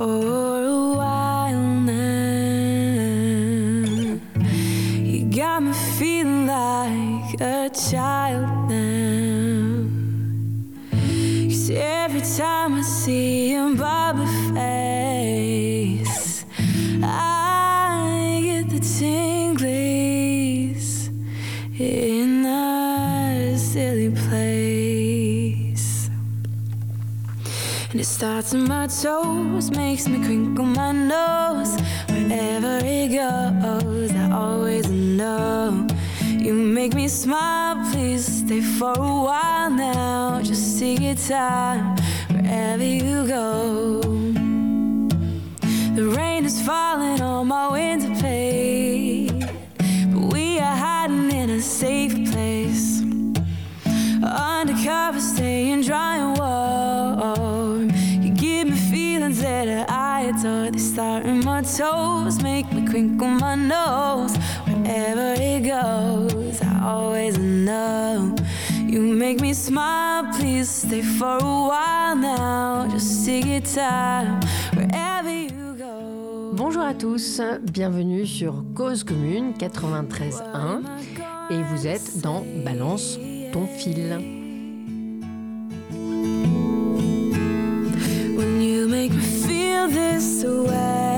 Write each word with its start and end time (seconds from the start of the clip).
for 0.00 0.59
In 28.52 28.66
my 28.66 28.88
toes, 28.88 29.70
makes 29.70 30.08
me 30.08 30.18
crinkle 30.24 30.64
my 30.64 30.90
nose. 30.90 31.76
Wherever 32.08 32.80
it 32.82 33.12
goes, 33.12 34.10
I 34.10 34.30
always 34.32 34.90
know. 34.90 35.86
You 36.26 36.54
make 36.54 36.94
me 36.94 37.06
smile, 37.06 37.76
please 37.92 38.26
stay 38.26 38.60
for 38.60 38.92
a 38.92 39.22
while 39.26 39.70
now. 39.70 40.40
Just 40.42 40.80
take 40.80 41.00
your 41.00 41.14
time 41.14 41.99
smile, 69.70 70.24
please 70.36 70.68
stay 70.68 71.02
for 71.02 71.38
a 71.38 71.44
while 71.70 72.16
now. 72.16 72.88
Just 72.90 73.24
take 73.24 73.46
your 73.46 73.60
time 73.60 74.40
wherever 74.74 75.30
you 75.30 75.76
go. 75.78 76.52
Bonjour 76.54 76.82
à 76.82 76.92
tous, 76.92 77.40
bienvenue 77.62 78.26
sur 78.26 78.64
Cause 78.74 79.04
Commune 79.04 79.52
93.1 79.52 80.82
et 81.50 81.62
vous 81.62 81.86
êtes 81.86 82.20
dans 82.20 82.44
Balance 82.64 83.16
ton 83.52 83.66
fil. 83.66 84.18
When 88.36 88.60
you 88.60 88.88
make 88.88 89.12
me 89.12 89.22
feel 89.22 89.88
this 89.88 90.44
way, 90.44 91.09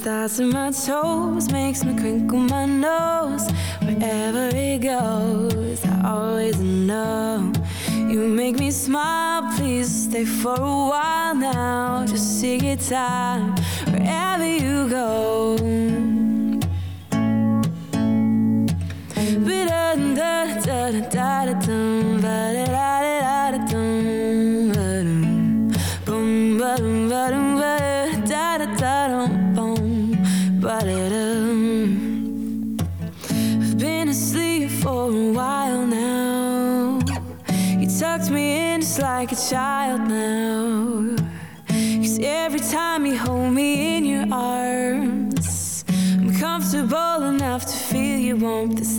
starts 0.00 0.38
in 0.38 0.48
my 0.48 0.70
toes, 0.70 1.52
makes 1.52 1.84
me 1.84 1.94
crinkle 1.94 2.38
my 2.38 2.64
nose. 2.64 3.46
Wherever 3.82 4.48
it 4.54 4.78
goes, 4.78 5.84
I 5.84 6.12
always 6.14 6.58
know. 6.58 7.52
You 8.08 8.26
make 8.26 8.58
me 8.58 8.70
smile, 8.70 9.42
please 9.56 9.90
stay 10.04 10.24
for 10.24 10.54
a 10.54 10.76
while 10.90 11.34
now. 11.34 12.06
Just 12.06 12.40
take 12.40 12.62
your 12.62 12.76
time 12.76 13.54
wherever 13.92 14.46
you 14.46 14.88
go. 14.88 15.56
I've 19.16 19.44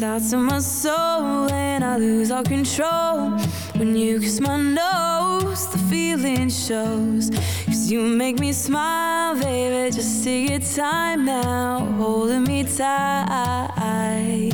starts 0.01 0.33
in 0.33 0.41
my 0.41 0.57
soul. 0.57 1.47
And 1.51 1.83
I 1.83 1.95
lose 1.97 2.31
all 2.31 2.43
control 2.43 3.37
when 3.77 3.95
you 3.95 4.19
kiss 4.19 4.39
my 4.39 4.57
nose. 4.57 5.67
The 5.67 5.77
feeling 5.91 6.49
shows. 6.49 7.29
Cause 7.67 7.91
you 7.91 8.01
make 8.01 8.39
me 8.39 8.51
smile, 8.51 9.39
baby. 9.39 9.95
Just 9.95 10.23
take 10.23 10.49
your 10.49 10.59
time 10.59 11.25
now, 11.25 11.85
holding 11.99 12.45
me 12.45 12.63
tight. 12.63 14.53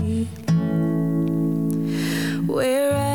Wherever, 2.46 3.07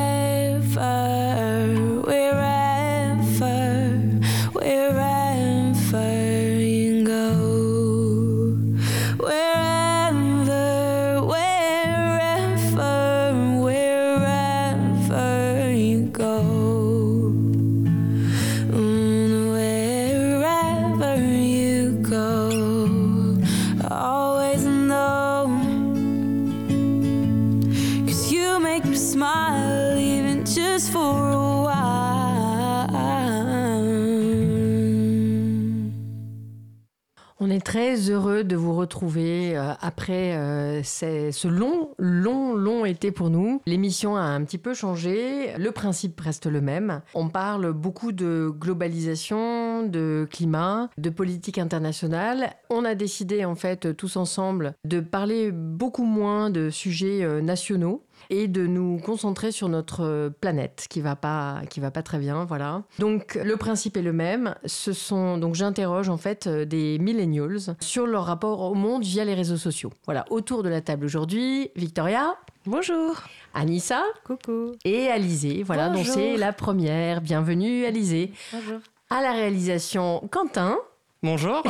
très 38.02 38.10
heureux 38.10 38.42
de 38.42 38.56
vous 38.56 38.74
retrouver 38.74 39.56
euh, 39.56 39.72
après 39.80 40.36
euh, 40.36 40.82
ce 40.82 41.46
long, 41.46 41.90
long, 41.98 42.54
long 42.54 42.84
été 42.84 43.12
pour 43.12 43.30
nous. 43.30 43.60
L'émission 43.66 44.16
a 44.16 44.22
un 44.22 44.42
petit 44.44 44.58
peu 44.58 44.74
changé, 44.74 45.56
le 45.56 45.70
principe 45.70 46.20
reste 46.20 46.46
le 46.46 46.60
même. 46.60 47.02
On 47.14 47.28
parle 47.28 47.72
beaucoup 47.72 48.12
de 48.12 48.52
globalisation, 48.58 49.86
de 49.86 50.26
climat, 50.30 50.90
de 50.98 51.10
politique 51.10 51.58
internationale. 51.58 52.54
On 52.70 52.84
a 52.84 52.94
décidé 52.94 53.44
en 53.44 53.54
fait 53.54 53.96
tous 53.96 54.16
ensemble 54.16 54.74
de 54.84 55.00
parler 55.00 55.52
beaucoup 55.52 56.04
moins 56.04 56.50
de 56.50 56.70
sujets 56.70 57.22
euh, 57.22 57.40
nationaux 57.40 58.04
et 58.32 58.48
de 58.48 58.66
nous 58.66 58.98
concentrer 58.98 59.52
sur 59.52 59.68
notre 59.68 60.04
euh, 60.04 60.30
planète 60.30 60.86
qui 60.88 61.02
va 61.02 61.16
pas 61.16 61.60
qui 61.68 61.80
va 61.80 61.90
pas 61.90 62.02
très 62.02 62.18
bien 62.18 62.46
voilà. 62.46 62.82
Donc 62.98 63.34
le 63.34 63.56
principe 63.58 63.98
est 63.98 64.02
le 64.02 64.14
même. 64.14 64.54
Ce 64.64 64.94
sont 64.94 65.36
donc 65.36 65.54
j'interroge 65.54 66.08
en 66.08 66.16
fait 66.16 66.46
euh, 66.46 66.64
des 66.64 66.98
millennials 66.98 67.76
sur 67.80 68.06
leur 68.06 68.24
rapport 68.24 68.62
au 68.62 68.74
monde 68.74 69.02
via 69.02 69.26
les 69.26 69.34
réseaux 69.34 69.58
sociaux. 69.58 69.92
Voilà 70.06 70.24
autour 70.30 70.62
de 70.62 70.70
la 70.70 70.80
table 70.80 71.04
aujourd'hui 71.04 71.70
Victoria. 71.76 72.34
Bonjour. 72.64 73.22
Anissa. 73.52 74.02
Coucou. 74.24 74.72
et 74.86 75.08
Alizé. 75.08 75.62
Voilà 75.62 75.90
donc 75.90 76.06
c'est 76.06 76.38
la 76.38 76.54
première. 76.54 77.20
Bienvenue 77.20 77.84
Alizé. 77.84 78.32
Bonjour. 78.50 78.78
à 79.10 79.20
la 79.20 79.32
réalisation 79.32 80.26
Quentin 80.30 80.78
Bonjour. 81.24 81.62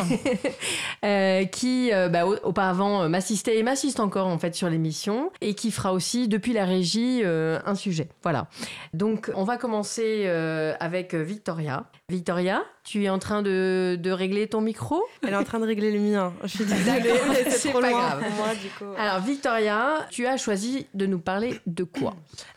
euh, 1.04 1.44
qui 1.44 1.92
euh, 1.92 2.08
bah, 2.08 2.26
au- 2.26 2.36
auparavant 2.42 3.02
euh, 3.02 3.08
m'assistait 3.08 3.58
et 3.58 3.62
m'assiste 3.62 4.00
encore 4.00 4.26
en 4.26 4.38
fait 4.38 4.54
sur 4.54 4.70
l'émission 4.70 5.30
et 5.42 5.54
qui 5.54 5.70
fera 5.70 5.92
aussi 5.92 6.26
depuis 6.26 6.54
la 6.54 6.64
régie 6.64 7.20
euh, 7.22 7.58
un 7.66 7.74
sujet. 7.74 8.08
Voilà. 8.22 8.48
Donc 8.94 9.30
on 9.34 9.44
va 9.44 9.58
commencer 9.58 10.22
euh, 10.26 10.74
avec 10.80 11.14
Victoria. 11.14 11.84
Victoria, 12.08 12.62
tu 12.82 13.04
es 13.04 13.10
en 13.10 13.18
train 13.18 13.42
de, 13.42 13.98
de 14.00 14.10
régler 14.10 14.46
ton 14.46 14.62
micro? 14.62 15.02
Elle 15.22 15.34
est 15.34 15.36
en 15.36 15.44
train 15.44 15.60
de 15.60 15.66
régler 15.66 15.92
le 15.92 16.00
mien. 16.00 16.32
Je 16.44 16.48
suis 16.48 16.64
désolée, 16.64 17.12
c'est 17.44 17.50
c'est 17.50 17.68
trop 17.70 17.80
pas 17.80 17.90
loin 17.90 18.00
grave. 18.00 18.24
pour 18.24 18.32
moi 18.36 18.54
du 18.54 18.68
coup. 18.78 18.90
Alors 18.98 19.20
Victoria, 19.20 20.06
tu 20.10 20.26
as 20.26 20.38
choisi 20.38 20.86
de 20.94 21.04
nous 21.04 21.18
parler 21.18 21.60
de 21.66 21.84
quoi? 21.84 22.14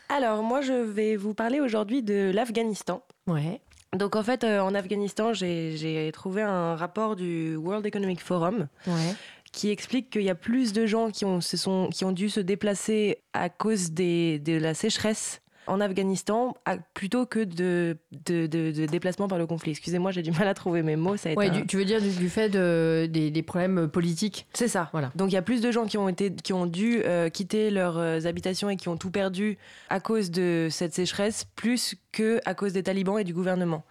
Alors 0.08 0.42
moi 0.42 0.62
je 0.62 0.72
vais 0.72 1.16
vous 1.16 1.34
parler 1.34 1.60
aujourd'hui 1.60 2.02
de 2.02 2.30
l'Afghanistan. 2.34 3.02
Ouais. 3.26 3.60
Donc 3.96 4.16
en 4.16 4.22
fait 4.22 4.44
euh, 4.44 4.60
en 4.60 4.74
Afghanistan 4.74 5.32
j'ai 5.32 6.10
trouvé 6.12 6.42
un 6.42 6.76
rapport 6.76 7.16
du 7.16 7.56
World 7.56 7.84
Economic 7.86 8.20
Forum 8.20 8.68
Ouais. 8.86 9.14
qui 9.52 9.70
explique 9.70 10.10
qu'il 10.10 10.22
y 10.22 10.30
a 10.30 10.34
plus 10.34 10.72
de 10.72 10.86
gens 10.86 11.10
qui 11.10 11.24
ont, 11.24 11.40
se 11.40 11.56
sont, 11.56 11.88
qui 11.92 12.04
ont 12.04 12.12
dû 12.12 12.28
se 12.28 12.40
déplacer 12.40 13.18
à 13.32 13.48
cause 13.48 13.90
des, 13.92 14.38
de 14.38 14.56
la 14.58 14.74
sécheresse 14.74 15.40
en 15.66 15.80
Afghanistan 15.80 16.54
plutôt 16.94 17.26
que 17.26 17.40
de, 17.40 17.96
de, 18.24 18.46
de, 18.46 18.86
déplacement 18.86 19.28
par 19.28 19.38
le 19.38 19.46
conflit. 19.46 19.72
Excusez-moi, 19.72 20.10
j'ai 20.10 20.22
du 20.22 20.30
mal 20.30 20.48
à 20.48 20.54
trouver 20.54 20.82
mes 20.82 20.96
mots. 20.96 21.16
Ça 21.16 21.32
ouais, 21.32 21.50
tu 21.66 21.76
veux 21.76 21.84
dire 21.84 22.00
du, 22.00 22.28
fait 22.28 22.48
de, 22.48 23.06
des, 23.10 23.42
problèmes 23.42 23.88
politiques 23.88 24.46
C'est 24.52 24.68
ça. 24.68 24.88
Voilà. 24.92 25.12
Donc 25.14 25.30
il 25.30 25.34
y 25.34 25.38
a 25.38 25.42
plus 25.42 25.60
de 25.60 25.70
gens 25.70 25.86
qui 25.86 25.98
ont, 25.98 26.08
été, 26.08 26.34
qui 26.34 26.52
ont 26.52 26.66
dû 26.66 27.02
euh, 27.04 27.28
quitter 27.28 27.70
leurs 27.70 27.98
euh, 27.98 28.20
habitations 28.24 28.70
et 28.70 28.76
qui 28.76 28.88
ont 28.88 28.96
tout 28.96 29.10
perdu 29.10 29.58
à 29.88 30.00
cause 30.00 30.30
de 30.30 30.68
cette 30.70 30.94
sécheresse, 30.94 31.46
plus 31.56 31.96
que 32.12 32.40
à 32.44 32.54
cause 32.54 32.72
des 32.72 32.82
talibans 32.82 33.18
et 33.18 33.24
du 33.24 33.34
gouvernement. 33.34 33.84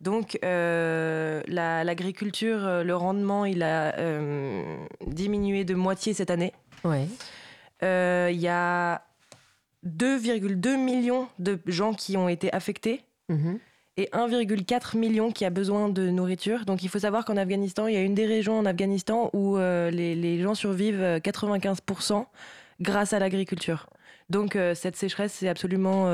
Donc 0.00 0.38
euh, 0.44 1.42
l'agriculture, 1.48 2.84
le 2.84 2.96
rendement, 2.96 3.44
il 3.44 3.62
a 3.62 3.94
diminué 5.06 5.64
de 5.64 5.74
moitié 5.74 6.14
cette 6.14 6.30
année. 6.30 6.52
Ouais. 6.84 7.06
Il 7.82 8.40
y 8.40 8.48
a 8.48 9.02
2,2 9.86 10.76
millions 10.76 11.28
de 11.38 11.58
gens 11.66 11.94
qui 11.94 12.16
ont 12.16 12.28
été 12.28 12.52
affectés 12.52 13.02
mhm. 13.28 13.58
et 13.96 14.08
1,4 14.12 14.96
million 14.96 15.30
qui 15.32 15.44
a 15.44 15.50
besoin 15.50 15.88
de 15.88 16.08
nourriture. 16.10 16.64
Donc 16.64 16.82
il 16.82 16.88
faut 16.88 16.98
savoir 16.98 17.24
qu'en 17.24 17.36
Afghanistan, 17.36 17.86
il 17.86 17.94
y 17.94 17.96
a 17.96 18.02
une 18.02 18.14
des 18.14 18.26
régions 18.26 18.58
en 18.58 18.66
Afghanistan 18.66 19.30
où 19.32 19.56
euh, 19.56 19.90
les, 19.90 20.40
gens 20.42 20.54
survivent 20.54 21.20
95% 21.22 22.12
euh, 22.12 22.24
grâce 22.80 23.12
à 23.12 23.18
l'agriculture. 23.18 23.88
Donc 24.30 24.56
euh, 24.56 24.74
cette 24.74 24.96
sécheresse, 24.96 25.32
c'est 25.32 25.48
absolument 25.48 26.06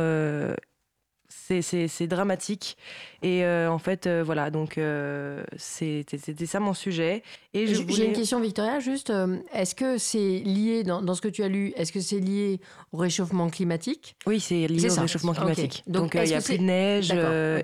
c'est 1.60 2.06
dramatique. 2.06 2.76
Et 3.22 3.44
euh, 3.44 3.70
en 3.70 3.78
fait, 3.78 4.06
euh, 4.06 4.22
voilà, 4.24 4.50
donc 4.50 4.78
euh, 4.78 5.42
c'était 5.56 6.46
ça 6.46 6.60
mon 6.60 6.74
sujet. 6.74 7.22
Et 7.52 7.66
J'ai 7.66 8.06
une 8.06 8.12
question, 8.12 8.40
Victoria, 8.40 8.80
juste. 8.80 9.12
Est-ce 9.52 9.74
que 9.74 9.98
c'est 9.98 10.40
lié, 10.40 10.82
dans, 10.84 11.14
ce 11.14 11.20
que 11.20 11.28
tu 11.28 11.42
as 11.42 11.48
lu, 11.48 11.72
est-ce 11.76 11.92
que 11.92 12.00
c'est 12.00 12.18
lié 12.18 12.60
au 12.92 12.98
réchauffement 12.98 13.48
climatique? 13.48 14.16
Oui, 14.26 14.40
c'est 14.40 14.66
lié 14.66 14.90
au 14.90 15.00
réchauffement 15.00 15.32
climatique. 15.32 15.82
Donc, 15.86 16.14
il 16.14 16.28
y 16.28 16.34
a 16.34 16.40
plus 16.40 16.58
de 16.58 16.62
neige. 16.62 17.12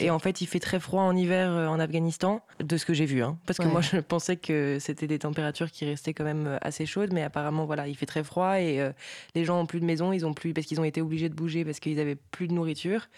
Et 0.00 0.10
en 0.10 0.18
fait, 0.18 0.40
il 0.40 0.46
fait 0.46 0.60
très 0.60 0.80
froid 0.80 1.02
en 1.02 1.16
hiver 1.16 1.50
en 1.50 1.78
Afghanistan, 1.80 2.42
de 2.62 2.76
ce 2.76 2.84
que 2.84 2.94
j'ai 2.94 3.06
vu. 3.06 3.22
Hein. 3.22 3.38
parce 3.46 3.58
que 3.58 3.66
moi, 3.66 3.80
je 3.80 3.98
pensais 3.98 4.36
que 4.36 4.78
c'était 4.80 5.06
des 5.06 5.18
températures 5.18 5.70
qui 5.70 5.84
restaient 5.84 6.14
quand 6.14 6.24
même 6.24 6.58
assez 6.62 6.86
chaudes. 6.86 7.12
Mais 7.12 7.22
apparemment, 7.22 7.64
voilà, 7.64 7.88
il 7.88 7.96
fait 7.96 8.06
très 8.06 8.24
froid. 8.24 8.60
Et 8.60 8.80
les 9.34 9.44
gens 9.44 9.60
ont 9.60 9.66
plus 9.66 9.80
de 9.80 9.86
maison, 9.86 10.12
ils 10.12 10.26
ont 10.26 10.34
plus, 10.34 10.52
parce 10.54 10.66
qu'ils 10.66 10.80
ont 10.80 10.84
été 10.84 11.00
obligés 11.00 11.28
de 11.28 11.34
bouger 11.34 11.64
parce 11.64 11.80
qu'ils 11.80 12.00
avaient 12.00 12.16
plus 12.16 12.48
de 12.48 12.52
nourriture. 12.52 13.08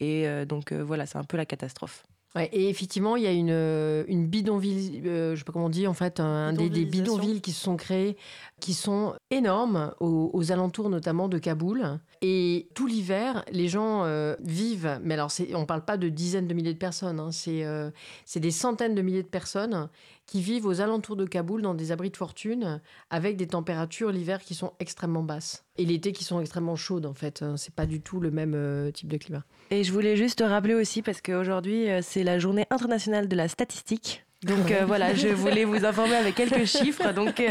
Et 0.00 0.26
euh, 0.26 0.44
donc 0.44 0.72
euh, 0.72 0.82
voilà, 0.82 1.06
c'est 1.06 1.18
un 1.18 1.24
peu 1.24 1.36
la 1.36 1.46
catastrophe. 1.46 2.04
Ouais, 2.34 2.50
et 2.52 2.68
effectivement, 2.68 3.16
il 3.16 3.22
y 3.22 3.26
a 3.26 3.32
une, 3.32 3.48
euh, 3.50 4.04
une 4.08 4.26
bidonville, 4.26 5.00
je 5.02 5.32
je 5.32 5.38
sais 5.38 5.44
pas 5.44 5.52
comment 5.52 5.66
on 5.66 5.70
dit, 5.70 5.86
en 5.86 5.94
fait, 5.94 6.20
un 6.20 6.52
des, 6.52 6.68
des, 6.68 6.84
bidonvilles 6.84 7.40
qui 7.40 7.50
se 7.50 7.62
sont 7.62 7.76
créés, 7.76 8.18
qui 8.60 8.74
sont 8.74 9.14
énormes, 9.30 9.94
aux, 10.00 10.52
alentours 10.52 10.90
notamment 10.90 11.28
de 11.28 11.38
Kaboul. 11.38 11.98
Et 12.20 12.68
tout 12.74 12.86
l'hiver, 12.86 13.42
les 13.50 13.68
gens 13.68 14.04
vivent, 14.40 15.00
mais 15.02 15.14
alors 15.14 15.30
on 15.54 15.60
ne 15.60 15.64
parle 15.64 15.86
pas 15.86 15.96
de 15.96 16.10
dizaines 16.10 16.46
de 16.46 16.52
milliers 16.52 16.74
de 16.74 16.78
personnes, 16.78 17.20
hein, 17.20 17.30
c'est 17.32 18.40
des 18.40 18.50
centaines 18.50 18.94
de 18.94 19.00
milliers 19.00 19.22
de 19.22 19.28
personnes 19.28 19.88
qui 20.26 20.40
vivent 20.40 20.66
aux 20.66 20.80
alentours 20.80 21.16
de 21.16 21.24
Kaboul 21.24 21.62
dans 21.62 21.74
des 21.74 21.92
abris 21.92 22.10
de 22.10 22.16
fortune 22.16 22.80
avec 23.10 23.36
des 23.36 23.46
températures 23.46 24.10
l'hiver 24.10 24.40
qui 24.42 24.54
sont 24.54 24.72
extrêmement 24.80 25.22
basses 25.22 25.64
et 25.78 25.84
l'été 25.84 26.12
qui 26.12 26.24
sont 26.24 26.40
extrêmement 26.40 26.76
chaudes 26.76 27.06
en 27.06 27.14
fait. 27.14 27.42
Hein. 27.42 27.56
C'est 27.56 27.74
pas 27.74 27.86
du 27.86 28.00
tout 28.00 28.20
le 28.20 28.30
même 28.30 28.54
euh, 28.54 28.90
type 28.90 29.08
de 29.08 29.16
climat. 29.16 29.44
Et 29.70 29.84
je 29.84 29.92
voulais 29.92 30.16
juste 30.16 30.42
rappeler 30.46 30.74
aussi 30.74 31.02
parce 31.02 31.20
qu'aujourd'hui 31.20 31.88
euh, 31.90 32.00
c'est 32.02 32.24
la 32.24 32.38
journée 32.38 32.66
internationale 32.70 33.28
de 33.28 33.36
la 33.36 33.48
statistique. 33.48 34.25
Donc 34.44 34.70
euh, 34.70 34.84
voilà, 34.86 35.14
je 35.14 35.28
voulais 35.28 35.64
vous 35.64 35.84
informer 35.84 36.16
avec 36.16 36.34
quelques 36.34 36.64
chiffres. 36.66 37.12
Donc, 37.12 37.36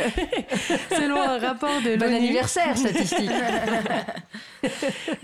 selon 0.91 1.19
un 1.19 1.39
rapport 1.39 1.81
de 1.81 1.89
l'ONU. 1.89 1.97
Bon 1.97 2.13
anniversaire, 2.13 2.77
statistique 2.77 3.29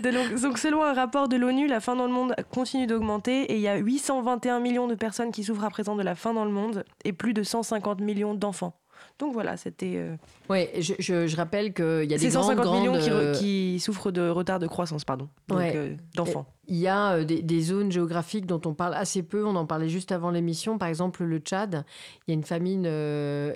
Donc, 0.00 0.58
selon 0.58 0.82
un 0.82 0.92
rapport 0.92 1.28
de 1.28 1.36
l'ONU, 1.36 1.68
la 1.68 1.80
faim 1.80 1.96
dans 1.96 2.06
le 2.06 2.12
monde 2.12 2.34
continue 2.50 2.86
d'augmenter 2.86 3.42
et 3.42 3.54
il 3.54 3.60
y 3.60 3.68
a 3.68 3.76
821 3.76 4.60
millions 4.60 4.88
de 4.88 4.94
personnes 4.94 5.30
qui 5.30 5.44
souffrent 5.44 5.64
à 5.64 5.70
présent 5.70 5.94
de 5.94 6.02
la 6.02 6.14
faim 6.14 6.34
dans 6.34 6.44
le 6.44 6.50
monde 6.50 6.84
et 7.04 7.12
plus 7.12 7.32
de 7.32 7.42
150 7.42 8.00
millions 8.00 8.34
d'enfants. 8.34 8.74
Donc 9.18 9.32
voilà, 9.32 9.56
c'était. 9.56 9.94
Euh, 9.96 10.16
oui, 10.48 10.68
je, 10.80 11.26
je, 11.26 11.36
rappelle 11.36 11.72
qu'il 11.72 12.10
y 12.10 12.14
a 12.14 12.18
des 12.18 12.30
150 12.30 12.80
millions 12.80 12.98
qui, 12.98 13.10
euh, 13.10 13.34
qui, 13.34 13.80
souffrent 13.80 14.10
de 14.10 14.28
retard 14.28 14.58
de 14.58 14.66
croissance, 14.66 15.04
pardon, 15.04 15.28
euh, 15.52 15.94
d'enfants. 16.14 16.46
Il 16.68 16.76
y 16.76 16.88
a 16.88 17.24
des, 17.24 17.60
zones 17.60 17.90
géographiques 17.90 18.46
dont 18.46 18.60
on 18.64 18.74
parle 18.74 18.94
assez 18.94 19.22
peu. 19.22 19.44
On 19.44 19.56
en 19.56 19.66
parlait 19.66 19.88
juste 19.88 20.12
avant 20.12 20.30
l'émission. 20.30 20.78
Par 20.78 20.88
exemple, 20.88 21.24
le 21.24 21.38
Tchad. 21.38 21.84
Il 22.26 22.30
y 22.30 22.32
a 22.32 22.34
une 22.34 22.44
famine 22.44 22.82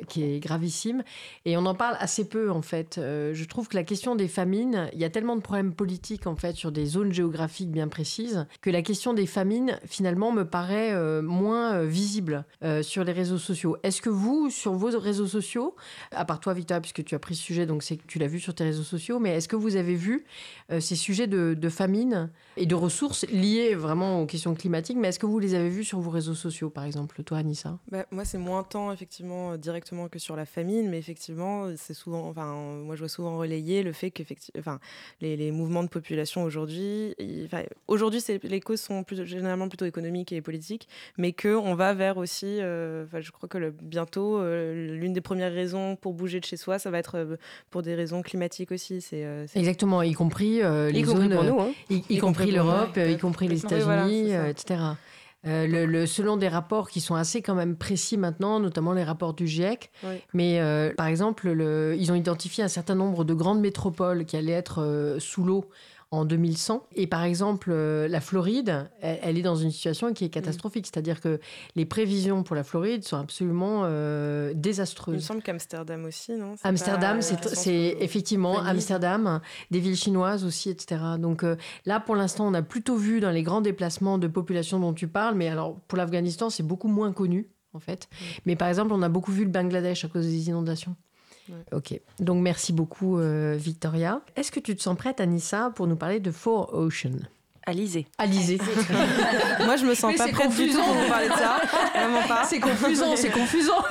qui 0.08 0.24
est 0.24 0.40
gravissime 0.40 1.02
et 1.44 1.56
on 1.56 1.66
en 1.66 1.74
parle 1.74 1.96
assez 2.00 2.28
peu 2.28 2.50
en 2.50 2.62
fait. 2.62 2.96
je 2.96 3.44
trouve 3.44 3.68
que 3.68 3.76
la 3.76 3.84
question 3.84 4.16
des 4.16 4.28
famines, 4.28 4.88
il 4.92 4.98
y 4.98 5.04
a 5.04 5.10
tellement 5.10 5.36
de 5.36 5.40
problèmes 5.40 5.72
politiques 5.72 6.26
en 6.26 6.36
fait 6.36 6.56
sur 6.56 6.72
des 6.72 6.86
zones 6.86 7.12
géographiques 7.12 7.70
bien 7.70 7.88
précises 7.88 8.46
que 8.60 8.70
la 8.70 8.82
question 8.82 9.14
des 9.14 9.26
famines 9.26 9.78
finalement 9.84 10.32
me 10.32 10.44
paraît 10.44 10.94
moins 11.22 11.84
visible 11.84 12.44
sur 12.82 13.04
les 13.04 13.12
réseaux 13.12 13.38
sociaux. 13.38 13.76
Est-ce 13.82 14.02
que 14.02 14.10
vous, 14.10 14.50
sur 14.50 14.74
vos 14.74 14.98
réseaux 14.98 15.26
sociaux 15.26 15.76
à 16.12 16.24
part 16.24 16.40
toi, 16.40 16.54
Victoria, 16.54 16.80
puisque 16.80 17.04
tu 17.04 17.14
as 17.14 17.18
pris 17.18 17.34
ce 17.34 17.42
sujet, 17.42 17.66
donc 17.66 17.82
c'est 17.82 17.96
que 17.96 18.06
tu 18.06 18.18
l'as 18.18 18.26
vu 18.26 18.40
sur 18.40 18.54
tes 18.54 18.64
réseaux 18.64 18.82
sociaux, 18.82 19.18
mais 19.18 19.36
est-ce 19.36 19.48
que 19.48 19.56
vous 19.56 19.76
avez 19.76 19.94
vu 19.94 20.24
euh, 20.65 20.65
ces 20.80 20.96
sujets 20.96 21.26
de, 21.26 21.68
famine 21.68 22.30
et 22.56 22.66
de 22.66 22.74
ressources 22.74 23.26
liés 23.28 23.74
vraiment 23.74 24.20
aux 24.20 24.26
questions 24.26 24.54
climatiques, 24.54 24.96
mais 24.96 25.08
est-ce 25.08 25.18
que 25.18 25.26
vous 25.26 25.38
les 25.38 25.54
avez 25.54 25.68
vus 25.68 25.84
sur 25.84 26.00
vos 26.00 26.10
réseaux 26.10 26.34
sociaux, 26.34 26.70
par 26.70 26.84
exemple, 26.84 27.22
toi, 27.22 27.38
Anissa? 27.38 27.78
Bah, 27.90 28.06
Moi, 28.10 28.24
c'est 28.24 28.38
moins 28.38 28.62
temps, 28.62 28.92
effectivement, 28.92 29.52
euh, 29.52 29.56
directement 29.56 30.08
que 30.08 30.18
sur 30.18 30.34
la 30.34 30.46
famine, 30.46 30.88
mais 30.88 30.98
effectivement, 30.98 31.68
c'est 31.76 31.94
souvent, 31.94 32.28
enfin, 32.28 32.52
moi, 32.54 32.96
je 32.96 33.00
vois 33.00 33.08
souvent 33.08 33.38
relayer 33.38 33.82
le 33.82 33.92
fait 33.92 34.10
que 34.10 34.22
enfin, 34.58 34.80
les, 35.20 35.36
les, 35.36 35.52
mouvements 35.52 35.84
de 35.84 35.88
population 35.88 36.42
aujourd'hui, 36.42 37.14
aujourd'hui, 37.86 38.20
les 38.42 38.60
causes 38.60 38.80
sont 38.80 39.04
plus, 39.04 39.24
généralement 39.24 39.68
plutôt 39.68 39.86
économiques 39.86 40.32
et 40.32 40.40
politiques, 40.40 40.88
mais 41.18 41.32
qu'on 41.32 41.74
va 41.74 41.94
vers 41.94 42.16
aussi, 42.16 42.60
euh, 42.60 43.06
je 43.12 43.30
crois 43.30 43.48
que 43.48 43.58
le, 43.58 43.70
bientôt, 43.70 44.42
l'une 44.42 45.12
des 45.12 45.20
premières 45.20 45.36
première 45.36 45.52
raison 45.52 45.96
pour 45.96 46.14
bouger 46.14 46.40
de 46.40 46.46
chez 46.46 46.56
soi, 46.56 46.78
ça 46.78 46.90
va 46.90 46.98
être 46.98 47.16
euh, 47.16 47.36
pour 47.70 47.82
des 47.82 47.94
raisons 47.94 48.22
climatiques 48.22 48.72
aussi. 48.72 49.02
C'est 49.02 49.22
euh, 49.22 49.46
Exactement, 49.54 50.00
y 50.00 50.14
compris 50.14 50.55
euh, 50.62 50.90
les 50.90 51.04
zones, 51.04 51.30
pour 51.30 51.44
nous, 51.44 51.60
hein. 51.60 51.70
y, 51.90 52.18
compris 52.18 52.50
l'Europe, 52.50 52.96
y 52.96 53.16
compris 53.18 53.48
les 53.48 53.64
États-Unis, 53.64 54.32
etc. 54.32 54.80
le, 55.44 56.06
selon 56.06 56.36
des 56.36 56.48
rapports 56.48 56.90
qui 56.90 57.00
sont 57.00 57.14
assez 57.14 57.42
quand 57.42 57.54
même 57.54 57.76
précis 57.76 58.16
maintenant, 58.16 58.60
notamment 58.60 58.92
les 58.92 59.04
rapports 59.04 59.34
du 59.34 59.46
GIEC. 59.46 59.90
Mais 60.34 60.60
par 60.96 61.06
exemple, 61.06 61.50
le, 61.50 61.96
ils 61.98 62.12
ont 62.12 62.16
identifié 62.16 62.64
un 62.64 62.68
certain 62.68 62.94
nombre 62.94 63.24
de 63.24 63.34
grandes 63.34 63.60
métropoles 63.60 64.24
qui 64.24 64.36
allaient 64.36 64.52
être 64.52 65.16
sous 65.18 65.44
l'eau 65.44 65.68
en 66.12 66.24
2100. 66.24 66.86
Et 66.94 67.06
par 67.06 67.24
exemple, 67.24 67.70
euh, 67.72 68.06
la 68.08 68.20
Floride, 68.20 68.88
elle, 69.00 69.38
est 69.38 69.42
dans 69.42 69.56
une 69.56 69.70
situation 69.70 70.12
qui 70.12 70.24
est 70.24 70.28
catastrophique. 70.28 70.86
C'est-à-dire 70.86 71.20
que 71.20 71.40
les 71.74 71.84
prévisions 71.84 72.42
pour 72.42 72.54
la 72.54 72.62
Floride 72.62 73.04
sont 73.04 73.16
absolument 73.16 73.82
euh, 73.84 74.52
désastreuses. 74.54 75.14
Il 75.14 75.18
me 75.18 75.22
semble 75.22 75.42
qu'Amsterdam 75.42 76.04
aussi, 76.04 76.32
non? 76.32 76.54
Amsterdam, 76.62 77.20
c'est 77.22 77.96
effectivement 78.00 78.58
Amsterdam, 78.60 79.40
des 79.70 79.80
villes 79.80 79.96
chinoises 79.96 80.44
aussi, 80.44 80.70
etc. 80.70 81.00
Donc 81.18 81.42
euh, 81.42 81.56
là, 81.86 81.98
pour 81.98 82.14
l'instant, 82.14 82.46
on 82.46 82.54
a 82.54 82.62
plutôt 82.62 82.96
vu 82.96 83.20
dans 83.20 83.30
les 83.30 83.42
grands 83.42 83.60
déplacements 83.60 84.18
de 84.18 84.28
population 84.28 84.78
dont 84.78 84.92
tu 84.92 85.08
parles, 85.08 85.34
mais 85.34 85.48
alors 85.48 85.80
pour 85.88 85.98
l'Afghanistan, 85.98 86.50
c'est 86.50 86.62
beaucoup 86.62 86.88
moins 86.88 87.12
connu. 87.12 87.48
En 87.72 87.78
fait. 87.78 88.08
Mais 88.46 88.56
par 88.56 88.68
exemple, 88.68 88.94
on 88.94 89.02
a 89.02 89.10
beaucoup 89.10 89.32
vu 89.32 89.44
le 89.44 89.50
Bangladesh 89.50 90.02
à 90.06 90.08
cause 90.08 90.24
des 90.24 90.48
inondations. 90.48 90.96
Ok. 91.72 91.98
Donc 92.20 92.42
merci 92.42 92.72
beaucoup, 92.72 93.18
euh, 93.18 93.56
Victoria. 93.56 94.20
Est-ce 94.36 94.50
que 94.50 94.60
tu 94.60 94.74
te 94.76 94.82
sens 94.82 94.96
prête, 94.96 95.20
Anissa, 95.20 95.70
pour 95.74 95.86
nous 95.86 95.96
parler 95.96 96.20
de 96.20 96.30
Four 96.30 96.74
Ocean? 96.74 97.18
Alizé. 97.68 98.06
Alizé. 98.16 98.58
Moi, 99.64 99.74
je 99.74 99.84
me 99.84 99.94
sens 99.96 100.14
pas 100.14 100.28
prête 100.28 100.54
du 100.54 100.68
tout 100.68 100.80
pour 100.80 100.94
vous 100.94 101.08
parler 101.08 101.28
de 101.28 101.32
ça. 101.32 101.60
Vraiment 101.94 102.22
pas. 102.22 102.44
C'est 102.44 102.60
confusant, 102.60 103.16
c'est 103.16 103.30
confusant. 103.30 103.82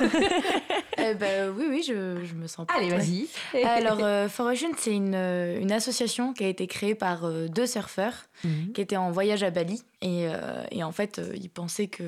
eh 0.96 1.12
ben, 1.12 1.52
oui, 1.54 1.66
oui, 1.68 1.84
je, 1.86 2.24
je 2.24 2.34
me 2.34 2.46
sens 2.46 2.66
prête. 2.66 2.80
Allez, 2.80 2.88
vas-y. 2.88 3.28
Alors, 3.66 3.98
euh, 4.02 4.30
For 4.30 4.46
Ocean, 4.46 4.70
c'est 4.78 4.94
une, 4.94 5.14
euh, 5.14 5.60
une, 5.60 5.72
association 5.72 6.32
qui 6.32 6.44
a 6.44 6.48
été 6.48 6.66
créée 6.66 6.94
par 6.94 7.30
deux 7.30 7.66
surfeurs 7.66 8.14
mhm. 8.44 8.72
qui 8.72 8.80
étaient 8.80 8.96
en 8.96 9.10
voyage 9.10 9.42
à 9.42 9.50
Bali. 9.50 9.82
Et, 10.00 10.26
et 10.70 10.82
en 10.82 10.92
fait, 10.92 11.20
ils 11.34 11.50
pensaient 11.50 11.88
que 11.88 12.02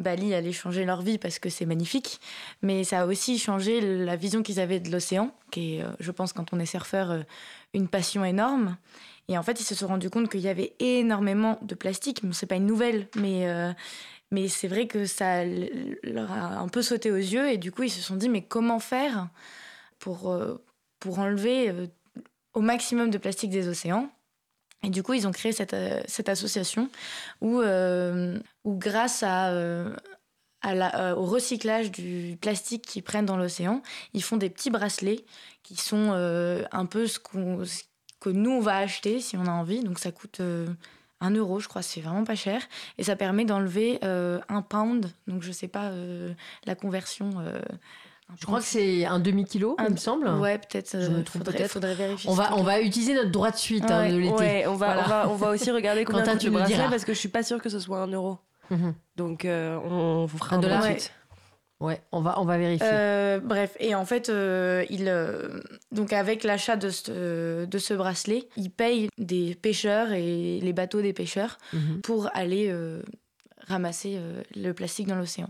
Bali 0.00 0.34
allait 0.34 0.52
changer 0.52 0.84
leur 0.84 1.02
vie 1.02 1.18
parce 1.18 1.38
que 1.38 1.48
c'est 1.48 1.66
magnifique, 1.66 2.20
mais 2.62 2.84
ça 2.84 3.02
a 3.02 3.06
aussi 3.06 3.38
changé 3.38 3.80
la 3.80 4.16
vision 4.16 4.42
qu'ils 4.42 4.58
avaient 4.58 4.80
de 4.80 4.90
l'océan, 4.90 5.32
qui 5.50 5.76
est, 5.76 5.82
euh, 5.82 5.90
je 6.00 6.10
pense, 6.10 6.32
quand 6.32 6.52
on 6.52 6.58
est 6.58 6.66
surfeur, 6.66 7.10
euh, 7.10 7.22
une 7.74 7.88
passion 7.88 8.24
énorme. 8.24 8.76
Et 9.28 9.38
en 9.38 9.42
fait, 9.42 9.60
ils 9.60 9.64
se 9.64 9.74
sont 9.74 9.86
rendus 9.86 10.10
compte 10.10 10.28
qu'il 10.28 10.40
y 10.40 10.48
avait 10.48 10.74
énormément 10.80 11.58
de 11.62 11.74
plastique. 11.74 12.24
Bon, 12.24 12.32
c'est 12.32 12.46
pas 12.46 12.56
une 12.56 12.66
nouvelle, 12.66 13.06
mais, 13.14 13.48
euh, 13.48 13.72
mais 14.30 14.48
c'est 14.48 14.66
vrai 14.66 14.86
que 14.86 15.04
ça 15.04 15.44
leur 15.44 16.32
a 16.32 16.58
un 16.58 16.68
peu 16.68 16.82
sauté 16.82 17.12
aux 17.12 17.16
yeux. 17.16 17.48
Et 17.50 17.58
du 17.58 17.70
coup, 17.70 17.84
ils 17.84 17.90
se 17.90 18.00
sont 18.00 18.16
dit, 18.16 18.28
mais 18.28 18.42
comment 18.42 18.80
faire 18.80 19.28
pour, 20.00 20.34
pour 20.98 21.18
enlever 21.18 21.72
au 22.54 22.60
maximum 22.60 23.10
de 23.10 23.18
plastique 23.18 23.50
des 23.50 23.68
océans 23.68 24.10
et 24.82 24.90
du 24.90 25.02
coup, 25.02 25.12
ils 25.12 25.26
ont 25.26 25.32
créé 25.32 25.52
cette, 25.52 25.74
euh, 25.74 26.00
cette 26.06 26.28
association 26.28 26.88
où, 27.40 27.60
euh, 27.60 28.38
où 28.64 28.76
grâce 28.76 29.22
euh, 29.26 29.94
au 30.64 31.24
recyclage 31.24 31.90
du 31.90 32.38
plastique 32.40 32.82
qu'ils 32.82 33.02
prennent 33.02 33.26
dans 33.26 33.36
l'océan, 33.36 33.82
ils 34.14 34.22
font 34.22 34.36
des 34.36 34.50
petits 34.50 34.70
bracelets 34.70 35.24
qui 35.62 35.76
sont 35.76 36.12
un 36.12 36.86
peu 36.86 37.06
ce 37.06 37.18
que 37.18 38.30
nous, 38.30 38.50
on 38.50 38.60
va 38.60 38.76
acheter 38.78 39.20
si 39.20 39.36
on 39.36 39.46
a 39.46 39.50
envie. 39.50 39.82
Donc 39.82 39.98
ça 39.98 40.12
coûte 40.12 40.40
un 41.20 41.30
euro, 41.30 41.60
je 41.60 41.68
crois, 41.68 41.82
c'est 41.82 42.00
vraiment 42.00 42.24
pas 42.24 42.34
cher. 42.34 42.62
Et 42.98 43.04
ça 43.04 43.16
permet 43.16 43.44
d'enlever 43.46 44.00
un 44.02 44.62
pound. 44.62 45.10
Donc 45.26 45.42
je 45.42 45.52
sais 45.52 45.68
pas 45.68 45.92
la 46.66 46.74
conversion. 46.74 47.42
Je 48.38 48.46
crois 48.46 48.60
que 48.60 48.64
c'est 48.64 49.04
un 49.04 49.18
demi-kilo, 49.18 49.76
il 49.84 49.92
me 49.92 49.96
semble. 49.96 50.28
Ouais, 50.28 50.58
peut-être. 50.58 51.00
Je 51.00 51.08
me 51.08 51.22
trompe 51.22 51.44
peut-être. 51.44 51.70
Faudrait 51.70 51.94
vérifier. 51.94 52.30
On 52.30 52.34
va, 52.34 52.56
on 52.56 52.62
va 52.62 52.80
utiliser 52.80 53.14
notre 53.14 53.30
droit 53.30 53.50
de 53.50 53.56
suite 53.56 53.90
hein, 53.90 54.08
de 54.08 54.16
l'été. 54.16 54.34
Ouais, 54.34 54.66
on 54.66 54.74
va, 54.74 55.02
on, 55.04 55.08
va, 55.08 55.28
on 55.30 55.34
va 55.36 55.50
aussi 55.50 55.70
regarder 55.70 56.04
combien 56.04 56.24
coûte 56.24 56.44
le 56.44 56.50
bracelet 56.50 56.88
parce 56.90 57.04
que 57.04 57.12
je 57.12 57.18
suis 57.18 57.28
pas 57.28 57.42
sûre 57.42 57.60
que 57.60 57.68
ce 57.68 57.80
soit 57.80 58.00
un 58.00 58.08
euro. 58.08 58.38
Mhm. 58.70 58.94
Donc 59.16 59.46
on, 59.46 60.26
vous 60.26 60.38
fera 60.38 60.56
un, 60.56 60.60
dollar. 60.60 60.84
suite. 60.84 61.12
Ouais, 61.80 62.02
on 62.12 62.20
va, 62.20 62.38
on 62.38 62.44
va 62.44 62.58
vérifier. 62.58 62.86
Euh, 62.92 63.40
bref, 63.40 63.74
et 63.80 63.94
en 63.94 64.04
fait, 64.04 64.28
euh, 64.28 64.84
il, 64.90 65.08
euh, 65.08 65.60
donc 65.92 66.12
avec 66.12 66.44
l'achat 66.44 66.76
de, 66.76 66.90
ce, 66.90 67.64
de 67.64 67.78
ce 67.78 67.94
bracelet, 67.94 68.48
il 68.56 68.70
paye 68.70 69.08
des 69.16 69.54
pêcheurs 69.54 70.12
et 70.12 70.60
les 70.60 70.72
bateaux 70.74 71.00
des 71.00 71.14
pêcheurs 71.14 71.56
mhm. 71.72 72.02
pour 72.02 72.28
aller 72.34 72.72
ramasser 73.66 74.20
le 74.54 74.72
plastique 74.72 75.06
dans 75.06 75.16
l'océan. 75.16 75.48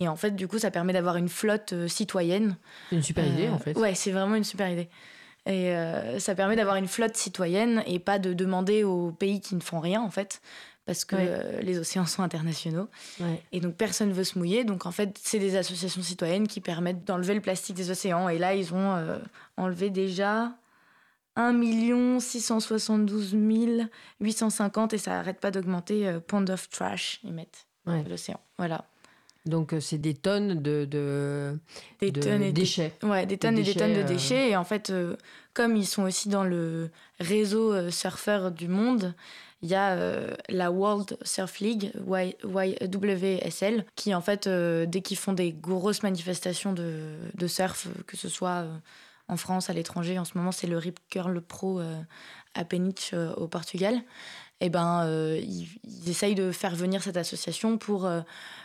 Et 0.00 0.08
en 0.08 0.16
fait, 0.16 0.32
du 0.32 0.48
coup, 0.48 0.58
ça 0.58 0.70
permet 0.70 0.92
d'avoir 0.92 1.16
une 1.16 1.28
flotte 1.28 1.86
citoyenne. 1.86 2.56
C'est 2.90 2.96
une 2.96 3.02
super 3.02 3.26
idée, 3.26 3.48
en 3.48 3.58
fait. 3.58 3.76
Ouais, 3.78 3.94
c'est 3.94 4.10
vraiment 4.10 4.34
une 4.34 4.44
super 4.44 4.68
idée. 4.68 4.88
Et 5.46 5.74
ça 6.18 6.34
permet 6.34 6.56
d'avoir 6.56 6.76
une 6.76 6.88
flotte 6.88 7.16
citoyenne 7.16 7.82
et 7.86 7.98
pas 7.98 8.18
de 8.18 8.32
demander 8.32 8.82
aux 8.82 9.12
pays 9.12 9.40
qui 9.40 9.54
ne 9.54 9.60
font 9.60 9.78
rien, 9.78 10.00
en 10.00 10.10
fait 10.10 10.40
parce 10.86 11.04
que 11.04 11.16
euh, 11.18 11.60
les 11.62 11.78
océans 11.78 12.06
sont 12.06 12.22
internationaux. 12.22 12.88
Et 13.52 13.60
donc 13.60 13.74
personne 13.74 14.10
ne 14.10 14.14
veut 14.14 14.24
se 14.24 14.38
mouiller. 14.38 14.64
Donc 14.64 14.86
en 14.86 14.90
fait, 14.90 15.18
c'est 15.22 15.38
des 15.38 15.56
associations 15.56 16.02
citoyennes 16.02 16.46
qui 16.46 16.60
permettent 16.60 17.04
d'enlever 17.04 17.34
le 17.34 17.40
plastique 17.40 17.76
des 17.76 17.90
océans. 17.90 18.28
Et 18.28 18.38
là, 18.38 18.54
ils 18.54 18.74
ont 18.74 18.94
euh, 18.94 19.18
enlevé 19.56 19.90
déjà 19.90 20.52
1 21.36 22.20
672 22.20 23.34
850 24.20 24.92
et 24.92 24.98
ça 24.98 25.12
n'arrête 25.12 25.40
pas 25.40 25.50
d'augmenter. 25.50 26.06
Euh, 26.06 26.20
Pond 26.20 26.44
of 26.48 26.68
Trash, 26.68 27.20
ils 27.24 27.32
mettent 27.32 27.66
l'océan. 28.08 28.40
Voilà. 28.58 28.84
Donc 29.46 29.74
c'est 29.80 29.98
des 29.98 30.14
tonnes 30.14 30.62
de, 30.62 30.86
de, 30.86 31.58
des 32.00 32.12
tonnes 32.12 32.42
et 32.42 32.52
déchets. 32.52 32.92
ouais, 33.02 33.26
des 33.26 33.36
tonnes 33.36 33.58
et 33.58 33.62
des 33.62 33.74
tonnes 33.74 33.94
de 33.94 34.02
déchets. 34.02 34.50
Et 34.50 34.56
en 34.56 34.64
fait, 34.64 34.92
comme 35.52 35.76
ils 35.76 35.86
sont 35.86 36.04
aussi 36.04 36.28
dans 36.28 36.44
le 36.44 36.90
réseau 37.20 37.90
surfeur 37.90 38.50
du 38.50 38.68
monde, 38.68 39.14
il 39.64 39.70
y 39.70 39.74
a 39.74 39.92
euh, 39.94 40.34
la 40.50 40.70
World 40.70 41.16
Surf 41.22 41.58
League, 41.60 41.90
YWSL, 42.06 43.86
qui 43.96 44.14
en 44.14 44.20
fait, 44.20 44.46
euh, 44.46 44.84
dès 44.84 45.00
qu'ils 45.00 45.16
font 45.16 45.32
des 45.32 45.52
grosses 45.52 46.02
manifestations 46.02 46.74
de, 46.74 47.16
de 47.32 47.46
surf, 47.46 47.88
que 48.06 48.18
ce 48.18 48.28
soit 48.28 48.64
euh, 48.64 48.76
en 49.28 49.38
France, 49.38 49.70
à 49.70 49.72
l'étranger, 49.72 50.18
en 50.18 50.26
ce 50.26 50.36
moment 50.36 50.52
c'est 50.52 50.66
le 50.66 50.76
Rip 50.76 51.00
Curl 51.08 51.40
Pro 51.40 51.80
à 52.52 52.64
Peniche 52.66 53.14
au 53.38 53.48
Portugal, 53.48 54.02
eh 54.60 54.70
ben, 54.70 55.06
ils, 55.08 55.68
essayent 56.08 56.34
de 56.34 56.52
faire 56.52 56.74
venir 56.74 57.02
cette 57.02 57.16
association 57.16 57.78
pour 57.78 58.08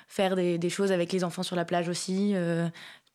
faire 0.08 0.36
des, 0.36 0.69
choses 0.69 0.91
avec 0.91 1.12
les 1.12 1.24
enfants 1.24 1.43
sur 1.43 1.55
la 1.55 1.65
plage 1.65 1.89
aussi. 1.89 2.34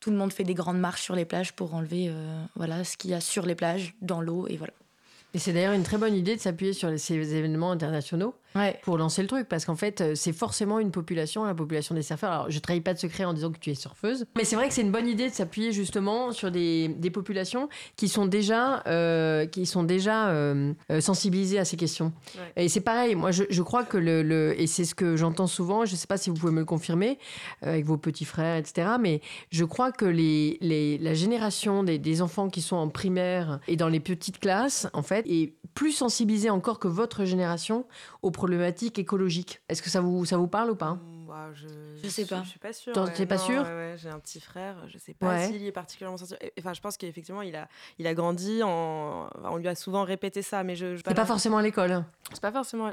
tout 0.01 0.11
le 0.11 0.17
monde 0.17 0.33
fait 0.33 0.45
des 0.45 0.55
grandes 0.55 0.79
marches 0.79 1.03
sur 1.03 1.15
les 1.15 1.25
plages 1.25 1.53
pour 1.53 1.75
enlever 1.75 2.13
voilà, 2.57 2.85
ce 2.85 2.97
qu'il 2.97 3.11
y 3.11 3.15
a 3.15 3.21
sur 3.21 3.47
les 3.47 3.55
plages, 3.55 3.95
dans 4.03 4.21
l'eau, 4.21 4.47
et 4.49 4.57
voilà. 4.57 4.73
Et 5.35 5.39
c'est 5.39 5.53
d'ailleurs 5.53 5.73
une 5.73 5.83
très 5.83 5.99
bonne 5.99 6.15
idée 6.15 6.37
de 6.37 6.41
s'appuyer 6.41 6.73
sur 6.73 6.99
ces 6.99 7.35
événements 7.35 7.73
internationaux 7.73 8.35
pour 8.83 8.99
lancer 8.99 9.23
le 9.23 9.29
truc, 9.29 9.49
parce 9.49 9.65
qu'en 9.65 9.75
fait, 9.75 10.01
euh, 10.01 10.15
c'est 10.15 10.33
forcément 10.33 10.79
une 10.79 10.91
population, 10.93 11.45
la 11.45 11.55
population 11.55 11.95
des 11.95 12.03
surfeurs. 12.03 12.31
Alors, 12.31 12.51
je 12.51 12.59
trahis 12.61 12.81
pas 12.81 12.95
de 12.95 12.99
secret 12.99 13.25
en 13.25 13.33
disant 13.33 13.51
que 13.51 13.59
tu 13.59 13.71
es 13.71 13.75
surfeuse, 13.75 14.27
mais 14.37 14.45
c'est 14.45 14.55
vrai 14.55 14.69
que 14.69 14.75
c'est 14.75 14.83
une 14.83 14.93
bonne 14.93 15.09
idée 15.09 15.29
de 15.29 15.35
s'appuyer 15.35 15.73
justement 15.73 16.31
sur 16.31 16.51
des, 16.51 16.89
des, 16.89 17.11
populations 17.11 17.69
qui 17.97 18.09
sont 18.09 18.27
déjà, 18.27 18.83
euh, 18.87 19.47
qui 19.47 19.67
sont 19.67 19.83
déjà 19.83 20.29
euh, 20.29 20.73
sensibilisées 21.01 21.59
à 21.59 21.65
ces 21.65 21.77
questions. 21.77 22.13
Et 22.57 22.69
c'est 22.69 22.81
pareil, 22.81 23.15
moi, 23.15 23.33
je, 23.33 23.45
je 23.51 23.63
crois 23.63 23.85
que 23.85 23.97
le, 23.97 24.23
le 24.23 24.61
et 24.61 24.67
c'est 24.67 24.85
ce 24.85 24.95
que 24.95 25.17
j'entends 25.17 25.47
souvent, 25.47 25.85
je 25.85 25.97
sais 25.97 26.07
pas 26.07 26.17
si 26.17 26.31
vous 26.31 26.37
pouvez 26.37 26.53
me 26.53 26.61
le 26.61 26.65
confirmer 26.65 27.19
avec 27.63 27.85
vos 27.85 27.97
petits 27.97 28.25
frères, 28.25 28.57
etc., 28.57 28.89
mais 29.01 29.21
je 29.51 29.65
crois 29.65 29.93
que 29.93 30.05
les, 30.05 30.59
les 30.61 30.99
la 30.99 31.15
génération 31.15 31.83
des, 31.83 31.99
des 31.99 32.23
enfants 32.23 32.49
qui 32.49 32.63
sont 32.63 32.77
en 32.77 32.89
primaire 32.89 33.61
et 33.69 33.77
dans 33.77 33.89
les 33.89 34.01
petites 34.01 34.39
classes, 34.39 34.89
en 34.93 35.03
fait, 35.03 35.27
est 35.27 35.55
plus 35.75 35.93
sensibilisée 35.93 36.51
encore 36.51 36.79
que 36.79 36.89
votre 36.89 37.25
génération 37.25 37.87
aux 38.25 38.31
problématiques 38.31 38.99
écologiques. 38.99 39.61
Est-ce 39.69 39.83
que 39.83 39.91
ça 39.91 40.01
vous, 40.01 40.25
ça 40.25 40.39
vous 40.39 40.49
parle 40.49 40.71
ou 40.71 40.77
pas? 40.77 40.95
Mmh, 40.95 41.27
bah, 41.29 41.51
je, 41.53 41.69
je 42.03 42.09
sais 42.09 42.25
pas. 42.25 42.43
Je, 42.43 42.49
suis 42.49 42.59
pas 42.59 42.73
sûre. 42.73 42.95
T'es 43.13 43.27
pas 43.27 43.37
sûre? 43.37 43.67
J'ai 43.97 44.09
un 44.09 44.19
petit 44.19 44.41
frère, 44.41 44.77
je 44.89 44.97
sais 44.97 45.13
pas 45.13 45.47
s'il 45.47 45.65
est 45.65 45.73
particulièrement 45.73 46.17
sensible. 46.17 46.39
Enfin, 46.59 46.73
je 46.73 46.81
pense 46.81 46.97
qu'effectivement, 46.97 47.43
il 47.43 47.55
a, 47.55 47.69
il 47.99 48.07
a 48.07 48.15
grandi, 48.15 48.63
en... 48.63 49.29
on 49.45 49.57
lui 49.59 49.69
a 49.69 49.75
souvent 49.75 50.05
répété 50.05 50.41
ça, 50.41 50.65
mais 50.65 50.75
je. 50.75 50.97
C'est 50.97 51.15
pas, 51.15 51.27
forcément 51.27 51.59
à 51.59 51.63
l'école. 51.63 52.03
C'est 52.33 52.41
pas 52.41 52.51
forcément. 52.51 52.91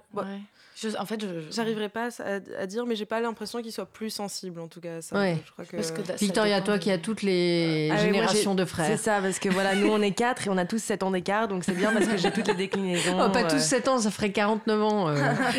En 0.99 1.05
fait, 1.05 1.21
je 1.21 1.27
j'arriverai 1.51 1.89
pas 1.89 2.09
à, 2.19 2.65
dire, 2.65 2.85
mais 2.85 2.95
j'ai 2.95 3.05
pas 3.05 3.21
l'impression 3.21 3.61
qu'il 3.61 3.71
soit 3.71 3.85
plus 3.85 4.09
sensible 4.09 4.59
en 4.59 4.67
tout 4.67 4.81
cas. 4.81 5.01
Ça, 5.01 5.15
je 5.35 5.51
crois 5.51 5.65
que... 5.65 5.75
Parce 5.75 5.91
que 5.91 6.01
Victoria, 6.17 6.61
toi 6.61 6.79
qui 6.79 6.91
as 6.91 6.97
toutes 6.97 7.21
les 7.21 7.89
ah 7.91 7.97
générations 7.97 8.55
de 8.55 8.65
frères. 8.65 8.87
C'est 8.87 8.97
ça, 8.97 9.19
parce 9.21 9.39
que 9.39 9.49
voilà, 9.49 9.75
nous 9.75 9.89
on 9.89 10.01
est 10.01 10.11
quatre 10.11 10.47
et 10.47 10.49
on 10.49 10.57
a 10.57 10.65
tous 10.65 10.81
7 10.81 11.03
ans 11.03 11.11
d'écart, 11.11 11.47
donc 11.47 11.63
c'est 11.63 11.73
bien 11.73 11.91
parce 11.91 12.07
que 12.07 12.17
j'ai 12.17 12.31
toutes 12.31 12.47
les 12.47 12.55
déclinaisons. 12.55 13.17
Oh, 13.21 13.29
pas 13.29 13.43
tous 13.43 13.59
7 13.59 13.87
ans, 13.87 13.99
ça 13.99 14.11
ferait 14.11 14.31
49 14.31 14.83
ans. 14.83 15.09
Euh. 15.09 15.15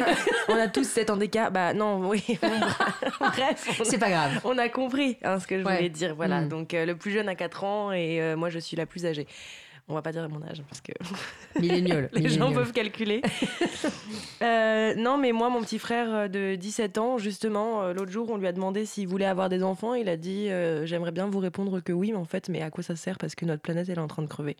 on 0.48 0.56
a 0.56 0.68
tous 0.68 0.84
7 0.88 1.10
ans 1.10 1.16
d'écart. 1.16 1.50
Bah 1.50 1.74
non, 1.74 2.08
oui. 2.08 2.24
Bref. 3.20 3.80
C'est 3.84 3.98
pas 3.98 4.10
grave. 4.10 4.40
On 4.44 4.58
a 4.58 4.68
compris 4.68 5.18
hein, 5.22 5.38
ce 5.38 5.46
que 5.46 5.58
je 5.58 5.62
voulais 5.62 5.88
dire. 5.88 6.14
Voilà. 6.14 6.42
Mm. 6.42 6.48
Donc 6.48 6.74
euh, 6.74 6.86
le 6.86 6.96
plus 6.96 7.10
jeune 7.10 7.28
a 7.28 7.34
4 7.34 7.64
ans 7.64 7.92
et 7.92 8.20
euh, 8.20 8.36
moi 8.36 8.50
je 8.50 8.58
suis 8.58 8.76
la 8.76 8.86
plus 8.86 9.06
âgée. 9.06 9.26
On 9.88 9.94
va 9.94 10.02
pas 10.02 10.12
dire 10.12 10.28
mon 10.28 10.42
âge 10.42 10.62
parce 10.68 10.80
que 10.80 10.92
les 11.60 12.28
gens 12.28 12.52
peuvent 12.52 12.72
calculer. 12.72 13.20
non, 14.40 15.18
mais 15.18 15.32
moi, 15.32 15.50
mon 15.50 15.60
petit 15.60 15.78
frère 15.78 16.30
de 16.30 16.54
17 16.54 16.98
ans, 16.98 17.18
justement, 17.18 17.92
l'autre 17.92 18.10
jour, 18.10 18.30
on 18.30 18.36
lui 18.36 18.46
a 18.46 18.52
demandé 18.52 18.86
s'il 18.86 19.08
voulait 19.08 19.26
avoir 19.26 19.48
des 19.48 19.62
enfants. 19.62 19.94
Il 19.94 20.08
a 20.08 20.16
dit 20.16 20.48
J'aimerais 20.84 21.12
bien 21.12 21.26
vous 21.26 21.40
répondre 21.40 21.80
que 21.80 21.92
oui, 21.92 22.12
mais 22.12 22.18
en 22.18 22.24
fait, 22.24 22.48
mais 22.48 22.62
à 22.62 22.70
quoi 22.70 22.82
ça 22.82 22.96
sert? 22.96 23.18
Parce 23.18 23.34
que 23.34 23.44
notre 23.44 23.62
planète, 23.62 23.88
elle 23.88 23.98
est 23.98 24.02
en 24.02 24.08
train 24.08 24.22
de 24.22 24.28
crever. 24.28 24.56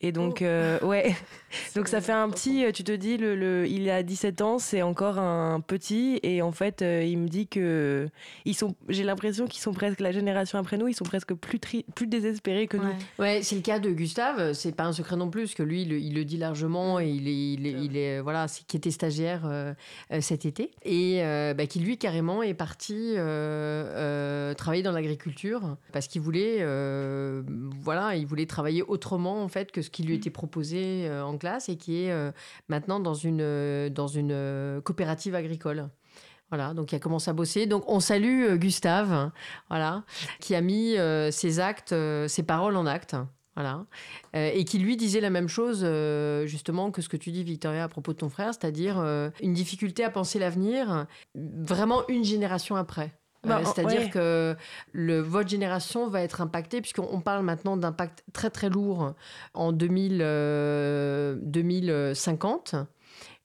Et 0.00 0.12
donc, 0.12 0.38
oh. 0.40 0.44
euh, 0.44 0.80
ouais. 0.80 1.14
donc 1.74 1.88
ça 1.88 2.00
fait 2.00 2.12
un 2.12 2.28
petit, 2.28 2.64
tu 2.72 2.84
te 2.84 2.92
dis, 2.92 3.16
le, 3.16 3.34
le, 3.34 3.66
il 3.66 3.88
a 3.90 4.02
17 4.02 4.42
ans, 4.42 4.58
c'est 4.58 4.82
encore 4.82 5.18
un 5.18 5.60
petit. 5.60 6.20
Et 6.22 6.42
en 6.42 6.52
fait, 6.52 6.82
euh, 6.82 7.02
il 7.02 7.18
me 7.18 7.28
dit 7.28 7.46
que 7.46 8.08
ils 8.44 8.54
sont, 8.54 8.74
j'ai 8.88 9.02
l'impression 9.02 9.46
qu'ils 9.46 9.62
sont 9.62 9.72
presque, 9.72 10.00
la 10.00 10.12
génération 10.12 10.58
après 10.58 10.76
nous, 10.76 10.88
ils 10.88 10.94
sont 10.94 11.04
presque 11.04 11.34
plus, 11.34 11.58
plus 11.58 12.06
désespérés 12.06 12.66
que 12.66 12.76
nous. 12.76 12.92
Ouais, 13.18 13.40
c'est 13.42 13.56
le 13.56 13.62
cas 13.62 13.78
de 13.78 13.90
Gustave. 13.90 14.52
C'est 14.52 14.76
pas 14.76 14.84
un 14.84 14.92
secret 14.92 15.16
non 15.16 15.30
plus, 15.30 15.42
parce 15.44 15.54
que 15.54 15.62
lui, 15.62 15.82
il, 15.82 16.14
le 16.14 16.24
dit 16.24 16.36
largement. 16.36 17.00
Et 17.00 17.08
il 17.08 17.26
est, 17.26 17.52
il 17.54 17.66
est, 17.66 17.84
il 17.84 17.96
est 17.96 18.20
voilà, 18.20 18.46
qui 18.66 18.76
était 18.76 18.90
stagiaire 18.90 19.42
euh, 19.46 19.72
cet 20.20 20.44
été. 20.44 20.70
Et 20.84 21.22
bah, 21.56 21.66
qui, 21.66 21.80
lui, 21.80 21.98
carrément, 21.98 22.42
est 22.42 22.54
parti 22.54 23.14
travailler 24.56 24.82
dans 24.82 24.92
l'agriculture 24.92 25.76
parce 25.92 26.06
qu'il 26.08 26.20
voulait, 26.20 26.62
voilà, 27.80 28.16
il 28.16 28.26
voulait 28.26 28.46
travailler 28.46 28.82
autrement, 28.82 29.42
en 29.42 29.48
fait, 29.48 29.72
que 29.72 29.80
qui 29.90 30.02
lui 30.02 30.14
était 30.14 30.30
proposé 30.30 31.08
euh, 31.08 31.24
en 31.24 31.38
classe 31.38 31.68
et 31.68 31.76
qui 31.76 32.04
est 32.04 32.12
euh, 32.12 32.30
maintenant 32.68 33.00
dans 33.00 33.14
une, 33.14 33.40
euh, 33.40 33.90
dans 33.90 34.08
une 34.08 34.80
coopérative 34.82 35.34
agricole. 35.34 35.88
Voilà, 36.50 36.72
donc 36.72 36.92
il 36.92 36.96
a 36.96 36.98
commencé 36.98 37.28
à 37.30 37.34
bosser. 37.34 37.66
Donc 37.66 37.84
on 37.88 38.00
salue 38.00 38.56
Gustave, 38.56 39.30
voilà, 39.68 40.04
qui 40.40 40.54
a 40.54 40.62
mis 40.62 40.96
ses 41.30 41.60
actes, 41.60 41.94
ses 42.26 42.42
paroles 42.42 42.76
en 42.76 42.86
actes. 42.86 43.16
Voilà. 43.54 43.86
et 44.34 44.64
qui 44.64 44.78
lui 44.78 44.96
disait 44.96 45.20
la 45.20 45.30
même 45.30 45.48
chose, 45.48 45.84
justement, 46.46 46.92
que 46.92 47.02
ce 47.02 47.08
que 47.08 47.16
tu 47.16 47.32
dis, 47.32 47.42
Victoria, 47.42 47.84
à 47.84 47.88
propos 47.88 48.12
de 48.12 48.18
ton 48.18 48.28
frère, 48.28 48.54
c'est-à-dire 48.54 48.98
une 49.42 49.52
difficulté 49.52 50.04
à 50.04 50.10
penser 50.10 50.38
l'avenir 50.38 51.06
vraiment 51.34 52.06
une 52.08 52.24
génération 52.24 52.76
après. 52.76 53.18
Bah, 53.44 53.60
c'est-à-dire 53.64 54.10
que 54.10 54.56
le, 54.92 55.20
votre 55.20 55.48
génération 55.48 56.08
va 56.08 56.22
être 56.22 56.40
impactée, 56.40 56.80
puisqu'on 56.80 57.20
parle 57.20 57.44
maintenant 57.44 57.76
d'impact 57.76 58.24
très 58.32 58.50
très 58.50 58.68
lourd 58.68 59.14
en 59.54 59.72
2000, 59.72 60.18
2050. 61.42 62.74
Euh, 62.74 62.84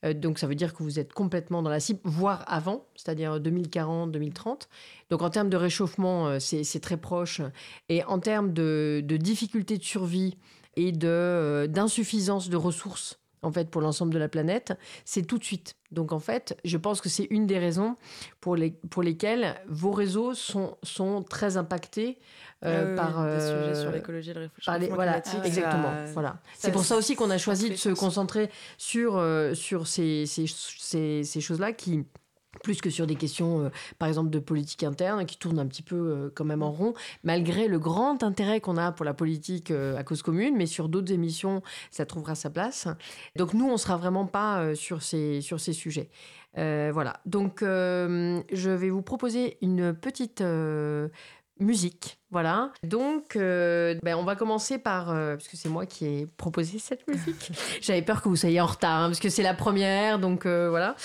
euh, 0.06 0.14
donc 0.14 0.40
ça 0.40 0.48
veut 0.48 0.56
dire 0.56 0.74
que 0.74 0.84
vous 0.84 1.00
êtes 1.00 1.14
complètement 1.14 1.62
dans 1.62 1.70
la 1.70 1.80
cible, 1.80 2.00
voire 2.04 2.44
avant, 2.48 2.88
c'est-à-dire 2.96 3.40
2040, 3.40 4.12
2030. 4.12 4.68
Donc 5.10 5.22
en 5.22 5.30
termes 5.30 5.50
de 5.50 5.58
réchauffement, 5.58 6.28
euh, 6.28 6.40
c'est 6.40 6.80
très 6.80 6.98
proche. 6.98 7.42
Et 7.90 8.04
en 8.04 8.20
termes 8.20 8.52
de, 8.52 9.02
de 9.06 9.18
difficultés 9.18 9.78
de 9.78 9.84
survie 9.84 10.38
et 10.76 10.92
d'insuffisance 10.92 12.50
de 12.50 12.58
ressources 12.58 13.23
en 13.44 13.52
fait 13.52 13.70
pour 13.70 13.82
l'ensemble 13.82 14.14
de 14.14 14.20
la 14.20 14.28
planète, 14.30 14.74
c'est 15.06 15.24
tout 15.24 15.38
de 15.38 15.44
suite. 15.44 15.76
Donc 15.92 16.12
en 16.12 16.20
fait, 16.20 16.58
je 16.66 16.78
pense 16.78 17.02
que 17.02 17.10
c'est 17.10 17.28
une 17.30 17.46
des 17.46 17.60
raisons 17.60 17.96
pour, 18.42 18.56
les, 18.56 18.72
pour 18.90 19.04
lesquelles 19.04 19.56
vos 19.68 19.92
réseaux 19.92 20.34
sont, 20.34 20.78
sont 20.82 21.24
très 21.24 21.56
impactés 21.58 22.18
euh, 22.66 22.96
par 22.96 23.26
des 23.26 23.40
sujets 23.40 23.54
euh, 23.54 23.82
sur 23.82 23.92
l'écologie 23.92 24.32
et 24.32 24.34
le 24.34 24.50
voilà, 24.90 25.22
exactement. 25.44 25.92
voilà. 26.14 26.42
C'est 26.58 26.72
pour 26.72 26.86
ça 26.86 26.96
aussi 26.96 27.16
qu'on 27.16 27.30
a 27.30 27.38
choisi 27.38 27.70
de 27.70 27.76
se 27.76 27.90
concentrer 27.90 28.50
sur, 28.78 29.18
euh, 29.18 29.54
sur 29.54 29.86
ces, 29.86 30.26
ces, 30.26 30.46
ces, 30.48 31.24
ces 31.24 31.42
choses-là 31.42 31.74
qui 31.74 32.06
plus 32.62 32.82
que 32.82 32.90
sur 32.90 33.08
des 33.08 33.16
questions, 33.16 33.66
euh, 33.66 33.70
par 34.00 34.08
exemple, 34.08 34.30
de 34.30 34.40
politique 34.40 34.84
interne, 34.84 35.26
qui 35.26 35.38
tournent 35.38 35.60
un 35.60 35.68
petit 35.68 35.82
peu 35.82 35.96
euh, 35.96 36.30
quand 36.34 36.46
même 36.46 36.62
en 36.62 36.72
rond, 36.72 36.94
malgré 37.24 37.68
le 37.68 37.80
grand 37.80 38.24
intérêt 38.24 38.60
qu'on 38.60 38.78
a 38.78 38.92
pour 38.92 39.06
la 39.06 39.14
politique 39.14 39.72
euh, 39.72 39.98
à 39.98 40.04
cause 40.04 40.22
commune, 40.22 40.56
mais 40.56 40.66
sur 40.66 40.90
d'autres 40.90 41.12
émissions, 41.12 41.62
ça 41.92 42.06
trouvera 42.06 42.36
sa 42.36 42.50
place. 42.50 42.88
Donc 43.36 43.54
nous, 43.54 43.66
on 43.66 43.74
ne 43.74 43.78
sera 43.78 43.98
vraiment 43.98 44.26
pas 44.26 44.76
sur, 44.76 45.02
ces, 45.02 45.42
sur 45.42 45.60
ces 45.60 45.74
sujets. 45.74 46.10
voilà, 46.56 47.20
donc 47.26 47.60
je 47.62 48.70
vais 48.70 48.90
vous 48.90 49.02
proposer 49.02 49.58
une 49.62 49.94
petite 49.94 50.44
musique 51.60 52.20
voilà. 52.34 52.72
Donc, 52.82 53.36
euh, 53.36 53.94
ben, 54.02 54.16
on 54.16 54.24
va 54.24 54.36
commencer 54.36 54.80
par, 54.80 55.12
euh, 55.12 55.36
parce 55.36 55.48
que 55.48 55.56
c'est 55.56 55.70
moi 55.70 55.86
qui 55.86 56.06
ai 56.08 56.26
proposé 56.26 56.80
cette 56.80 57.08
musique. 57.08 57.52
J'avais 57.82 58.02
peur 58.02 58.24
que 58.24 58.28
vous 58.28 58.36
soyez 58.36 58.60
en 58.60 58.66
retard, 58.66 59.04
hein, 59.04 59.10
parce 59.10 59.20
que 59.20 59.30
c'est 59.30 59.44
la 59.44 59.54
première, 59.54 60.18
donc 60.18 60.48
euh, 60.48 60.68
voilà. 60.72 60.96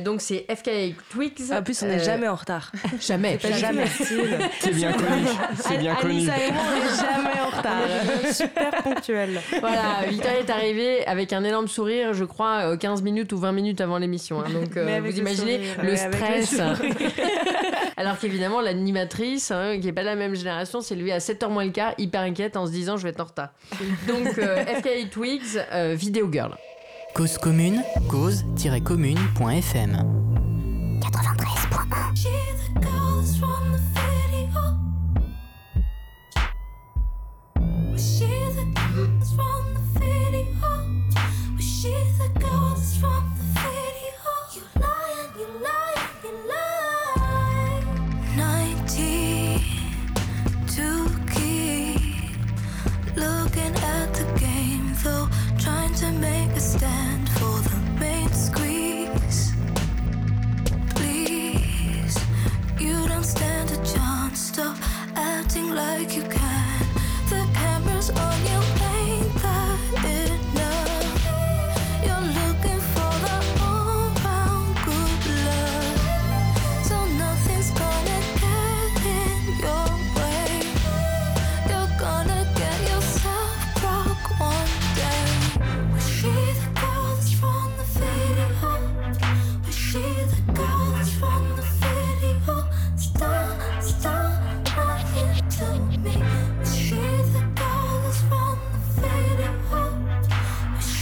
donc 0.00 0.20
c'est 0.20 0.44
FK 0.54 0.94
Twigs. 1.08 1.50
En 1.50 1.62
plus, 1.62 1.82
on 1.82 1.86
n'est 1.86 2.04
jamais 2.04 2.28
en 2.28 2.34
retard. 2.34 2.72
jamais. 3.00 3.38
jamais. 3.58 3.86
C'est 3.86 4.74
bien 4.74 4.92
connu. 4.92 5.26
C'est 5.54 5.78
bien 5.78 5.94
connu. 5.94 6.12
Alissa 6.12 6.38
et 6.38 6.52
moi, 6.52 6.62
on 6.68 6.78
n'est 6.78 6.96
jamais 6.96 7.40
en 7.40 7.50
retard. 7.56 8.34
Super 8.34 8.82
ponctuel. 8.82 9.40
Voilà, 9.60 10.02
Victoria 10.10 10.40
est 10.40 10.50
arrivée 10.50 11.06
avec 11.06 11.32
un 11.32 11.42
énorme 11.42 11.68
sourire, 11.68 12.12
je 12.12 12.24
crois, 12.24 12.76
15 12.76 13.00
minutes 13.00 13.32
ou 13.32 13.38
20 13.38 13.52
minutes 13.52 13.80
avant 13.80 13.96
l'émission. 13.96 14.42
Hein. 14.42 14.50
donc, 14.52 14.76
vous 14.76 15.18
imaginez 15.18 15.62
le, 15.82 15.96
stress. 15.96 16.60
Alors 18.00 18.18
qu'évidemment, 18.18 18.62
l'animatrice, 18.62 19.50
hein, 19.50 19.78
qui 19.78 19.84
n'est 19.84 19.92
pas 19.92 20.02
la 20.02 20.16
même 20.16 20.34
génération, 20.34 20.80
c'est 20.80 20.94
lui 20.94 21.12
à 21.12 21.18
7h 21.18 21.50
moins 21.50 21.66
le 21.66 21.70
quart, 21.70 21.92
hyper 21.98 22.22
inquiète 22.22 22.56
en 22.56 22.64
se 22.64 22.70
disant 22.72 22.96
je 22.96 23.02
vais 23.02 23.10
être 23.10 23.20
en 23.20 23.26
retard. 23.26 23.50
Donc 24.08 24.38
euh, 24.38 24.64
FKI 24.64 25.10
Twigs, 25.10 25.60
euh, 25.70 25.94
Video 25.94 26.26
Girl. 26.32 26.56
Cause 27.12 27.36
commune, 27.36 27.82
cause-commune.fm 28.08 29.98
93.1 31.02 32.39
like 65.80 66.16
you 66.16 66.22
can. 66.24 66.49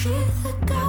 truth 0.08 0.66
God. 0.66 0.88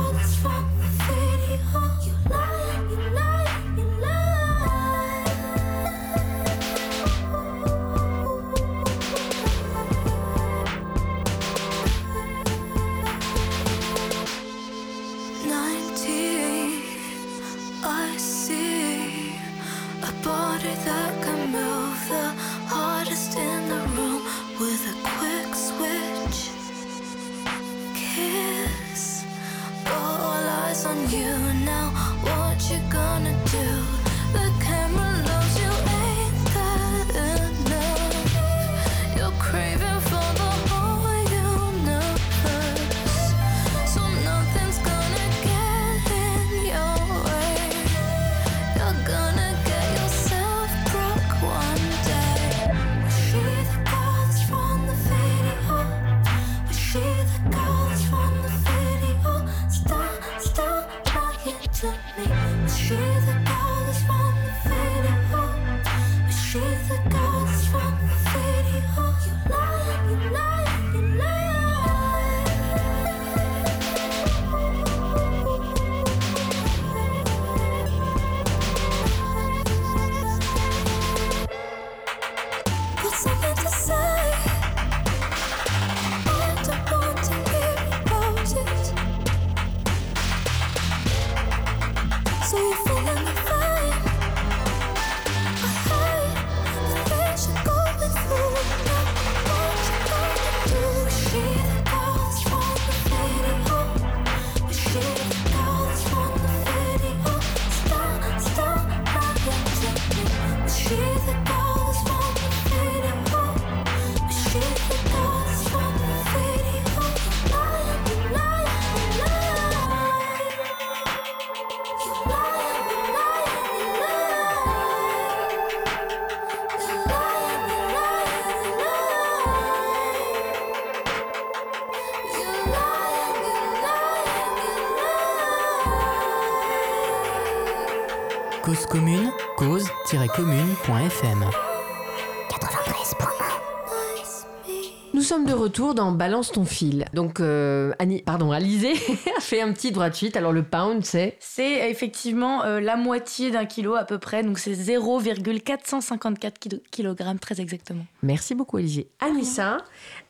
Nous 145.14 145.22
sommes 145.22 145.46
de 145.46 145.54
retour 145.54 145.96
dans 145.96 146.14
Balance 146.14 146.52
ton 146.52 146.64
fil. 146.64 147.06
Donc, 147.14 147.42
euh, 147.42 147.92
Annie, 148.00 148.22
pardon, 148.22 148.52
Alizé 148.52 148.94
a 149.38 149.42
fait 149.42 149.62
un 149.62 149.74
petit 149.74 149.92
droit 149.92 150.10
de 150.10 150.16
suite. 150.16 150.38
Alors, 150.38 150.54
le 150.54 150.64
pound, 150.64 151.04
c'est 151.04 151.36
C'est 151.40 151.90
effectivement 151.90 152.64
euh, 152.64 152.80
la 152.80 152.96
moitié 152.96 153.52
d'un 153.52 153.66
kilo 153.66 153.96
à 153.96 154.06
peu 154.06 154.18
près. 154.18 154.44
Donc, 154.44 154.60
c'est 154.60 154.74
0,454 154.74 156.60
kg 156.90 157.40
très 157.42 157.60
exactement. 157.60 158.06
Merci 158.24 158.56
beaucoup, 158.56 158.78
Alizé. 158.78 159.10
Anissa, 159.20 159.80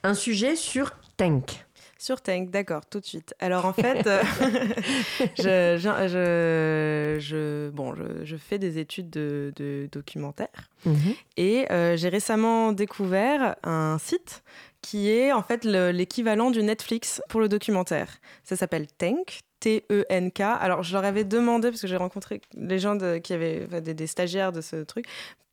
un 0.03 0.15
sujet 0.15 0.55
sur 0.55 0.93
Tank. 1.17 1.65
Sur 2.01 2.21
Tank, 2.21 2.49
d'accord, 2.49 2.85
tout 2.85 3.01
de 3.01 3.05
suite. 3.05 3.35
Alors 3.39 3.65
en 3.65 3.73
fait, 3.73 4.07
euh, 4.07 4.23
je, 5.38 7.17
je, 7.19 7.69
bon, 7.71 7.93
je, 8.23 8.38
fais 8.38 8.57
des 8.57 8.79
études 8.79 9.09
de, 9.09 9.89
documentaire 9.91 10.69
mhm. 10.85 11.13
et 11.35 11.69
euh, 11.71 11.97
j'ai 11.97 12.07
récemment 12.07 12.71
découvert 12.71 13.57
un 13.63 13.97
site 13.99 14.43
qui 14.81 15.09
est 15.09 15.33
en 15.33 15.43
fait 15.43 15.65
l'équivalent 15.65 16.51
du 16.51 16.63
Netflix 16.63 17.21
pour 17.27 17.41
le 17.41 17.49
documentaire. 17.49 18.19
Ça 18.45 18.55
s'appelle 18.55 18.88
Tank, 18.97 19.41
T-E-N-K. 19.59 20.41
Alors, 20.41 20.83
je 20.83 20.93
leur 20.93 21.05
avais 21.05 21.23
demandé, 21.23 21.69
parce 21.69 21.81
que 21.81 21.87
j'ai 21.87 21.97
rencontré 21.97 22.41
les 22.55 22.79
gens 22.79 22.97
qui 23.21 23.33
avaient 23.33 23.67
des, 23.81 24.07
stagiaires 24.07 24.51
de 24.51 24.61
ce 24.61 24.77
truc, 24.77 25.05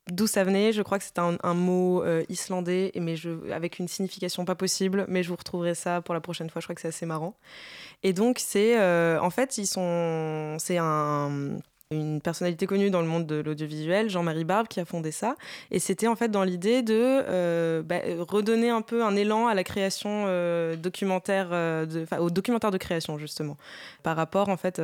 d'où 0.09 0.27
ça 0.27 0.43
venait. 0.43 0.71
Je 0.73 0.81
crois 0.81 0.97
que 0.97 1.03
c'était 1.03 1.21
un, 1.21 1.53
mot 1.53 2.03
euh, 2.03 2.23
islandais, 2.29 2.91
mais 2.95 3.15
avec 3.51 3.79
une 3.79 3.87
signification 3.87 4.45
pas 4.45 4.55
possible. 4.55 5.05
Mais 5.07 5.23
je 5.23 5.29
vous 5.29 5.35
retrouverai 5.35 5.75
ça 5.75 6.01
pour 6.01 6.13
la 6.13 6.21
prochaine 6.21 6.49
fois. 6.49 6.59
Je 6.61 6.65
crois 6.65 6.75
que 6.75 6.81
c'est 6.81 6.89
assez 6.89 7.05
marrant. 7.05 7.35
Et 8.03 8.13
donc, 8.13 8.39
c'est 8.39 8.79
euh, 8.79 9.19
en 9.21 9.29
fait, 9.29 9.57
ils 9.57 9.67
sont, 9.67 10.57
c'est 10.59 10.77
un 10.77 11.57
une 11.91 12.21
personnalité 12.21 12.65
connue 12.65 12.89
dans 12.89 13.01
le 13.01 13.07
monde 13.07 13.25
de 13.25 13.35
l'audiovisuel, 13.35 14.09
Jean-Marie 14.09 14.43
Barbe, 14.43 14.67
qui 14.67 14.79
a 14.79 14.85
fondé 14.85 15.11
ça. 15.11 15.35
Et 15.71 15.79
c'était 15.79 16.07
en 16.07 16.15
fait 16.15 16.29
dans 16.29 16.43
l'idée 16.43 16.81
de 16.81 16.93
euh, 16.93 17.81
bah, 17.81 17.99
redonner 18.27 18.69
un 18.69 18.81
peu 18.81 19.03
un 19.03 19.15
élan 19.15 19.47
à 19.47 19.53
la 19.53 19.63
création 19.63 20.25
documentaire, 20.75 21.49
de, 21.49 22.05
au 22.19 22.29
documentaire 22.29 22.71
de 22.71 22.77
création 22.77 23.17
justement, 23.17 23.57
par 24.03 24.15
rapport 24.15 24.49
en 24.49 24.57
fait, 24.57 24.81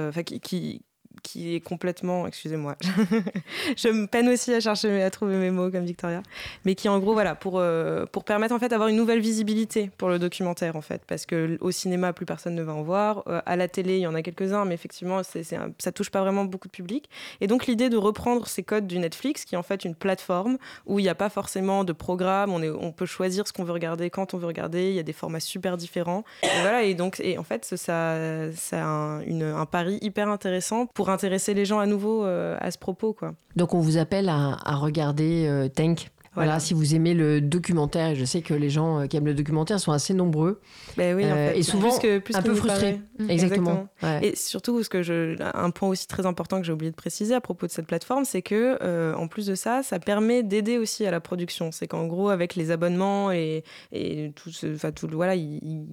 est 1.36 1.62
complètement, 1.62 2.28
excusez-moi, 2.28 2.76
je 3.78 3.88
me 3.90 4.08
peine 4.08 4.30
aussi 4.30 4.54
à 4.54 4.60
chercher, 4.60 5.02
à 5.02 5.10
trouver 5.10 5.36
mes 5.36 5.52
mots 5.52 5.72
comme 5.72 5.86
Victoria, 5.86 6.22
mais 6.66 6.76
qui 6.76 6.90
en 6.90 7.00
gros, 7.00 7.14
voilà, 7.14 7.36
pour, 7.36 7.60
euh, 7.60 8.06
pour 8.06 8.24
permettre 8.24 8.54
en 8.54 8.60
fait 8.60 8.70
d'avoir 8.70 8.90
une 8.90 8.96
nouvelle 8.96 9.20
visibilité 9.20 9.92
pour 9.98 10.10
le 10.10 10.20
documentaire 10.20 10.76
en 10.76 10.82
fait, 10.82 11.02
parce 11.08 11.26
que 11.26 11.58
au 11.62 11.72
cinéma, 11.72 12.14
plus 12.14 12.26
personne 12.26 12.56
ne 12.56 12.64
va 12.64 12.74
en 12.74 12.84
voir, 12.84 13.24
euh, 13.28 13.42
à 13.46 13.56
la 13.56 13.68
télé, 13.68 13.98
il 13.98 14.02
y 14.02 14.08
en 14.08 14.16
a 14.16 14.22
quelques-uns, 14.22 14.66
mais 14.66 14.74
effectivement, 14.74 15.24
c'est, 15.24 15.44
c'est 15.44 15.58
ça 15.80 15.92
touche 15.92 16.10
pas 16.10 16.22
vraiment 16.22 16.46
beaucoup 16.46 16.68
de 16.68 16.74
public. 16.74 17.10
Et 17.42 17.48
donc 17.48 17.68
l'idée 17.68 17.90
de 17.90 17.98
reprendre 17.98 18.48
ces 18.48 18.64
codes 18.64 18.88
du 18.88 19.00
Netflix, 19.00 19.46
qui 19.46 19.56
est 19.56 19.58
en 19.58 19.64
fait 19.64 19.86
une 19.86 19.96
plateforme 19.96 20.58
où 20.86 21.00
il 21.00 21.04
n'y 21.04 21.10
a 21.10 21.16
pas 21.16 21.30
forcément 21.30 21.84
de 21.84 21.94
programme, 21.94 22.52
on, 22.52 22.62
est, 22.62 22.70
on 22.70 22.92
peut 22.92 23.06
choisir 23.06 23.48
ce 23.48 23.54
qu'on 23.54 23.64
veut 23.64 23.74
regarder 23.74 24.10
quand 24.10 24.34
on 24.34 24.38
veut 24.38 24.48
regarder, 24.48 24.90
il 24.90 24.96
y 24.96 25.00
a 25.00 25.04
des 25.04 25.14
formats 25.14 25.40
super 25.40 25.78
différents, 25.78 26.24
et 26.44 26.62
voilà, 26.62 26.84
et 26.84 26.94
donc, 26.94 27.20
et 27.20 27.38
en 27.38 27.44
fait, 27.44 27.66
ça, 27.66 28.18
ça 28.56 28.84
a 28.84 28.86
un, 28.86 29.22
un 29.42 29.66
pari 29.66 29.98
hyper 30.02 30.30
intéressant 30.30 30.86
pour 30.88 31.03
intéresser 31.10 31.54
les 31.54 31.66
gens 31.66 31.80
à 31.80 31.86
nouveau 31.86 32.24
euh, 32.24 32.58
à 32.60 32.72
ce 32.72 32.78
propos. 32.78 33.14
Quoi. 33.14 33.34
Donc 33.56 33.74
on 33.74 33.80
vous 33.80 33.98
appelle 33.98 34.30
à, 34.30 34.76
regarder 34.76 35.46
euh, 35.48 35.68
Tank? 35.68 36.10
Voilà. 36.36 36.60
si 36.60 36.74
vous 36.74 36.96
aimez 36.96 37.14
le 37.14 37.42
documentaire, 37.42 38.10
et 38.10 38.16
je 38.16 38.26
sais 38.26 38.42
que 38.42 38.54
les 38.54 38.70
gens 38.70 39.00
euh, 39.00 39.06
qui 39.06 39.18
aiment 39.18 39.26
le 39.26 39.34
documentaire 39.34 39.80
sont 39.80 39.92
assez 39.92 40.14
nombreux. 40.14 40.62
Ben 40.98 41.16
oui, 41.16 41.26
en 41.26 41.36
fait. 41.36 41.58
Et 41.58 41.64
souvent 41.64 41.96
un 41.96 42.42
peu 42.42 42.56
frustrés. 42.56 43.02
Exactement. 43.30 43.88
Et 44.22 44.36
surtout, 44.36 44.84
ce 44.84 44.90
que 44.90 45.04
je, 45.04 45.36
un 45.54 45.70
point 45.72 45.90
aussi 45.90 46.08
très 46.08 46.26
important 46.26 46.60
que 46.60 46.66
j'ai 46.66 46.74
oublié 46.74 46.92
de 46.92 46.96
préciser 46.96 47.34
à 47.36 47.42
propos 47.42 47.68
de 47.68 47.72
cette 47.72 47.88
plateforme, 47.88 48.26
c'est 48.26 48.42
que 48.42 49.14
en 49.16 49.28
plus 49.28 49.48
de 49.48 49.56
ça, 49.56 49.84
ça 49.84 50.00
permet 50.00 50.44
d'aider 50.44 50.78
aussi 50.78 51.06
à 51.06 51.12
la 51.12 51.20
production. 51.20 51.72
C'est 51.72 51.88
qu'en 51.88 52.06
gros, 52.08 52.30
avec 52.30 52.56
les 52.56 52.72
abonnements 52.72 53.32
et, 53.32 53.64
et 53.92 54.32
tout, 54.36 54.52
ce, 54.52 54.68
tout, 54.92 55.08
voilà, 55.12 55.36
il, 55.36 55.88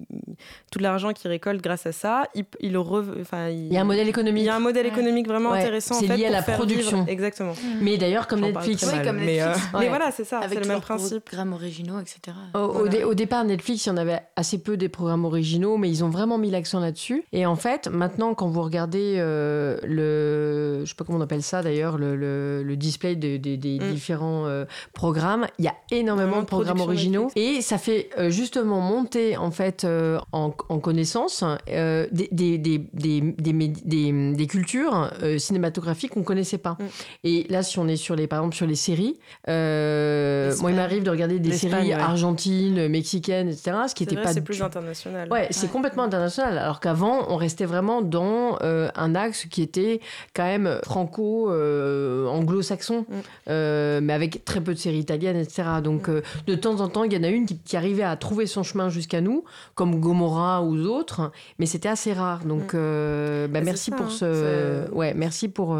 tout 0.71 0.79
l'argent 0.79 1.13
qu'ils 1.13 1.29
récoltent 1.29 1.61
grâce 1.61 1.85
à 1.85 1.91
ça, 1.91 2.23
il, 2.35 2.45
il, 2.59 2.71
il, 2.71 3.73
y 3.73 3.77
a 3.77 3.81
un 3.81 3.83
modèle 3.83 4.07
économique. 4.07 4.43
Il 4.43 4.45
y 4.45 4.49
a 4.49 4.55
un 4.55 4.59
modèle 4.59 4.85
économique 4.85 5.27
vraiment 5.27 5.53
intéressant. 5.53 5.95
C'est 5.95 6.15
lié 6.15 6.25
à 6.25 6.31
la 6.31 6.41
production. 6.41 7.05
Exactement. 7.07 7.53
Mais 7.81 7.97
d'ailleurs, 7.97 8.27
comme 8.27 8.41
Netflix. 8.41 8.83
Oui, 8.91 9.01
comme 9.03 9.17
mais, 9.17 9.37
Netflix. 9.37 9.67
mais 9.79 9.89
voilà, 9.89 10.11
c'est 10.11 10.25
ça. 10.31 10.39
Avec 10.39 10.61
le 10.61 10.67
même 10.67 10.81
principe. 10.81 11.25
programmes 11.25 11.53
originaux, 11.53 11.99
etc. 11.99 12.37
Au, 12.53 13.13
départ, 13.13 13.43
Netflix, 13.43 13.85
il 13.85 13.89
y 13.89 13.91
en 13.91 13.97
avait 13.97 14.21
assez 14.35 14.57
peu 14.57 14.77
des 14.77 14.89
programmes 14.89 15.25
originaux, 15.25 15.77
mais 15.77 15.89
ils 15.89 16.03
ont 16.03 16.09
vraiment 16.09 16.37
mis 16.37 16.49
l'accent 16.49 16.79
là-dessus. 16.79 17.23
Et 17.33 17.45
en 17.45 17.55
fait, 17.55 17.87
maintenant, 17.87 18.33
quand 18.33 18.47
vous 18.47 18.61
regardez 18.61 19.15
euh, 19.17 19.77
le. 19.83 20.85
Je 20.85 20.89
sais 20.89 20.95
pas 20.95 21.03
comment 21.03 21.17
on 21.17 21.21
appelle 21.21 21.43
ça 21.43 21.61
d'ailleurs, 21.61 21.97
le, 21.97 22.15
le, 22.15 22.75
display 22.75 23.15
des 23.15 23.39
mm. 23.39 23.91
différents 23.91 24.47
euh, 24.47 24.65
programmes, 24.93 25.47
il 25.59 25.65
y 25.65 25.67
a 25.67 25.75
énormément 25.91 26.39
de 26.39 26.45
programmes 26.45 26.81
originaux. 26.81 27.29
Et 27.35 27.61
ça 27.61 27.77
fait 27.77 28.09
euh, 28.17 28.29
justement 28.29 28.79
monter, 28.79 29.37
en 29.37 29.51
fait, 29.51 29.85
en, 29.85 30.53
en, 30.69 30.79
connaissance 30.79 31.43
des, 31.67 32.29
des, 32.31 32.57
des, 32.57 33.21
des, 34.33 34.47
cultures 34.47 35.11
cinématographiques 35.37 36.13
qu'on 36.13 36.23
connaissait 36.23 36.57
pas. 36.57 36.77
Mm. 36.79 36.85
Et 37.25 37.45
là, 37.49 37.63
si 37.63 37.77
on 37.79 37.87
est 37.87 37.97
sur 37.97 38.15
les, 38.15 38.27
par 38.27 38.39
exemple, 38.39 38.55
sur 38.55 38.67
les 38.67 38.75
séries, 38.75 39.19
euh, 39.47 40.20
moi, 40.61 40.71
il 40.71 40.75
m'arrive 40.75 41.03
de 41.03 41.09
regarder 41.09 41.39
des 41.39 41.53
séries 41.53 41.93
argentines, 41.93 42.87
mexicaines, 42.87 43.49
etc. 43.49 43.77
Ce 43.87 43.95
qui 43.95 44.03
n'était 44.03 44.15
pas. 44.15 44.33
C'est 44.33 44.41
plus 44.41 44.61
international. 44.61 45.27
Ouais, 45.31 45.47
c'est 45.51 45.71
complètement 45.71 46.03
international. 46.03 46.57
Alors 46.57 46.79
qu'avant, 46.79 47.25
on 47.29 47.35
restait 47.35 47.65
vraiment 47.65 48.01
dans 48.01 48.57
euh, 48.61 48.89
un 48.95 49.15
axe 49.15 49.45
qui 49.45 49.61
était 49.61 49.99
quand 50.33 50.43
même 50.43 50.79
franco-anglo-saxon, 50.83 53.05
euh, 53.49 53.99
mm. 53.99 54.03
mais 54.03 54.13
avec 54.13 54.45
très 54.45 54.61
peu 54.61 54.73
de 54.73 54.79
séries 54.79 54.99
italiennes, 54.99 55.37
etc. 55.37 55.63
Donc, 55.83 56.07
mm. 56.07 56.21
de 56.47 56.55
temps 56.55 56.79
en 56.81 56.87
temps, 56.87 57.03
il 57.03 57.13
y 57.13 57.17
en 57.17 57.23
a 57.23 57.29
une 57.29 57.45
qui, 57.45 57.59
arrivait 57.75 58.03
à 58.03 58.15
trouver 58.17 58.47
son 58.47 58.63
chemin 58.63 58.89
jusqu'à 58.89 59.21
nous, 59.21 59.45
comme 59.75 59.99
Gomorrah 59.99 60.61
ou 60.61 60.75
d'autres, 60.75 61.31
mais 61.57 61.65
c'était 61.65 61.89
assez 61.89 62.13
rare. 62.13 62.45
Donc, 62.45 62.73
mm. 62.73 63.47
bah, 63.47 63.61
merci, 63.61 63.91
pour 63.91 64.11
ce... 64.11 64.89
ouais, 64.91 65.13
merci 65.15 65.47
pour 65.47 65.61
pour 65.61 65.77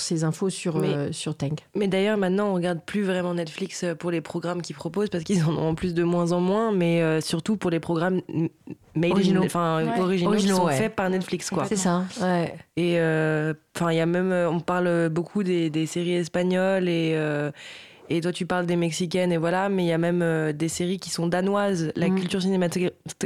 ces 0.00 0.24
infos 0.24 0.50
sur, 0.50 0.78
euh, 0.78 1.12
sur 1.12 1.36
Tank. 1.36 1.60
Mais 1.74 1.88
d'ailleurs, 1.88 2.16
maintenant, 2.16 2.48
on 2.48 2.54
regarde 2.54 2.80
plus 2.84 3.02
vraiment 3.02 3.34
Netflix 3.34 3.84
euh, 3.84 3.94
pour 3.94 4.10
les 4.10 4.20
programmes 4.20 4.62
qu'ils 4.62 4.76
proposent 4.76 5.10
parce 5.10 5.24
qu'ils 5.24 5.44
en 5.44 5.54
ont 5.56 5.68
en 5.68 5.74
plus 5.74 5.92
de 5.94 6.02
moins 6.02 6.32
en 6.32 6.40
moins, 6.40 6.72
mais 6.72 7.02
euh, 7.02 7.20
surtout 7.20 7.56
pour 7.56 7.70
les 7.70 7.80
programmes 7.80 8.22
originaux, 8.96 9.44
enfin 9.44 9.84
originaux, 9.98 10.36
qui 10.36 10.48
sont 10.48 10.68
faits 10.68 10.96
par 10.96 11.10
Netflix, 11.10 11.50
quoi. 11.50 11.66
C'est 11.66 11.76
ça. 11.76 12.04
Ouais. 12.20 12.54
Et 12.76 12.96
enfin, 13.76 13.92
il 13.92 13.96
y 13.96 14.00
a 14.00 14.06
même, 14.06 14.32
on 14.32 14.60
parle 14.60 15.10
beaucoup 15.10 15.42
des, 15.42 15.68
des 15.68 15.86
séries 15.86 16.14
espagnoles 16.14 16.88
et 16.88 17.14
et 18.10 18.20
toi, 18.20 18.32
tu 18.32 18.44
parles 18.44 18.66
des 18.66 18.76
mexicaines 18.76 19.32
et 19.32 19.38
voilà, 19.38 19.68
mais 19.68 19.84
il 19.84 19.88
y 19.88 19.92
a 19.92 19.98
même 19.98 20.20
euh, 20.22 20.52
des 20.52 20.68
séries 20.68 20.98
qui 20.98 21.10
sont 21.10 21.26
danoises. 21.26 21.90
La 21.96 22.08
mm. 22.08 22.14
culture 22.16 22.40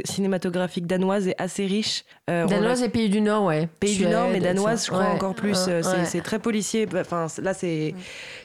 cinématographique 0.05 0.87
danoise 0.87 1.27
est 1.27 1.35
assez 1.37 1.65
riche. 1.65 2.05
Euh, 2.29 2.45
danoise 2.45 2.81
et 2.81 2.89
Pays 2.89 3.09
du 3.09 3.19
Nord, 3.19 3.43
ouais. 3.45 3.67
Pays 3.79 3.97
du 3.97 4.05
Nord, 4.05 4.29
mais 4.31 4.39
danoise, 4.39 4.85
je 4.85 4.91
crois 4.91 5.09
encore 5.09 5.35
plus. 5.35 5.65
Euh, 5.67 5.81
c'est 6.05 6.21
très 6.21 6.39
policier. 6.39 6.87
Enfin, 6.95 7.27
là, 7.41 7.53
c'est 7.53 7.93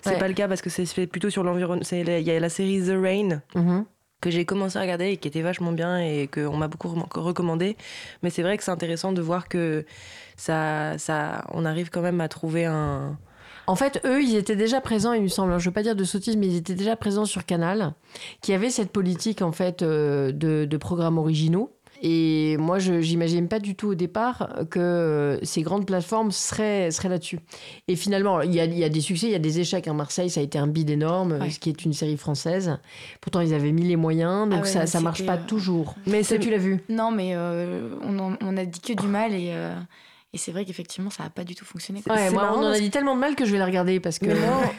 c'est 0.03 0.18
pas 0.18 0.29
le 0.29 0.35
cas 0.35 0.49
parce 0.49 0.61
que 0.61 0.70
c'est 0.70 0.87
fait 0.87 1.07
plutôt 1.07 1.31
sur 1.31 1.44
l'environnement. 1.44 1.85
Il 1.92 2.09
y 2.09 2.31
a 2.31 2.40
la 2.40 2.49
série 2.49 2.83
The 2.83 2.94
Rain. 3.01 3.42
Mm-hmm. 3.55 3.85
que 4.20 4.31
j'ai 4.31 4.44
commencé 4.44 4.79
à 4.79 4.81
regarder 4.81 5.11
et 5.11 5.16
qui 5.18 5.29
était 5.29 5.42
vachement 5.42 5.73
bien 5.73 5.99
et 5.99 6.29
qu'on 6.33 6.57
m'a 6.57 6.68
beaucoup 6.68 6.88
recommandé. 7.14 7.77
Mais 8.23 8.31
c'est 8.31 8.42
vrai 8.42 8.57
que 8.57 8.64
c'est 8.64 8.70
intéressant 8.70 9.12
de 9.12 9.20
voir 9.20 9.49
que 9.49 9.85
ça, 10.37 10.97
ça, 10.99 11.44
on 11.53 11.64
arrive 11.64 11.90
quand 11.90 12.01
même 12.01 12.20
à 12.20 12.29
trouver 12.29 12.64
un, 12.64 13.18
en 13.66 13.77
fait, 13.77 14.00
eux, 14.05 14.22
ils 14.22 14.37
étaient 14.37 14.57
déjà 14.57 14.81
présents, 14.81 15.12
il 15.12 15.22
me 15.22 15.29
semble. 15.29 15.53
Je 15.53 15.57
ne 15.57 15.70
veux 15.70 15.74
pas 15.74 15.83
dire 15.83 15.96
de 15.96 16.05
sottises, 16.05 16.37
mais 16.37 16.46
ils 16.46 16.57
étaient 16.57 16.74
déjà 16.74 16.96
présents 16.96 17.24
sur 17.24 17.44
Canal, 17.44 17.94
qui 18.40 18.53
avait 18.53 18.70
cette 18.70 18.90
politique 18.90 19.42
en 19.42 19.53
fait 19.53 19.83
euh, 19.83 20.33
de, 20.33 20.77
programmes 20.77 21.18
originaux. 21.18 21.70
Et 22.03 22.57
moi, 22.59 22.79
je 22.79 22.92
n'imagine 22.92 23.48
pas 23.48 23.61
du 23.61 23.77
tout 23.77 23.88
au 23.88 23.94
départ 23.94 24.50
que 24.68 24.79
euh, 24.79 25.42
ces 25.42 25.62
grandes 25.62 25.87
plateformes 25.87 26.33
seraient, 26.33 26.90
seraient 26.90 27.09
là-dessus. 27.09 27.38
Et 27.88 27.96
finalement, 27.96 28.42
il 28.42 28.53
y, 28.53 28.61
a, 28.61 28.88
des 28.90 29.00
succès, 29.00 29.29
il 29.29 29.33
y 29.33 29.37
a 29.37 29.38
des 29.38 29.61
échecs. 29.61 29.88
en 29.88 29.94
Marseille, 29.94 30.29
ça 30.29 30.40
a 30.40 30.42
été 30.42 30.59
un 30.59 30.66
bid 30.66 30.90
énorme, 30.90 31.48
ce 31.48 31.59
qui 31.59 31.70
est 31.70 31.85
une 31.85 31.94
série 31.94 32.18
française. 32.18 32.77
Pourtant, 33.22 33.40
ils 33.40 33.55
avaient 33.55 33.72
mis 33.72 33.85
les 33.85 33.96
moyens, 33.96 34.50
donc 34.50 34.64
ah 34.64 34.87
ça 34.87 34.98
ne 34.98 35.05
marche 35.05 35.24
pas 35.24 35.37
euh, 35.37 35.46
toujours. 35.46 35.94
Mais 36.07 36.24
ça, 36.24 36.37
tu 36.37 36.50
l'as 36.50 36.59
vu? 36.59 36.83
Non, 36.90 37.11
mais 37.11 37.35
on, 37.37 38.37
on, 38.38 38.57
a 38.57 38.64
dit 38.66 38.81
que 38.81 38.92
du 38.92 39.07
mal 39.07 39.33
et 39.33 39.55
et 40.35 40.38
c'est 40.38 40.51
vrai 40.51 40.64
qu'effectivement, 40.64 41.11
ça 41.11 41.23
n'a 41.23 41.31
pas 41.31 41.44
du 41.44 41.55
tout 41.55 41.64
fonctionné. 41.64 42.03
Ouais, 42.11 42.31
moi, 42.31 42.53
on 42.57 42.64
en 42.64 42.73
a 42.73 42.79
dit 42.81 42.90
tellement 42.90 43.14
de 43.14 43.20
mal 43.20 43.37
que 43.37 43.44
je 43.44 43.53
vais 43.53 43.59
la 43.59 43.66
regarder 43.66 44.01
parce 44.01 44.18
que. 44.18 44.27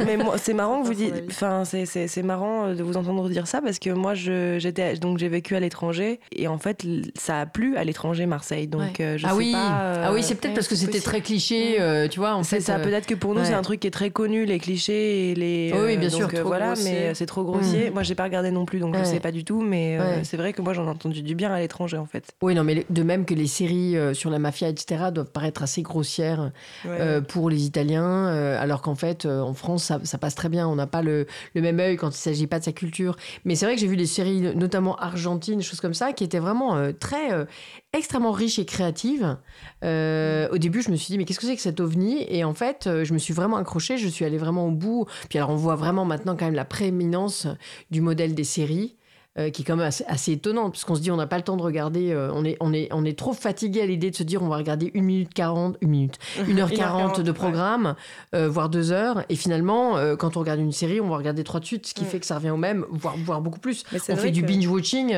Mais, 0.05 0.17
moi, 0.17 0.37
c'est 0.37 0.53
marrant 0.53 0.81
que 0.81 0.87
vous 0.87 0.93
dites. 0.93 1.13
Enfin, 1.29 1.63
c'est 1.63 2.23
marrant 2.23 2.73
de 2.73 2.83
vous 2.83 2.97
entendre 2.97 3.29
dire 3.29 3.47
ça 3.47 3.61
parce 3.61 3.79
que 3.79 3.89
moi, 3.89 4.13
j'étais 4.13 4.95
donc 4.97 5.17
j'ai 5.17 5.29
vécu 5.29 5.55
à 5.55 5.61
l'étranger 5.61 6.19
et 6.33 6.49
en 6.49 6.57
fait, 6.57 6.85
ça 7.15 7.39
a 7.39 7.45
plu 7.45 7.77
à 7.77 7.85
l'étranger 7.85 8.25
Marseille. 8.25 8.67
Donc, 8.67 8.99
euh, 8.99 9.17
je 9.17 9.25
ah, 9.25 9.29
sais 9.29 9.35
oui. 9.35 9.51
pas, 9.53 10.03
ah 10.03 10.13
oui, 10.13 10.23
c'est 10.23 10.35
peut-être 10.35 10.55
parce 10.55 10.67
que 10.67 10.75
c'était 10.75 10.99
très 10.99 11.21
cliché, 11.21 11.77
euh, 11.79 12.09
tu 12.09 12.19
vois. 12.19 12.35
En 12.35 12.43
fait, 12.43 12.59
ça. 12.59 12.75
Euh, 12.75 12.83
peut-être 12.83 13.05
que 13.05 13.15
pour 13.15 13.33
nous, 13.33 13.45
c'est 13.45 13.53
un 13.53 13.61
truc 13.61 13.79
qui 13.79 13.87
est 13.87 13.91
très 13.91 14.09
connu, 14.09 14.45
les 14.45 14.59
clichés 14.59 15.31
et 15.31 15.35
les. 15.35 15.73
oui, 15.73 15.95
bien 15.95 16.09
sûr. 16.09 16.29
voilà, 16.43 16.73
mais 16.83 17.13
c'est 17.13 17.25
trop 17.25 17.43
grossier. 17.43 17.89
Mm. 17.89 17.93
Moi, 17.93 18.03
j'ai 18.03 18.15
pas 18.15 18.23
regardé 18.23 18.51
non 18.51 18.65
plus, 18.65 18.79
donc 18.79 18.97
je 18.97 19.03
sais 19.05 19.21
pas 19.21 19.31
du 19.31 19.45
tout. 19.45 19.61
Mais 19.61 19.97
c'est 20.23 20.37
vrai 20.37 20.51
que 20.51 20.61
moi, 20.61 20.73
j'en 20.73 20.85
ai 20.85 20.89
entendu 20.89 21.21
du 21.21 21.33
bien 21.33 21.53
à 21.53 21.59
l'étranger, 21.59 21.97
en 21.97 22.05
fait. 22.05 22.33
Oui, 22.41 22.55
non, 22.55 22.65
mais 22.65 22.85
de 22.89 23.03
même 23.03 23.23
que 23.23 23.33
les 23.33 23.47
séries 23.47 23.95
sur 24.13 24.29
la 24.29 24.39
mafia, 24.39 24.67
etc., 24.67 25.05
doivent 25.13 25.31
paraître 25.31 25.44
assez 25.61 25.81
grossières 25.81 26.51
euh, 26.85 27.21
pour 27.21 27.49
les 27.49 27.65
Italiens, 27.65 28.27
euh, 28.27 28.61
alors 28.61 28.81
qu'en 28.81 28.95
fait, 28.95 29.25
euh, 29.25 29.41
en 29.41 29.53
France, 29.53 29.91
ça, 30.03 30.17
passe 30.17 30.35
très 30.35 30.49
bien. 30.49 30.67
On 30.67 30.75
n'a 30.75 30.87
pas 30.87 31.01
le, 31.01 31.27
même 31.55 31.79
œil 31.79 31.97
quand 31.97 32.07
il 32.07 32.11
ne 32.11 32.15
s'agit 32.15 32.47
pas 32.47 32.59
de 32.59 32.63
sa 32.63 32.71
culture. 32.71 33.15
Mais 33.43 33.55
c'est 33.55 33.65
vrai 33.65 33.75
que 33.75 33.81
j'ai 33.81 33.87
vu 33.87 33.97
des 33.97 34.05
séries, 34.05 34.55
notamment 34.55 34.95
argentines, 34.97 35.61
choses 35.61 35.81
comme 35.81 35.93
ça, 35.93 36.13
qui 36.13 36.23
étaient 36.23 36.39
vraiment 36.39 36.91
très 36.99 37.45
extrêmement 37.93 38.31
riches 38.31 38.59
et 38.59 38.65
créatives. 38.65 39.37
au 39.83 40.57
début, 40.57 40.81
je 40.81 40.91
me 40.91 40.95
suis 40.95 41.11
dit, 41.11 41.17
mais 41.17 41.25
qu'est-ce 41.25 41.39
que 41.39 41.47
c'est 41.47 41.55
que 41.55 41.61
cet 41.61 41.79
ovni? 41.79 42.25
Et 42.29 42.43
en 42.43 42.53
fait, 42.53 42.89
je 43.03 43.13
me 43.13 43.19
suis 43.19 43.33
vraiment 43.33 43.57
accrochée, 43.57 43.97
je 43.97 44.07
suis 44.07 44.25
allée 44.25 44.37
vraiment 44.37 44.67
au 44.67 44.71
bout. 44.71 45.05
Puis 45.29 45.39
alors, 45.39 45.49
on 45.51 45.55
voit 45.55 45.75
vraiment 45.75 46.05
maintenant 46.05 46.35
quand 46.35 46.45
même 46.45 46.55
la 46.55 46.65
prééminence 46.65 47.47
du 47.91 48.01
modèle 48.01 48.35
des 48.35 48.43
séries. 48.43 48.95
Euh, 49.37 49.49
qui 49.49 49.63
est 49.63 49.65
quand 49.65 49.75
même 49.75 49.91
assez, 50.07 50.31
étonnante, 50.31 50.71
puisqu'on 50.71 50.95
se 50.95 51.01
dit 51.01 51.11
on 51.11 51.17
n'a 51.17 51.27
pas 51.27 51.35
le 51.35 51.43
temps 51.43 51.57
de 51.57 51.61
regarder, 51.61 52.13
euh, 52.13 52.31
on, 52.33 52.45
est, 52.45 52.55
on, 52.61 52.71
est, 52.71 52.87
on 52.91 53.03
est 53.03 53.17
trop 53.17 53.33
fatigué 53.33 53.81
à 53.81 53.85
l'idée 53.85 54.09
de 54.09 54.15
se 54.15 54.23
dire 54.23 54.41
on 54.41 54.47
va 54.47 54.55
regarder 54.55 54.91
1 54.95 55.01
minute 55.01 55.33
40, 55.33 55.75
1 55.83 55.87
minute, 55.87 56.19
1h40 56.39 57.21
de 57.21 57.31
programme, 57.33 57.95
euh, 58.33 58.47
voire 58.47 58.69
2 58.69 58.93
heures, 58.93 59.25
et 59.27 59.35
finalement, 59.35 59.97
quand 60.17 60.37
on 60.37 60.39
regarde 60.39 60.61
une 60.61 60.71
série, 60.71 61.01
on 61.01 61.09
va 61.09 61.17
regarder 61.17 61.43
3 61.43 61.59
de 61.59 61.65
suite, 61.65 61.85
ce 61.85 61.93
qui 61.93 62.05
fait 62.05 62.19
que 62.19 62.25
ça 62.25 62.35
revient 62.35 62.51
au 62.51 62.57
même, 62.57 62.85
voire, 62.89 63.15
voire 63.17 63.41
beaucoup 63.41 63.59
plus. 63.59 63.83
On 64.09 64.15
fait 64.15 64.31
du 64.31 64.41
binge-watching. 64.41 65.13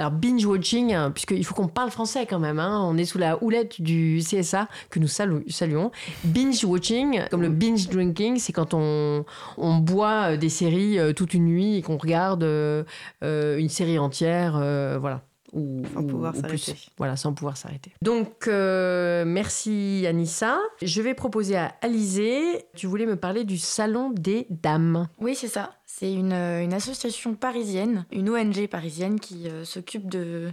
Alors, 0.00 0.12
binge-watching, 0.12 0.94
hein, 0.94 1.10
puisqu'il 1.10 1.44
faut 1.44 1.54
qu'on 1.54 1.68
parle 1.68 1.90
français 1.90 2.24
quand 2.24 2.38
même, 2.38 2.58
hein. 2.58 2.80
on 2.82 2.96
est 2.96 3.04
sous 3.04 3.18
la 3.18 3.44
houlette 3.44 3.82
du 3.82 4.20
CSA, 4.24 4.66
que 4.88 4.98
nous 4.98 5.08
saluons. 5.08 5.90
Binge-watching, 6.24 7.28
comme 7.30 7.42
le 7.42 7.50
binge-drinking, 7.50 8.38
c'est 8.38 8.54
quand 8.54 8.72
on, 8.72 9.26
on 9.58 9.76
boit 9.76 10.32
euh, 10.32 10.36
des 10.38 10.48
séries 10.48 10.98
euh, 10.98 11.12
toute 11.12 11.34
une 11.34 11.44
nuit 11.44 11.76
et 11.76 11.82
qu'on 11.82 11.98
regarde 11.98 12.44
euh, 12.44 12.82
une 13.20 13.68
série 13.68 13.98
entière, 13.98 14.52
voilà 14.98 15.20
ou, 15.52 15.82
sans 15.92 16.04
pouvoir 16.04 16.34
s'arrêter. 16.36 16.74
Voilà, 16.96 17.16
sans 17.16 17.32
pouvoir 17.32 17.56
s'arrêter. 17.56 17.92
Donc, 18.02 18.46
euh, 18.48 19.24
merci 19.26 20.04
Anissa. 20.06 20.58
Je 20.82 21.02
vais 21.02 21.14
proposer 21.14 21.56
à 21.56 21.74
Alizé, 21.80 22.66
tu 22.76 22.86
voulais 22.86 23.06
me 23.06 23.16
parler 23.16 23.44
du 23.44 23.58
Salon 23.58 24.10
des 24.10 24.46
Dames. 24.50 25.08
Oui, 25.18 25.34
c'est 25.34 25.48
ça. 25.48 25.74
C'est 25.86 26.12
une, 26.12 26.32
euh, 26.32 26.62
une, 26.62 26.72
association 26.72 27.34
parisienne, 27.34 28.06
une 28.12 28.30
ONG 28.30 28.66
parisienne 28.68 29.18
qui 29.18 29.48
euh, 29.48 29.64
s'occupe 29.64 30.08
de, 30.08 30.52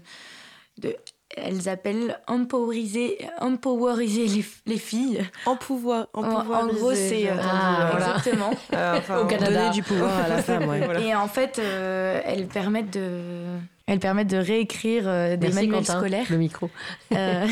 de 0.79 0.95
elles 1.35 1.67
appellent 1.67 2.19
empoweriser, 2.27 3.17
empoweriser 3.39 4.27
les, 4.27 4.45
les 4.65 4.77
filles. 4.77 5.25
Empouvoir, 5.45 6.07
en, 6.13 6.23
en 6.23 6.67
gros, 6.67 6.93
c'est 6.93 7.27
ah, 7.29 7.91
exactement 7.93 8.51
Au 9.21 9.25
Canada. 9.25 9.63
donner 9.63 9.69
du 9.71 9.83
pouvoir 9.83 10.17
à 10.23 10.29
la 10.29 10.41
femme. 10.41 10.71
Et 11.01 11.13
en 11.13 11.27
fait, 11.27 11.59
elles 11.59 12.47
permettent 12.47 12.93
de 12.93 13.43
elles 13.87 13.99
permettent 13.99 14.29
de 14.29 14.37
réécrire 14.37 15.07
euh, 15.07 15.37
des 15.37 15.49
manuels 15.49 15.85
scolaires. 15.85 16.27
Le 16.29 16.37
micro. 16.37 16.69
euh, 17.13 17.47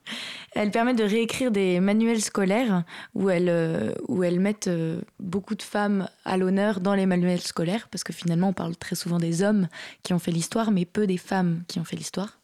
elles 0.54 0.70
permettent 0.70 0.98
de 0.98 1.04
réécrire 1.04 1.50
des 1.50 1.80
manuels 1.80 2.20
scolaires 2.20 2.84
où 3.14 3.28
elles, 3.28 3.48
euh, 3.48 3.92
où 4.08 4.22
elles 4.22 4.38
mettent 4.38 4.68
euh, 4.68 5.00
beaucoup 5.18 5.56
de 5.56 5.62
femmes 5.62 6.08
à 6.24 6.36
l'honneur 6.36 6.80
dans 6.80 6.94
les 6.94 7.06
manuels 7.06 7.40
scolaires, 7.40 7.88
parce 7.90 8.04
que 8.04 8.12
finalement, 8.12 8.48
on 8.48 8.52
parle 8.52 8.76
très 8.76 8.94
souvent 8.94 9.18
des 9.18 9.42
hommes 9.42 9.68
qui 10.04 10.14
ont 10.14 10.20
fait 10.20 10.30
l'histoire, 10.30 10.70
mais 10.70 10.84
peu 10.84 11.08
des 11.08 11.18
femmes 11.18 11.64
qui 11.66 11.80
ont 11.80 11.84
fait 11.84 11.96
l'histoire. 11.96 12.38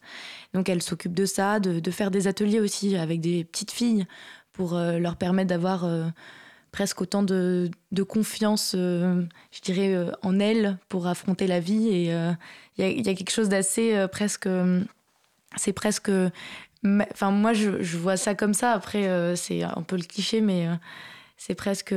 Donc 0.53 0.67
elles 0.67 0.81
s'occupent 0.81 1.15
de 1.15 1.25
ça, 1.25 1.59
de, 1.61 1.79
de, 1.79 1.91
faire 1.91 2.11
des 2.11 2.27
ateliers 2.27 2.59
aussi 2.59 2.97
avec 2.97 3.21
des 3.21 3.45
petites 3.45 3.71
filles 3.71 4.05
pour 4.53 4.75
leur 4.75 5.17
permettre 5.17 5.49
d'avoir 5.49 5.85
presque 6.77 7.01
autant 7.01 7.23
de, 7.23 7.71
confiance, 8.07 8.75
je 8.75 9.61
dirais, 9.63 9.97
en 10.21 10.39
elles 10.39 10.77
pour 10.89 11.07
affronter 11.07 11.47
la 11.47 11.59
vie 11.59 11.87
et 11.87 12.13
il 12.77 13.07
y, 13.07 13.09
a 13.09 13.13
quelque 13.13 13.31
chose 13.31 13.49
d'assez 13.49 13.95
euh, 13.95 14.07
presque. 14.07 14.47
Euh, 14.47 14.81
c'est 15.55 15.73
presque. 15.73 16.11
Enfin, 16.85 17.31
moi, 17.31 17.53
je, 17.53 17.97
vois 17.97 18.17
ça 18.17 18.35
comme 18.35 18.53
ça. 18.53 18.71
Après, 18.71 19.07
euh, 19.07 19.35
c'est 19.35 19.63
un 19.63 19.81
peu 19.81 19.95
le 19.95 20.03
cliché, 20.03 20.41
mais 20.41 20.67
c'est 21.37 21.55
presque 21.55 21.95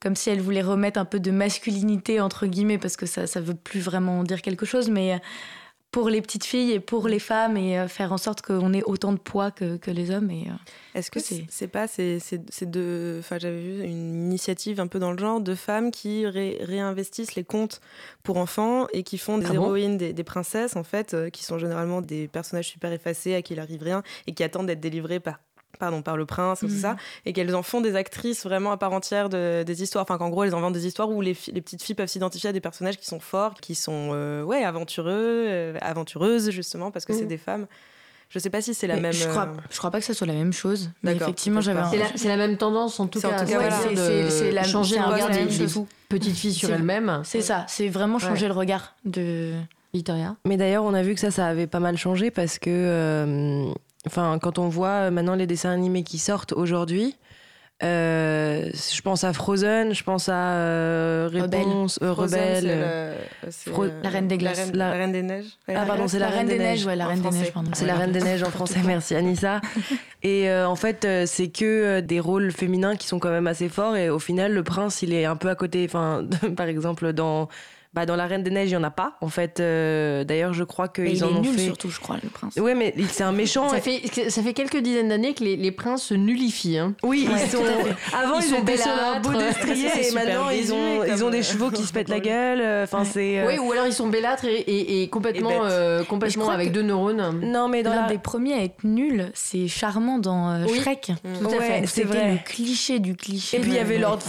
comme 0.00 0.14
si 0.14 0.30
elle 0.30 0.40
voulait 0.40 0.62
remettre 0.62 1.00
un 1.00 1.04
peu 1.06 1.20
de 1.20 1.30
masculinité, 1.30 2.20
entre 2.20 2.46
guillemets, 2.46 2.78
parce 2.78 2.96
que 2.96 3.06
ça 3.06 3.22
ne 3.22 3.44
veut 3.44 3.54
plus 3.54 3.80
vraiment 3.80 4.22
dire 4.22 4.42
quelque 4.42 4.66
chose, 4.66 4.90
mais 4.90 5.20
pour 5.90 6.08
les 6.08 6.22
petites 6.22 6.44
filles 6.44 6.72
et 6.72 6.80
pour 6.80 7.08
les 7.08 7.18
femmes 7.18 7.56
et 7.56 7.78
euh, 7.78 7.88
faire 7.88 8.12
en 8.12 8.18
sorte 8.18 8.42
qu'on 8.42 8.72
ait 8.72 8.82
autant 8.84 9.12
de 9.12 9.18
poids 9.18 9.50
que, 9.50 9.76
que 9.76 9.90
les 9.90 10.10
hommes. 10.10 10.30
Et, 10.30 10.46
euh, 10.48 10.52
Est-ce 10.94 11.10
que 11.10 11.18
c'est 11.20 11.68
pas, 11.68 11.88
c'est 11.88 12.70
de, 12.70 13.16
enfin 13.18 13.38
j'avais 13.38 13.60
vu 13.60 13.84
une 13.84 14.26
initiative 14.26 14.80
un 14.80 14.86
peu 14.86 14.98
dans 14.98 15.12
le 15.12 15.18
genre 15.18 15.40
de 15.40 15.54
femmes 15.54 15.90
qui 15.90 16.26
réinvestissent 16.26 17.34
les 17.34 17.44
contes 17.44 17.80
pour 18.22 18.36
enfants 18.36 18.86
et 18.92 19.02
qui 19.02 19.18
font 19.18 19.38
des 19.38 19.46
ah 19.50 19.54
héroïnes, 19.54 19.96
des, 19.96 20.12
des, 20.12 20.24
princesses 20.24 20.76
en 20.76 20.84
fait, 20.84 21.14
euh, 21.14 21.28
qui 21.28 21.44
sont 21.44 21.58
généralement 21.58 22.02
des 22.02 22.28
personnages 22.28 22.68
super 22.68 22.92
effacés 22.92 23.34
à 23.34 23.42
qui 23.42 23.54
il 23.54 23.60
arrive 23.60 23.82
rien 23.82 24.02
et 24.26 24.32
qui 24.32 24.44
attendent 24.44 24.66
d'être 24.66 24.80
délivrés 24.80 25.18
par 25.18 25.40
pardon, 25.78 26.02
par 26.02 26.16
le 26.16 26.26
prince, 26.26 26.62
mm. 26.62 26.68
ça, 26.68 26.96
et 27.26 27.32
qu'elles 27.32 27.54
en 27.54 27.62
font 27.62 27.80
des 27.80 27.96
actrices 27.96 28.44
vraiment 28.44 28.72
à 28.72 28.76
part 28.76 28.92
entière 28.92 29.28
de, 29.28 29.62
des 29.62 29.82
histoires. 29.82 30.02
Enfin, 30.02 30.18
qu'en 30.18 30.28
gros, 30.28 30.44
elles 30.44 30.54
inventent 30.54 30.74
des 30.74 30.86
histoires 30.86 31.10
où 31.10 31.20
les, 31.20 31.36
les, 31.52 31.60
petites 31.60 31.82
filles 31.82 31.94
peuvent 31.94 32.08
s'identifier 32.08 32.50
à 32.50 32.52
des 32.52 32.60
personnages 32.60 32.98
qui 32.98 33.06
sont 33.06 33.20
forts, 33.20 33.54
qui 33.54 33.74
sont, 33.74 34.10
euh, 34.12 34.42
ouais, 34.42 34.64
aventureux, 34.64 35.10
euh, 35.14 35.78
aventureuses, 35.80 36.50
justement, 36.50 36.90
parce 36.90 37.04
que 37.04 37.12
c'est 37.12 37.24
mm. 37.24 37.28
des 37.28 37.38
femmes. 37.38 37.66
Je 38.28 38.38
sais 38.38 38.50
pas 38.50 38.62
si 38.62 38.74
c'est 38.74 38.86
la 38.86 38.94
même. 38.96 39.12
Je 39.12 39.26
crois, 39.26 39.48
euh, 39.48 39.60
je 39.70 39.78
crois 39.78 39.90
pas 39.90 39.98
que 39.98 40.06
ça 40.06 40.14
soit 40.14 40.26
la 40.26 40.34
même 40.34 40.52
chose. 40.52 40.90
Mais 41.02 41.16
effectivement, 41.16 41.60
j'avais. 41.60 41.80
C'est 42.14 42.28
la, 42.28 42.36
même 42.36 42.56
tendance 42.56 43.00
en 43.00 43.08
tout 43.08 43.20
cas. 43.20 43.44
c'est 43.44 44.52
la 44.52 44.62
changer 44.62 44.98
le 44.98 45.04
regard 45.04 45.30
des, 45.30 45.46
petites 46.08 46.36
filles 46.36 46.54
sur 46.54 46.70
elles-mêmes. 46.70 47.22
C'est 47.24 47.40
ça. 47.40 47.64
C'est 47.68 47.88
vraiment 47.88 48.18
changer 48.18 48.46
le 48.46 48.54
regard 48.54 48.94
de 49.04 49.54
Victoria. 49.92 50.36
Mais 50.46 50.56
d'ailleurs, 50.56 50.84
on 50.84 50.94
a 50.94 51.02
vu 51.02 51.14
que 51.14 51.20
ça, 51.20 51.32
ça 51.32 51.46
avait 51.46 51.66
pas 51.66 51.80
mal 51.80 51.96
changé 51.96 52.30
parce 52.30 52.60
que 52.60 53.72
Enfin, 54.06 54.38
quand 54.40 54.58
on 54.58 54.68
voit 54.68 54.88
euh, 54.88 55.10
maintenant 55.10 55.34
les 55.34 55.46
dessins 55.46 55.70
animés 55.70 56.02
qui 56.02 56.18
sortent 56.18 56.52
aujourd'hui, 56.52 57.16
euh, 57.82 58.68
je 58.74 59.00
pense 59.00 59.24
à 59.24 59.32
Frozen, 59.32 59.94
je 59.94 60.04
pense 60.04 60.28
à 60.28 60.52
euh, 60.52 61.30
Réponse, 61.32 61.98
Rebelle, 62.02 63.16
la 64.02 64.10
Reine 64.10 64.28
des 64.28 64.36
Glaces, 64.36 64.70
la, 64.74 64.90
Reine 64.90 65.12
des 65.12 65.22
Neiges. 65.22 65.46
ah 65.68 65.86
pardon, 65.86 66.06
c'est 66.06 66.18
la, 66.18 66.28
Reine 66.28 66.46
des 66.46 66.58
Neiges, 66.58 66.84
ouais, 66.84 66.94
la 66.94 67.06
Reine 67.06 67.22
des 67.22 67.30
Neiges, 67.30 67.52
C'est 67.72 67.86
la 67.86 67.94
Reine 67.94 68.12
des 68.12 68.20
Neiges 68.20 68.42
en 68.42 68.50
français, 68.50 68.80
merci 68.84 69.14
Anissa. 69.14 69.62
et 70.22 70.52
en 70.52 70.76
fait, 70.76 71.06
c'est 71.26 71.48
que 71.48 72.00
des 72.00 72.20
rôles 72.20 72.52
féminins 72.52 72.96
qui 72.96 73.06
sont 73.06 73.18
quand 73.18 73.30
même 73.30 73.46
assez 73.46 73.70
forts 73.70 73.96
et 73.96 74.10
au 74.10 74.18
final, 74.18 74.52
le 74.52 74.62
prince, 74.62 75.00
il 75.00 75.14
est 75.14 75.24
un 75.24 75.36
peu 75.36 75.48
à 75.48 75.54
côté. 75.54 75.86
Enfin, 75.86 76.26
par 76.56 76.66
exemple, 76.66 77.14
dans 77.14 77.48
bah, 77.92 78.06
dans 78.06 78.14
la 78.14 78.26
Reine 78.26 78.44
des 78.44 78.50
Neiges, 78.50 78.68
il 78.68 78.72
n'y 78.72 78.76
en 78.76 78.84
a 78.84 78.90
pas. 78.90 79.16
En 79.20 79.28
fait, 79.28 79.58
euh, 79.58 80.22
d'ailleurs, 80.22 80.52
je 80.52 80.62
crois 80.62 80.86
qu'ils 80.86 81.24
en 81.24 81.28
ont 81.28 81.40
nul, 81.40 81.54
fait. 81.54 81.64
surtout, 81.64 81.90
je 81.90 81.98
crois, 81.98 82.18
le 82.22 82.28
prince. 82.28 82.54
Oui, 82.56 82.74
mais 82.76 82.94
c'est 83.10 83.24
un 83.24 83.32
méchant. 83.32 83.68
ça, 83.68 83.80
fait, 83.80 84.30
ça 84.30 84.42
fait 84.42 84.52
quelques 84.52 84.76
dizaines 84.76 85.08
d'années 85.08 85.34
que 85.34 85.42
les, 85.42 85.56
les, 85.56 85.72
princes 85.72 86.04
se 86.04 86.14
nullifient. 86.14 86.78
Hein. 86.78 86.94
Oui, 87.02 87.28
ils 87.28 87.50
sont. 87.50 87.64
Avant, 88.16 88.38
ils, 88.38 88.54
étaient 88.54 88.76
sur 88.76 88.92
un 88.92 89.18
beau 89.18 89.32
destrier 89.32 89.88
et 90.08 90.12
maintenant, 90.12 90.50
ils 90.50 90.72
ont, 90.72 91.02
ils 91.04 91.24
ont 91.24 91.30
des 91.30 91.42
chevaux 91.42 91.70
qui 91.70 91.82
se 91.82 91.92
pètent 91.92 92.10
la 92.10 92.20
gueule. 92.20 92.60
Euh, 92.60 92.84
enfin, 92.84 93.04
c'est. 93.04 93.40
Euh, 93.40 93.48
oui, 93.48 93.58
ou 93.58 93.72
alors 93.72 93.86
ils 93.86 93.92
sont 93.92 94.06
bellâtres 94.06 94.44
et, 94.44 95.02
et, 95.02 95.08
complètement, 95.08 95.66
complètement 96.08 96.50
avec 96.50 96.70
deux 96.70 96.82
neurones. 96.82 97.40
Non, 97.42 97.68
mais 97.68 97.82
dans 97.82 97.94
l'un 97.94 98.06
des 98.06 98.18
premiers 98.18 98.54
à 98.54 98.62
être 98.62 98.84
nul, 98.84 99.32
c'est 99.34 99.66
charmant 99.66 100.18
dans 100.18 100.64
Shrek. 100.68 101.12
Tout 101.40 101.46
à 101.48 101.60
fait. 101.60 101.86
C'est 101.86 102.04
vrai. 102.04 102.32
le 102.32 102.38
cliché 102.44 103.00
du 103.00 103.16
cliché. 103.16 103.56
Et 103.56 103.60
puis 103.60 103.72
il 103.72 103.76
y 103.76 103.80
avait 103.80 103.98
Lord, 103.98 104.20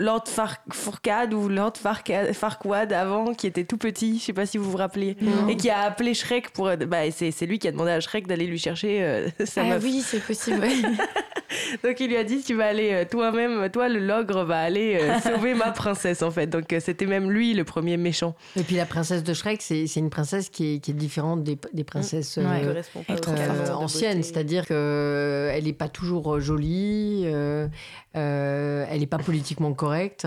Lord 0.00 0.24
Farquaad 0.26 1.32
ou 1.32 1.48
Lord 1.48 1.74
Farquaad 1.76 2.94
avant 3.04 3.34
qui 3.34 3.46
était 3.46 3.64
tout 3.64 3.76
petit, 3.76 4.18
je 4.18 4.24
sais 4.24 4.32
pas 4.32 4.46
si 4.46 4.58
vous 4.58 4.70
vous 4.70 4.76
rappelez, 4.76 5.16
et 5.48 5.56
qui 5.56 5.70
a 5.70 5.80
appelé 5.80 6.14
Shrek 6.14 6.50
pour. 6.50 6.70
Bah, 6.76 7.10
c'est 7.10 7.46
lui 7.46 7.58
qui 7.58 7.68
a 7.68 7.72
demandé 7.72 7.90
à 7.90 8.00
Shrek 8.00 8.26
d'aller 8.26 8.46
lui 8.46 8.58
chercher 8.58 9.02
euh, 9.02 9.28
sa 9.44 9.62
ah 9.64 9.78
oui, 9.82 10.02
c'est 10.04 10.20
possible. 10.20 10.66
Donc 11.84 12.00
il 12.00 12.08
lui 12.08 12.16
a 12.16 12.24
dit 12.24 12.42
tu 12.42 12.54
vas 12.54 12.66
aller 12.66 12.90
euh, 12.92 13.04
toi-même, 13.08 13.68
toi 13.70 13.88
le 13.88 14.00
logre 14.00 14.44
va 14.44 14.58
aller 14.58 14.98
euh, 15.00 15.20
sauver 15.22 15.54
ma 15.54 15.70
princesse 15.70 16.22
en 16.22 16.30
fait. 16.30 16.48
Donc 16.48 16.74
c'était 16.80 17.06
même 17.06 17.30
lui 17.30 17.54
le 17.54 17.64
premier 17.64 17.96
méchant. 17.96 18.34
Et 18.56 18.62
puis 18.62 18.76
la 18.76 18.86
princesse 18.86 19.22
de 19.22 19.34
Shrek, 19.34 19.62
c'est 19.62 19.84
une 19.96 20.10
princesse 20.10 20.48
qui 20.48 20.74
est, 20.74 20.78
qui 20.80 20.90
est, 20.90 20.94
différente 20.94 21.44
des, 21.44 21.58
des 21.72 21.84
princesses 21.84 22.38
anciennes, 23.72 24.22
c'est-à-dire 24.22 24.66
qu'elle 24.66 25.64
n'est 25.64 25.72
pas 25.72 25.88
toujours 25.88 26.40
jolie, 26.40 27.24
elle 27.24 27.70
n'est 28.14 29.06
pas 29.06 29.18
politiquement 29.18 29.72
correcte 29.74 30.26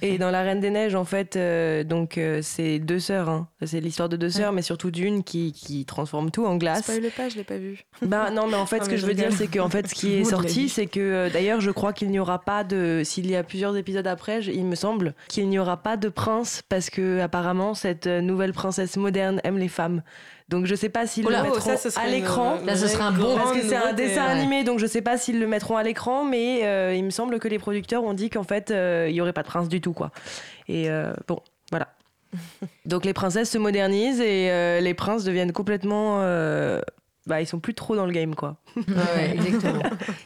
et 0.00 0.18
dans 0.18 0.30
La 0.30 0.42
Reine 0.42 0.60
des 0.60 0.70
Neiges, 0.70 0.94
en 0.94 1.04
fait, 1.04 1.36
euh, 1.36 1.84
donc 1.84 2.16
euh, 2.16 2.40
c'est 2.42 2.78
deux 2.78 2.98
sœurs. 2.98 3.28
Hein. 3.28 3.48
C'est 3.64 3.80
l'histoire 3.80 4.08
de 4.08 4.16
deux 4.16 4.30
sœurs, 4.30 4.52
mais 4.52 4.62
surtout 4.62 4.90
d'une 4.90 5.22
qui, 5.22 5.52
qui, 5.52 5.84
transforme 5.84 6.30
tout 6.30 6.46
en 6.46 6.56
glace. 6.56 6.82
Spoil 6.84 7.10
pas, 7.14 7.28
je 7.28 7.36
l'ai 7.36 7.44
pas 7.44 7.58
vu. 7.58 7.84
Bah 8.02 8.30
non, 8.30 8.46
mais 8.46 8.56
en 8.56 8.66
fait, 8.66 8.84
ce 8.84 8.88
que 8.88 8.96
je 8.96 9.06
veux 9.06 9.14
dire, 9.14 9.32
c'est 9.32 9.48
qu'en 9.48 9.68
fait, 9.68 9.86
ce 9.88 9.94
qui 9.94 10.12
est 10.14 10.24
sorti, 10.24 10.68
c'est 10.68 10.86
que 10.86 11.00
euh, 11.00 11.30
d'ailleurs, 11.30 11.60
je 11.60 11.70
crois 11.70 11.92
qu'il 11.92 12.10
n'y 12.10 12.18
aura 12.18 12.38
pas 12.38 12.64
de. 12.64 13.02
S'il 13.04 13.30
y 13.30 13.36
a 13.36 13.42
plusieurs 13.42 13.76
épisodes 13.76 14.06
après, 14.06 14.42
il 14.44 14.64
me 14.64 14.74
semble 14.74 15.14
qu'il 15.28 15.48
n'y 15.48 15.58
aura 15.58 15.76
pas 15.76 15.96
de 15.96 16.08
prince 16.08 16.62
parce 16.68 16.88
que 16.88 17.20
apparemment 17.20 17.74
cette 17.74 18.06
nouvelle 18.06 18.52
princesse 18.52 18.96
moderne 18.96 19.40
aime 19.44 19.58
les 19.58 19.68
femmes. 19.68 20.02
Donc 20.48 20.66
je 20.66 20.74
sais 20.74 20.90
pas 20.90 21.06
s'ils 21.06 21.24
le 21.24 21.30
mettront 21.30 21.76
à 21.96 22.06
l'écran. 22.06 22.58
Là, 22.64 22.76
ce 22.76 22.86
sera 22.86 23.06
un 23.06 23.12
bon. 23.12 23.36
Parce 23.36 23.52
que 23.52 23.62
c'est 23.62 23.76
un 23.76 23.92
dessin 23.92 24.24
animé, 24.24 24.62
donc 24.64 24.78
je 24.78 24.86
sais 24.86 25.00
pas 25.00 25.16
s'ils 25.16 25.40
le 25.40 25.46
mettront 25.46 25.76
à 25.76 25.82
l'écran, 25.82 26.24
mais 26.24 26.64
euh, 26.64 26.94
il 26.94 27.04
me 27.04 27.10
semble 27.10 27.38
que 27.38 27.48
les 27.48 27.58
producteurs 27.58 28.04
ont 28.04 28.12
dit 28.12 28.28
qu'en 28.28 28.44
fait, 28.44 28.70
euh, 28.70 29.06
il 29.08 29.14
y 29.14 29.20
aurait 29.20 29.32
pas 29.32 29.42
de 29.42 29.48
prince 29.48 29.68
du 29.68 29.80
tout, 29.80 29.94
quoi. 29.94 30.10
Et 30.68 30.90
euh, 30.90 31.14
bon, 31.28 31.40
voilà. 31.70 31.88
donc 32.84 33.04
les 33.04 33.14
princesses 33.14 33.50
se 33.50 33.58
modernisent 33.58 34.20
et 34.20 34.80
les 34.80 34.94
princes 34.94 35.24
deviennent 35.24 35.52
complètement. 35.52 36.18
bah, 37.26 37.40
ils 37.40 37.46
sont 37.46 37.60
plus 37.60 37.74
trop 37.74 37.96
dans 37.96 38.04
le 38.04 38.12
game, 38.12 38.34
quoi. 38.34 38.58
ouais, 38.76 39.30
exactement. 39.34 39.82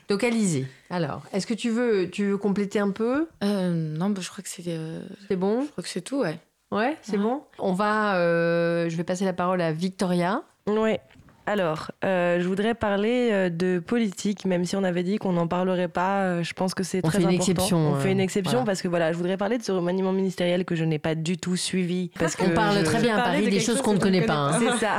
Donc 0.09 0.25
Alizé, 0.25 0.67
alors, 0.91 1.23
est-ce 1.33 1.47
que 1.47 1.55
tu 1.55 1.71
veux, 1.71 2.11
tu 2.11 2.31
veux 2.31 2.39
compléter 2.39 2.81
un 2.81 2.91
peu? 2.91 3.29
Non, 3.41 4.11
bah, 4.11 4.21
je 4.21 4.29
crois 4.29 4.43
que 4.43 4.51
c'est. 4.51 4.65
C'est 5.29 5.37
bon? 5.37 5.63
Je 5.63 5.71
crois 5.71 5.85
que 5.85 5.91
c'est 5.91 6.01
tout, 6.01 6.23
ouais. 6.23 6.41
Ouais, 6.71 6.97
c'est 7.03 7.17
bon. 7.17 7.43
On 7.59 7.73
va, 7.73 8.17
euh, 8.17 8.89
je 8.89 8.97
vais 8.97 9.05
passer 9.05 9.25
la 9.25 9.33
parole 9.33 9.61
à 9.61 9.73
Victoria. 9.73 10.43
Ouais. 10.67 11.01
Alors, 11.49 11.93
euh, 12.05 12.41
je 12.41 12.47
voudrais 12.47 12.75
parler 12.75 13.31
euh, 13.33 13.49
de 13.49 13.79
politique, 13.79 14.45
même 14.45 14.67
si 14.67 14.77
on 14.77 14.85
avait 14.85 15.03
dit 15.03 15.17
qu'on 15.17 15.33
n'en 15.33 15.47
parlerait 15.47 15.89
pas. 15.89 16.25
Euh, 16.25 16.43
je 16.43 16.53
pense 16.53 16.75
que 16.75 16.83
c'est 16.83 17.01
très 17.01 17.21
important. 17.21 17.35
Exception, 17.35 17.79
on 17.79 17.95
fait 17.95 18.13
une 18.13 18.21
exception 18.21 18.65
parce 18.67 18.83
que 18.83 18.89
voilà, 18.89 19.13
je 19.13 19.17
voudrais 19.17 19.39
parler 19.39 19.57
de 19.57 19.63
ce 19.63 19.73
remaniement 19.73 20.13
ministériel 20.13 20.67
que 20.67 20.75
je 20.75 20.85
n'ai 20.85 20.99
pas 20.99 21.15
du 21.15 21.39
tout 21.39 21.57
suivi. 21.57 22.11
Parce 22.19 22.37
qu'on 22.37 22.51
parle 22.51 22.83
très 22.83 23.01
bien 23.01 23.17
à 23.17 23.23
Paris 23.23 23.49
des 23.49 23.61
choses 23.61 23.81
qu'on 23.81 23.95
ne 23.95 23.99
connaît 23.99 24.27
pas. 24.27 24.35
Hein. 24.35 24.59
C'est 24.59 24.85
ça. 24.85 24.99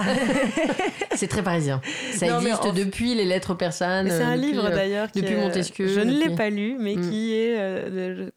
c'est 1.15 1.27
très 1.27 1.43
parisien. 1.43 1.81
Ça 2.13 2.25
existe 2.25 2.73
depuis 2.73 3.13
les 3.13 3.25
lettres 3.25 3.53
persanes. 3.53 4.09
C'est 4.09 4.23
un 4.23 4.35
livre 4.35 4.71
d'ailleurs. 4.71 5.09
Depuis 5.13 5.35
Montesquieu. 5.35 5.87
Je 5.87 5.99
ne 5.99 6.13
l'ai 6.13 6.35
pas 6.35 6.49
lu, 6.49 6.77
mais 6.79 6.95
mm. 6.95 7.01
qui 7.11 7.35
est, 7.35 7.57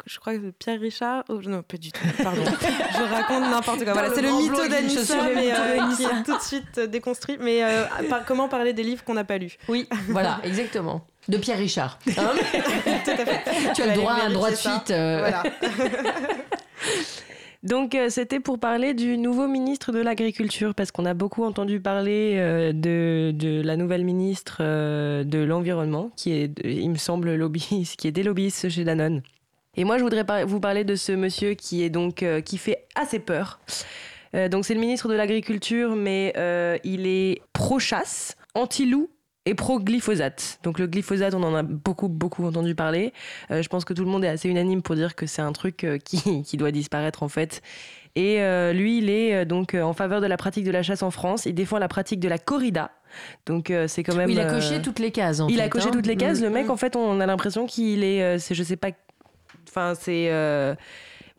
je 0.05 0.19
crois, 0.19 0.37
de 0.37 0.51
Pierre 0.51 0.81
Richard. 0.81 1.25
Oh, 1.31 1.41
non, 1.47 1.63
pas 1.63 1.79
du 1.79 1.91
tout. 1.91 2.07
Pardon. 2.23 2.43
je 2.45 3.15
raconte 3.15 3.51
n'importe 3.51 3.85
quoi. 3.85 3.95
Voilà, 3.95 4.11
c'est 4.15 4.21
le 4.21 4.37
mytho 4.37 4.69
d'Anissa, 4.69 5.17
mais 5.35 5.51
qui 5.97 6.03
est 6.03 6.23
tout 6.27 6.37
de 6.37 6.43
suite 6.43 6.79
déconstruit. 6.91 7.39
Mais 7.41 7.63
comment 8.27 8.49
parler 8.49 8.73
des 8.73 8.83
livres 8.83 9.05
qu'on 9.05 9.15
n'a 9.15 9.25
pas 9.25 9.39
lus. 9.39 9.57
Oui, 9.69 9.89
voilà, 10.09 10.41
exactement. 10.45 11.05
De 11.29 11.37
Pierre 11.39 11.59
Richard. 11.59 11.99
Hein 12.19 12.33
Tout 13.05 13.11
à 13.11 13.27
fait. 13.27 13.73
Tu 13.75 13.83
as 13.83 13.87
le 13.87 13.95
droit 13.95 14.13
à 14.13 14.27
un 14.27 14.31
droit 14.31 14.51
de 14.51 14.57
suite. 14.57 14.91
Euh. 14.91 15.19
Voilà. 15.19 15.43
Donc 17.63 17.95
euh, 17.95 18.09
c'était 18.11 18.41
pour 18.41 18.59
parler 18.59 18.93
du 18.93 19.17
nouveau 19.17 19.47
ministre 19.47 19.93
de 19.93 20.01
l'Agriculture, 20.01 20.75
parce 20.75 20.91
qu'on 20.91 21.05
a 21.05 21.15
beaucoup 21.15 21.45
entendu 21.45 21.81
parler 21.81 22.35
euh, 22.37 22.73
de, 22.73 23.31
de, 23.33 23.63
la 23.63 23.77
nouvelle 23.77 24.05
ministre 24.05 24.63
de 24.63 25.39
l'Environnement, 25.45 26.11
qui 26.17 26.33
est, 26.33 26.53
il 26.65 26.91
me 26.91 26.97
semble, 26.97 27.35
lobbyiste, 27.35 27.97
qui 27.97 28.09
est 28.09 28.13
des 28.13 28.25
lobbyistes 28.25 28.69
chez 28.69 28.83
Danone. 28.83 29.23
Et 29.77 29.85
moi, 29.85 29.97
je 29.97 30.03
voudrais 30.03 30.45
vous 30.45 30.59
parler 30.61 30.83
de 30.83 30.97
ce 30.97 31.13
monsieur 31.13 31.55
qui 31.55 31.85
est 31.85 31.91
donc 31.91 32.25
qui 32.45 32.59
fait 32.59 32.85
assez 32.97 33.21
peur. 33.21 33.61
Euh, 34.35 34.49
donc 34.49 34.65
c'est 34.65 34.75
le 34.75 34.81
ministre 34.81 35.09
de 35.09 35.15
l'Agriculture, 35.15 35.95
mais 35.97 36.33
euh, 36.37 36.79
il 36.85 37.07
est 37.07 37.43
pro-chasse, 37.53 38.37
anti-loup 38.55 39.11
et 39.45 39.55
pro-glyphosate. 39.55 40.61
Donc 40.63 40.79
le 40.79 40.87
glyphosate, 40.87 41.35
on 41.35 41.43
en 41.43 41.55
a 41.55 41.63
beaucoup, 41.63 42.09
beaucoup 42.09 42.45
entendu 42.47 42.75
parler. 42.75 43.13
Euh, 43.51 43.63
je 43.63 43.69
pense 43.69 43.85
que 43.85 43.93
tout 43.93 44.05
le 44.05 44.11
monde 44.11 44.25
est 44.25 44.29
assez 44.29 44.49
unanime 44.49 44.83
pour 44.83 44.95
dire 44.95 45.15
que 45.15 45.27
c'est 45.27 45.43
un 45.43 45.53
truc 45.53 45.87
qui, 46.05 46.43
qui, 46.45 46.57
doit 46.57 46.71
disparaître 46.71 47.23
en 47.23 47.29
fait. 47.29 47.63
Et 48.15 48.41
lui, 48.75 48.99
il 48.99 49.09
est 49.09 49.47
donc 49.47 49.73
en 49.73 49.95
faveur 49.95 50.21
de 50.21 50.27
la 50.27 50.37
pratique 50.37 50.65
de 50.65 50.71
la 50.71 50.83
chasse 50.83 51.03
en 51.03 51.11
France. 51.11 51.47
Il 51.47 51.55
défend 51.55 51.79
la 51.79 51.89
pratique 51.89 52.21
de 52.21 52.29
la 52.29 52.37
corrida. 52.37 52.91
Donc 53.47 53.73
c'est 53.87 54.03
quand 54.03 54.15
même. 54.15 54.29
il 54.29 54.39
a 54.39 54.45
coché 54.45 54.83
toutes 54.83 54.99
les 54.99 55.11
cases. 55.11 55.41
En 55.41 55.49
il 55.49 55.59
a 55.63 55.71
coché 55.71 55.89
hein. 55.89 55.93
toutes 55.93 56.07
les 56.07 56.17
cases. 56.17 56.43
Le 56.43 56.51
mec, 56.51 56.67
mm. 56.67 56.71
en 56.73 56.77
fait, 56.77 56.95
on 56.95 57.21
a 57.21 57.27
l'impression 57.27 57.65
qu'il 57.65 58.05
est, 58.05 58.39
c'est, 58.39 58.55
je 58.55 58.63
sais 58.63 58.77
pas, 58.77 58.91
enfin 59.67 59.95
c'est 59.99 60.29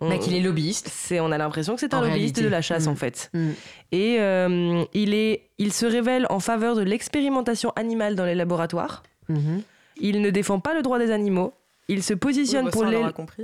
bah, 0.10 0.18
qu'il 0.18 0.36
est 0.36 0.40
lobbyiste. 0.40 0.90
C'est, 0.92 1.20
on 1.20 1.32
a 1.32 1.38
l'impression 1.38 1.76
que 1.76 1.80
c'est 1.80 1.94
un 1.94 2.02
lobbyiste 2.02 2.42
de 2.42 2.48
la 2.48 2.62
chasse, 2.62 2.88
en 2.88 2.94
mm. 2.94 2.98
fait. 2.98 3.30
Mm. 3.34 3.50
Et 3.92 4.18
euh, 4.20 4.84
il, 4.94 5.14
est, 5.14 5.50
il 5.58 5.74
se 5.74 5.86
révèle 5.86 6.26
en 6.30 6.40
faveur 6.40 6.76
de 6.76 6.82
l'expérimentation 6.82 7.72
animale 7.76 8.16
dans 8.16 8.26
les 8.26 8.36
laboratoires. 8.36 9.04
Mm-hmm. 9.30 9.62
Il 9.98 10.22
ne 10.22 10.30
défend 10.30 10.60
pas 10.60 10.74
le 10.74 10.82
droit 10.82 11.00
des 11.00 11.12
animaux. 11.12 11.54
Il 11.90 12.02
se 12.02 12.14
positionne, 12.14 12.70
pour, 12.70 12.86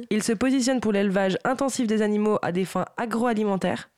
il 0.10 0.24
se 0.24 0.32
positionne 0.32 0.80
pour 0.80 0.94
l'élevage 0.94 1.38
intensif 1.44 1.88
des 1.88 2.02
animaux 2.02 2.40
à 2.42 2.54
des 2.54 2.64
fins 2.64 2.86
agroalimentaires 2.96 3.90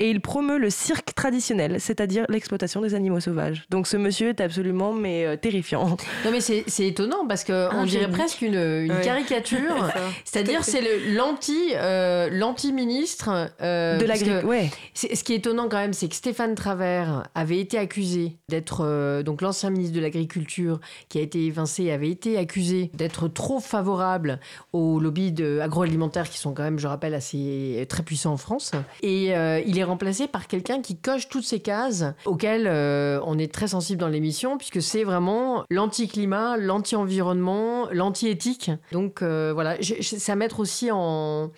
et 0.00 0.10
il 0.10 0.20
promeut 0.20 0.58
le 0.58 0.70
cirque 0.70 1.14
traditionnel, 1.14 1.76
c'est-à-dire 1.78 2.24
l'exploitation 2.28 2.80
des 2.80 2.94
animaux 2.94 3.20
sauvages. 3.20 3.64
Donc 3.70 3.86
ce 3.86 3.96
monsieur 3.96 4.30
est 4.30 4.40
absolument 4.40 4.92
mais 4.92 5.24
euh, 5.24 5.36
terrifiant. 5.36 5.96
Non 6.24 6.30
mais 6.32 6.40
c'est 6.40 6.64
étonnant 6.86 7.26
parce 7.28 7.44
qu'on 7.44 7.68
ah, 7.70 7.84
dirait 7.86 8.10
presque 8.10 8.42
une, 8.42 8.56
une 8.56 9.00
caricature, 9.02 9.92
c'est-à-dire 10.24 10.64
c'est 10.64 10.82
l'anti 11.12 11.72
euh, 11.74 12.28
l'anti 12.30 12.72
ministre 12.72 13.50
euh, 13.62 13.96
de 13.98 14.04
l'agriculture. 14.04 14.48
Ouais. 14.48 14.70
Ce 14.94 15.22
qui 15.22 15.32
est 15.32 15.36
étonnant 15.36 15.68
quand 15.68 15.78
même, 15.78 15.92
c'est 15.92 16.08
que 16.08 16.16
Stéphane 16.16 16.56
Travers 16.56 17.28
avait 17.36 17.60
été 17.60 17.78
accusé 17.78 18.36
d'être 18.48 19.22
donc 19.22 19.42
l'ancien 19.42 19.70
ministre 19.70 19.94
de 19.94 20.00
l'agriculture 20.00 20.80
qui 21.08 21.18
a 21.18 21.22
été 21.22 21.44
évincé 21.44 21.92
avait 21.92 22.10
été 22.10 22.36
accusé 22.36 22.90
d'être 22.94 23.28
trop 23.28 23.60
favorable 23.60 24.40
aux 24.72 24.98
lobbies 24.98 25.34
agroalimentaires 25.62 26.28
qui 26.28 26.38
sont 26.38 26.52
quand 26.52 26.64
même, 26.64 26.80
je 26.80 26.88
rappelle, 26.88 27.14
assez 27.14 27.86
très 27.88 28.02
puissants 28.02 28.32
en 28.32 28.36
France. 28.36 28.72
Et 29.02 29.28
il 29.66 29.78
est 29.78 29.83
remplacé 29.84 30.28
par 30.28 30.46
quelqu'un 30.46 30.80
qui 30.80 30.96
coche 30.96 31.28
toutes 31.28 31.44
ces 31.44 31.60
cases 31.60 32.04
auxquelles 32.24 32.66
euh, 32.66 33.20
on 33.24 33.38
est 33.38 33.52
très 33.52 33.68
sensible 33.68 34.00
dans 34.00 34.08
l'émission, 34.08 34.56
puisque 34.56 34.82
c'est 34.82 35.04
vraiment 35.04 35.64
l'anti-climat, 35.70 36.56
l'anti-environnement, 36.56 37.88
l'anti-éthique. 37.90 38.70
Donc 38.92 39.22
euh, 39.22 39.52
voilà, 39.54 39.76
c'est 39.80 40.32
à 40.32 40.36
mettre 40.36 40.60
aussi 40.60 40.90
en, 40.90 41.50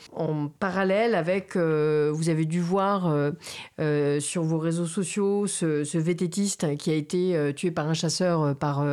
parallèle 0.58 1.14
avec, 1.14 1.56
euh, 1.56 2.10
vous 2.12 2.28
avez 2.28 2.44
dû 2.44 2.60
voir 2.60 3.12
sur 4.18 4.42
vos 4.42 4.58
réseaux 4.58 4.86
sociaux 4.86 5.46
ce, 5.46 5.84
ce, 5.84 5.98
vététiste 5.98 6.76
qui 6.76 6.90
a 6.90 6.94
été 6.94 7.52
tué 7.54 7.70
par 7.70 7.88
un 7.88 7.94
chasseur 7.94 8.54
par, 8.56 8.84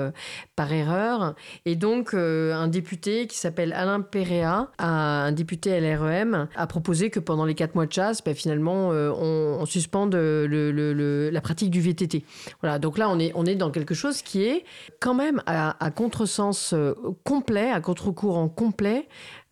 par 0.56 0.72
erreur. 0.72 1.36
Et 1.66 1.76
donc 1.76 2.14
un 2.14 2.68
député 2.68 3.28
qui 3.28 3.38
s'appelle 3.38 3.74
Alain 3.74 4.02
Péréa, 4.02 4.70
un 4.80 5.32
député 5.32 5.80
LREM, 5.80 6.48
a 6.56 6.68
proposé 6.68 7.10
que 7.10 7.20
pendant 7.20 7.46
les 7.46 7.56
quatre 7.56 7.76
mois 7.76 7.86
de 7.86 7.94
chasse, 7.94 8.24
ben, 8.24 8.36
finalement, 8.36 8.90
on, 8.90 9.23
suspende 9.66 10.16
la 10.16 11.42
pratique 11.42 11.70
du 11.70 11.82
VTT. 11.82 12.24
Voilà, 12.62 12.80
donc 12.80 12.98
là, 12.98 13.10
on 13.10 13.20
est, 13.20 13.32
on 13.36 13.46
est 13.46 13.56
dans 13.56 13.72
quelque 13.72 13.94
chose 13.94 14.22
qui 14.22 14.44
est 14.44 14.64
quand 15.00 15.14
même 15.14 15.42
à, 15.46 15.84
à 15.84 15.92
contresens 15.92 16.74
euh, 16.74 16.94
complet, 17.24 17.72
à 17.72 17.82
contre-courant 17.82 18.50
complet, 18.50 19.08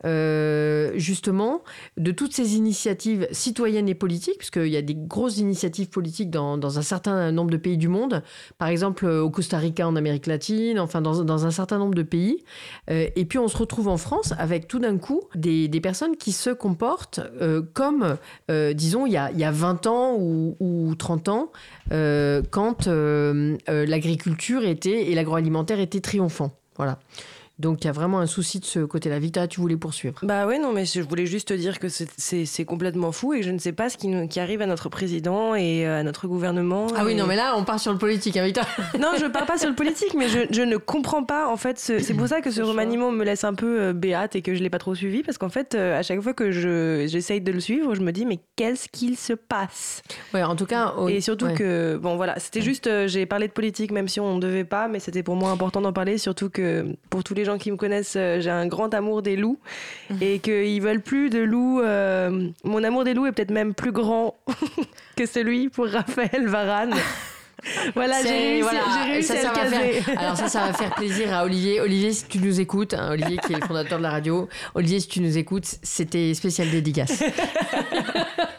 euh, 0.05 0.91
justement 0.95 1.61
de 1.97 2.11
toutes 2.11 2.33
ces 2.33 2.55
initiatives 2.55 3.27
citoyennes 3.31 3.87
et 3.87 3.95
politiques, 3.95 4.37
puisqu'il 4.39 4.67
y 4.67 4.77
a 4.77 4.81
des 4.81 4.95
grosses 4.95 5.37
initiatives 5.37 5.89
politiques 5.89 6.29
dans, 6.29 6.77
un 6.77 6.81
certain 6.81 7.31
nombre 7.31 7.51
de 7.51 7.57
pays 7.57 7.77
du 7.77 7.87
monde, 7.87 8.23
par 8.57 8.69
exemple 8.69 9.05
au 9.05 9.29
Costa 9.29 9.57
Rica 9.57 9.87
en 9.87 9.95
Amérique 9.95 10.27
latine, 10.27 10.79
enfin 10.79 11.01
dans, 11.01 11.45
un 11.45 11.51
certain 11.51 11.77
nombre 11.77 11.93
de 11.93 12.03
pays. 12.03 12.43
Euh, 12.89 13.07
et 13.15 13.25
puis 13.25 13.37
on 13.37 13.47
se 13.47 13.57
retrouve 13.57 13.87
en 13.87 13.97
France 13.97 14.33
avec 14.37 14.67
tout 14.67 14.79
d'un 14.79 14.97
coup 14.97 15.21
des, 15.35 15.69
personnes 15.81 16.15
qui 16.15 16.31
se 16.31 16.51
comportent 16.51 17.21
euh, 17.41 17.61
comme, 17.73 18.17
disons, 18.49 19.05
il 19.05 19.13
y, 19.13 19.17
a, 19.17 19.31
il 19.31 19.39
y, 19.39 19.43
a, 19.43 19.51
20 19.51 19.87
ans 19.87 20.15
ou, 20.17 20.55
ou 20.59 20.95
30 20.95 21.29
ans, 21.29 21.51
quand 21.89 22.87
l'agriculture 22.87 24.63
était 24.63 25.11
et 25.11 25.15
l'agroalimentaire 25.15 25.79
était 25.79 26.01
triomphant. 26.01 26.51
Voilà. 26.77 26.99
Donc 27.61 27.83
il 27.83 27.85
y 27.85 27.89
a 27.89 27.93
vraiment 27.93 28.19
un 28.19 28.25
souci 28.25 28.59
de 28.59 28.65
ce 28.65 28.79
côté-là. 28.79 29.19
Vita, 29.19 29.47
tu 29.47 29.61
voulais 29.61 29.77
poursuivre. 29.77 30.19
Bah 30.23 30.47
oui, 30.47 30.59
non, 30.59 30.73
mais 30.73 30.85
je 30.85 31.01
voulais 31.01 31.27
juste 31.27 31.49
te 31.49 31.53
dire 31.53 31.79
que 31.79 31.87
c'est 31.89 32.65
complètement 32.65 33.11
fou 33.11 33.33
et 33.33 33.43
je 33.43 33.51
ne 33.51 33.59
sais 33.59 33.71
pas 33.71 33.89
ce 33.89 33.97
qui, 33.97 34.09
qui, 34.27 34.39
arrive 34.39 34.61
à 34.61 34.65
notre 34.65 34.89
président 34.89 35.53
et 35.53 35.85
euh, 35.85 35.99
à 35.99 36.03
notre 36.03 36.27
gouvernement. 36.27 36.87
Ah 36.95 37.05
oui, 37.05 37.13
non, 37.13 37.27
mais 37.27 37.35
là, 37.35 37.53
on 37.55 37.63
part 37.63 37.79
sur 37.79 37.91
le 37.91 37.99
politique, 37.99 38.35
hein, 38.37 38.45
Vita 38.45 38.63
Non, 38.99 39.09
je 39.19 39.25
ne 39.25 39.29
pars 39.29 39.45
pas 39.45 39.59
sur 39.59 39.69
le 39.69 39.75
politique, 39.75 40.15
mais 40.15 40.27
je, 40.27 40.39
je, 40.49 40.63
ne 40.63 40.77
comprends 40.77 41.23
pas, 41.23 41.47
en 41.47 41.57
fait, 41.57 41.77
c'est 41.77 42.13
pour 42.15 42.27
ça 42.27 42.41
que 42.41 42.49
ce 42.49 42.61
remaniement 42.61 43.11
me 43.11 43.23
laisse 43.23 43.43
un 43.43 43.53
peu 43.53 43.81
euh, 43.81 43.93
béate 43.93 44.35
et 44.35 44.41
que 44.41 44.53
je 44.53 44.59
ne 44.59 44.63
l'ai 44.63 44.69
pas 44.71 44.79
trop 44.79 44.95
suivi, 44.95 45.21
parce 45.21 45.37
qu'en 45.37 45.49
fait, 45.49 45.75
euh, 45.75 45.99
à 45.99 46.01
chaque 46.01 46.19
fois 46.21 46.33
que 46.33 46.49
j'essaye 47.07 47.41
de 47.41 47.51
le 47.51 47.59
suivre, 47.59 47.93
je 47.93 48.01
me 48.01 48.11
dis, 48.11 48.25
mais 48.25 48.39
qu'est-ce 48.55 48.89
qu'il 48.89 49.17
se 49.17 49.33
passe? 49.33 50.01
Ouais, 50.33 50.43
en 50.43 50.55
tout 50.55 50.65
cas... 50.65 50.95
Et 51.09 51.21
surtout 51.21 51.49
que, 51.53 51.97
bon 51.97 52.15
voilà, 52.15 52.39
c'était 52.39 52.61
juste, 52.61 52.89
j'ai 53.07 53.27
parlé 53.27 53.47
de 53.47 53.53
politique, 53.53 53.91
même 53.91 54.07
si 54.07 54.19
on 54.19 54.35
ne 54.35 54.41
devait 54.41 54.63
pas, 54.63 54.87
mais 54.87 54.99
c'était 54.99 55.23
pour 55.23 55.35
moi 55.35 55.51
important 55.51 55.81
d'en 55.81 55.93
parler, 55.93 56.17
surtout 56.17 56.49
que 56.49 56.95
pour 57.11 57.23
tous 57.23 57.35
les 57.35 57.45
gens 57.45 57.50
qui 57.57 57.71
me 57.71 57.77
connaissent, 57.77 58.15
euh, 58.17 58.39
j'ai 58.39 58.49
un 58.49 58.67
grand 58.67 58.93
amour 58.93 59.21
des 59.21 59.35
loups 59.35 59.59
et 60.21 60.39
qu'ils 60.39 60.81
veulent 60.81 61.01
plus 61.01 61.29
de 61.29 61.39
loups. 61.39 61.81
Euh, 61.81 62.49
mon 62.63 62.83
amour 62.83 63.03
des 63.03 63.13
loups 63.13 63.25
est 63.25 63.31
peut-être 63.31 63.51
même 63.51 63.73
plus 63.73 63.91
grand 63.91 64.35
que 65.15 65.25
celui 65.25 65.69
pour 65.69 65.87
Raphaël 65.87 66.47
Varane. 66.47 66.93
voilà, 67.95 68.21
j'ai 68.23 68.61
réussi, 69.09 69.33
à 69.33 69.35
faire, 69.35 70.19
Alors 70.19 70.37
ça, 70.37 70.47
ça 70.47 70.67
va 70.67 70.73
faire 70.73 70.93
plaisir 70.95 71.33
à 71.33 71.43
Olivier. 71.45 71.79
Olivier, 71.79 72.11
si 72.11 72.25
tu 72.25 72.39
nous 72.39 72.59
écoutes, 72.59 72.93
hein, 72.93 73.11
Olivier 73.11 73.37
qui 73.37 73.53
est 73.53 73.59
le 73.59 73.65
fondateur 73.65 73.97
de 73.99 74.03
la 74.03 74.11
radio, 74.11 74.49
Olivier, 74.73 74.99
si 74.99 75.07
tu 75.07 75.21
nous 75.21 75.37
écoutes, 75.37 75.65
c'était 75.83 76.33
spécial 76.33 76.69
dédicace. 76.69 77.23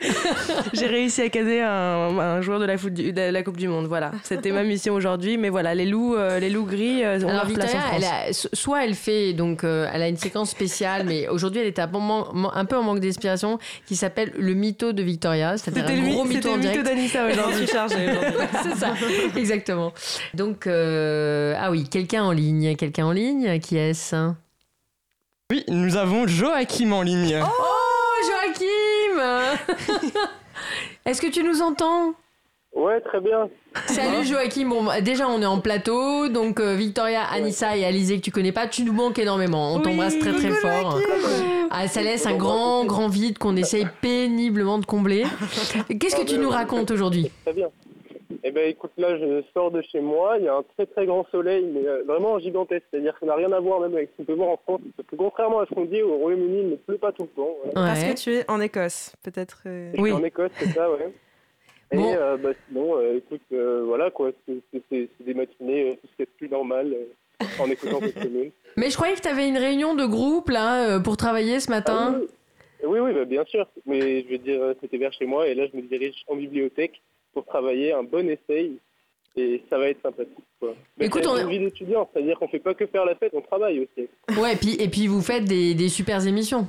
J'ai 0.72 0.86
réussi 0.86 1.22
à 1.22 1.28
caser 1.28 1.60
un, 1.60 2.40
joueur 2.40 2.60
de 2.60 2.64
la, 2.64 2.78
foot 2.78 2.92
de 2.92 3.30
la 3.30 3.42
Coupe 3.42 3.56
du 3.56 3.68
Monde. 3.68 3.86
Voilà, 3.86 4.12
c'était 4.22 4.50
ma 4.50 4.62
mission 4.62 4.94
aujourd'hui. 4.94 5.36
Mais 5.36 5.48
voilà, 5.48 5.74
les 5.74 5.86
loups, 5.86 6.14
euh, 6.14 6.38
les 6.38 6.50
loups 6.50 6.64
gris, 6.64 7.04
euh, 7.04 7.20
on 7.24 7.28
Alors, 7.28 7.46
place 7.46 7.74
en 7.74 7.78
France. 7.78 8.48
soit 8.52 8.84
elle 8.84 8.94
fait 8.94 9.32
donc, 9.32 9.64
euh, 9.64 9.88
elle 9.92 10.02
a 10.02 10.08
une 10.08 10.16
séquence 10.16 10.50
spéciale, 10.50 11.04
mais 11.06 11.28
aujourd'hui 11.28 11.60
elle 11.60 11.66
est 11.66 11.78
un, 11.78 11.90
un 12.54 12.64
peu 12.64 12.76
en 12.76 12.82
manque 12.82 13.00
d'inspiration, 13.00 13.58
qui 13.86 13.96
s'appelle 13.96 14.32
le 14.36 14.54
mytho 14.54 14.92
de 14.92 15.02
Victoria, 15.02 15.56
c'est-à-dire 15.56 15.86
un 15.86 16.10
gros 16.10 16.24
mytho 16.24 16.50
en 16.50 16.58
direct. 16.58 16.78
le 16.78 16.94
mytho 16.94 16.94
d'Anissa 16.94 17.26
aujourd'hui. 17.30 17.66
C'est 18.62 18.76
ça, 18.76 18.94
exactement. 19.36 19.92
Donc 20.34 20.66
ah 20.66 21.70
oui, 21.70 21.88
quelqu'un 21.88 22.24
en 22.24 22.32
ligne, 22.32 22.76
quelqu'un 22.76 23.06
en 23.06 23.12
ligne, 23.12 23.58
qui 23.60 23.76
est-ce? 23.76 24.32
Oui, 25.50 25.64
nous 25.68 25.96
avons 25.96 26.26
Joachim 26.26 26.92
en 26.92 27.02
ligne. 27.02 27.42
Oh, 27.42 27.71
Est-ce 31.04 31.20
que 31.20 31.28
tu 31.28 31.42
nous 31.42 31.62
entends? 31.62 32.14
Ouais, 32.74 33.00
très 33.02 33.20
bien. 33.20 33.50
Salut 33.86 34.24
Joachim. 34.24 34.68
Bon, 34.68 34.82
bah, 34.82 35.00
déjà, 35.02 35.28
on 35.28 35.42
est 35.42 35.46
en 35.46 35.60
plateau. 35.60 36.28
Donc, 36.28 36.58
euh, 36.58 36.74
Victoria, 36.74 37.22
Anissa 37.24 37.76
et 37.76 37.84
Alizé, 37.84 38.16
que 38.16 38.22
tu 38.22 38.30
connais 38.30 38.52
pas, 38.52 38.66
tu 38.66 38.82
nous 38.82 38.94
manques 38.94 39.18
énormément. 39.18 39.74
On 39.74 39.80
t'embrasse 39.80 40.18
très, 40.18 40.32
très 40.32 40.50
fort. 40.50 40.98
Ah, 41.70 41.86
ça 41.88 42.02
laisse 42.02 42.26
un 42.26 42.36
grand, 42.36 42.84
grand 42.84 43.08
vide 43.08 43.38
qu'on 43.38 43.56
essaye 43.56 43.86
péniblement 44.00 44.78
de 44.78 44.86
combler. 44.86 45.24
Qu'est-ce 46.00 46.16
que 46.16 46.24
tu 46.24 46.38
nous 46.38 46.50
racontes 46.50 46.90
aujourd'hui? 46.90 47.30
Très 47.44 47.52
bien. 47.52 47.68
Eh 48.44 48.50
ben 48.50 48.68
écoute, 48.68 48.90
là 48.96 49.16
je 49.16 49.42
sors 49.54 49.70
de 49.70 49.80
chez 49.82 50.00
moi, 50.00 50.36
il 50.38 50.44
y 50.46 50.48
a 50.48 50.56
un 50.56 50.64
très 50.76 50.86
très 50.86 51.06
grand 51.06 51.24
soleil, 51.30 51.64
mais 51.64 51.86
euh, 51.86 52.02
vraiment 52.04 52.40
gigantesque, 52.40 52.84
c'est-à-dire 52.90 53.14
que 53.14 53.20
ça 53.20 53.26
n'a 53.26 53.36
rien 53.36 53.52
à 53.52 53.60
voir 53.60 53.80
même 53.80 53.94
avec 53.94 54.10
ce 54.10 54.16
qu'on 54.16 54.24
peut 54.24 54.32
voir 54.32 54.48
en 54.48 54.56
France, 54.56 54.80
parce 54.96 55.08
que 55.08 55.14
contrairement 55.14 55.60
à 55.60 55.66
ce 55.66 55.74
qu'on 55.74 55.84
dit, 55.84 56.02
au 56.02 56.16
Royaume-Uni, 56.16 56.58
il 56.58 56.70
ne 56.70 56.76
pleut 56.76 56.98
pas 56.98 57.12
tout 57.12 57.22
le 57.22 57.28
temps. 57.28 57.56
Parce 57.72 58.02
que 58.02 58.14
tu 58.14 58.34
es 58.34 58.50
en 58.50 58.60
Écosse, 58.60 59.14
peut-être 59.22 59.62
euh... 59.66 59.92
Oui. 59.96 60.10
en 60.10 60.24
Écosse, 60.24 60.50
c'est 60.56 60.70
ça, 60.70 60.90
ouais. 60.90 61.12
Et 61.92 62.16
euh, 62.16 62.36
bah, 62.36 62.50
sinon, 62.66 62.96
euh, 62.96 63.18
écoute, 63.18 63.42
voilà 63.50 64.10
quoi, 64.10 64.32
c'est 64.48 65.08
des 65.20 65.34
matinées, 65.34 65.98
tout 66.00 66.08
ce 66.10 66.16
qui 66.16 66.22
est 66.22 66.36
plus 66.38 66.48
normal 66.48 66.96
en 67.60 67.70
écoutant 67.70 68.00
cette 68.00 68.18
commune. 68.22 68.50
Mais 68.76 68.90
je 68.90 68.96
croyais 68.96 69.14
que 69.14 69.20
tu 69.20 69.28
avais 69.28 69.46
une 69.46 69.58
réunion 69.58 69.94
de 69.94 70.06
groupe 70.06 70.48
là 70.48 70.98
pour 70.98 71.16
travailler 71.16 71.60
ce 71.60 71.70
matin. 71.70 72.14
Ah, 72.16 72.18
oui. 72.18 72.28
Oui, 72.84 72.98
oui, 72.98 73.12
bah, 73.12 73.24
bien 73.24 73.44
sûr. 73.44 73.68
Mais 73.86 74.22
je 74.22 74.28
veux 74.30 74.38
dire, 74.38 74.74
c'était 74.80 74.96
vers 74.96 75.12
chez 75.12 75.26
moi 75.26 75.46
et 75.46 75.54
là, 75.54 75.66
je 75.72 75.76
me 75.76 75.82
dirige 75.82 76.24
en 76.26 76.34
bibliothèque 76.34 77.00
pour 77.32 77.44
travailler 77.44 77.92
un 77.92 78.02
bon 78.02 78.28
essai 78.28 78.72
et 79.36 79.62
ça 79.70 79.78
va 79.78 79.88
être 79.88 80.02
sympathique. 80.02 80.36
Quoi. 80.60 80.74
Mais 80.98 81.06
Écoute, 81.06 81.26
on 81.26 81.36
une 81.36 81.48
vie 81.48 81.58
d'étudiant, 81.58 82.08
c'est-à-dire 82.12 82.38
qu'on 82.38 82.48
fait 82.48 82.58
pas 82.58 82.74
que 82.74 82.86
faire 82.86 83.04
la 83.04 83.14
fête, 83.14 83.32
on 83.34 83.40
travaille 83.40 83.80
aussi. 83.80 84.08
Ouais, 84.40 84.52
et 84.52 84.56
puis, 84.56 84.74
et 84.74 84.88
puis 84.88 85.06
vous 85.06 85.22
faites 85.22 85.44
des, 85.44 85.74
des 85.74 85.88
super 85.88 86.26
émissions. 86.26 86.66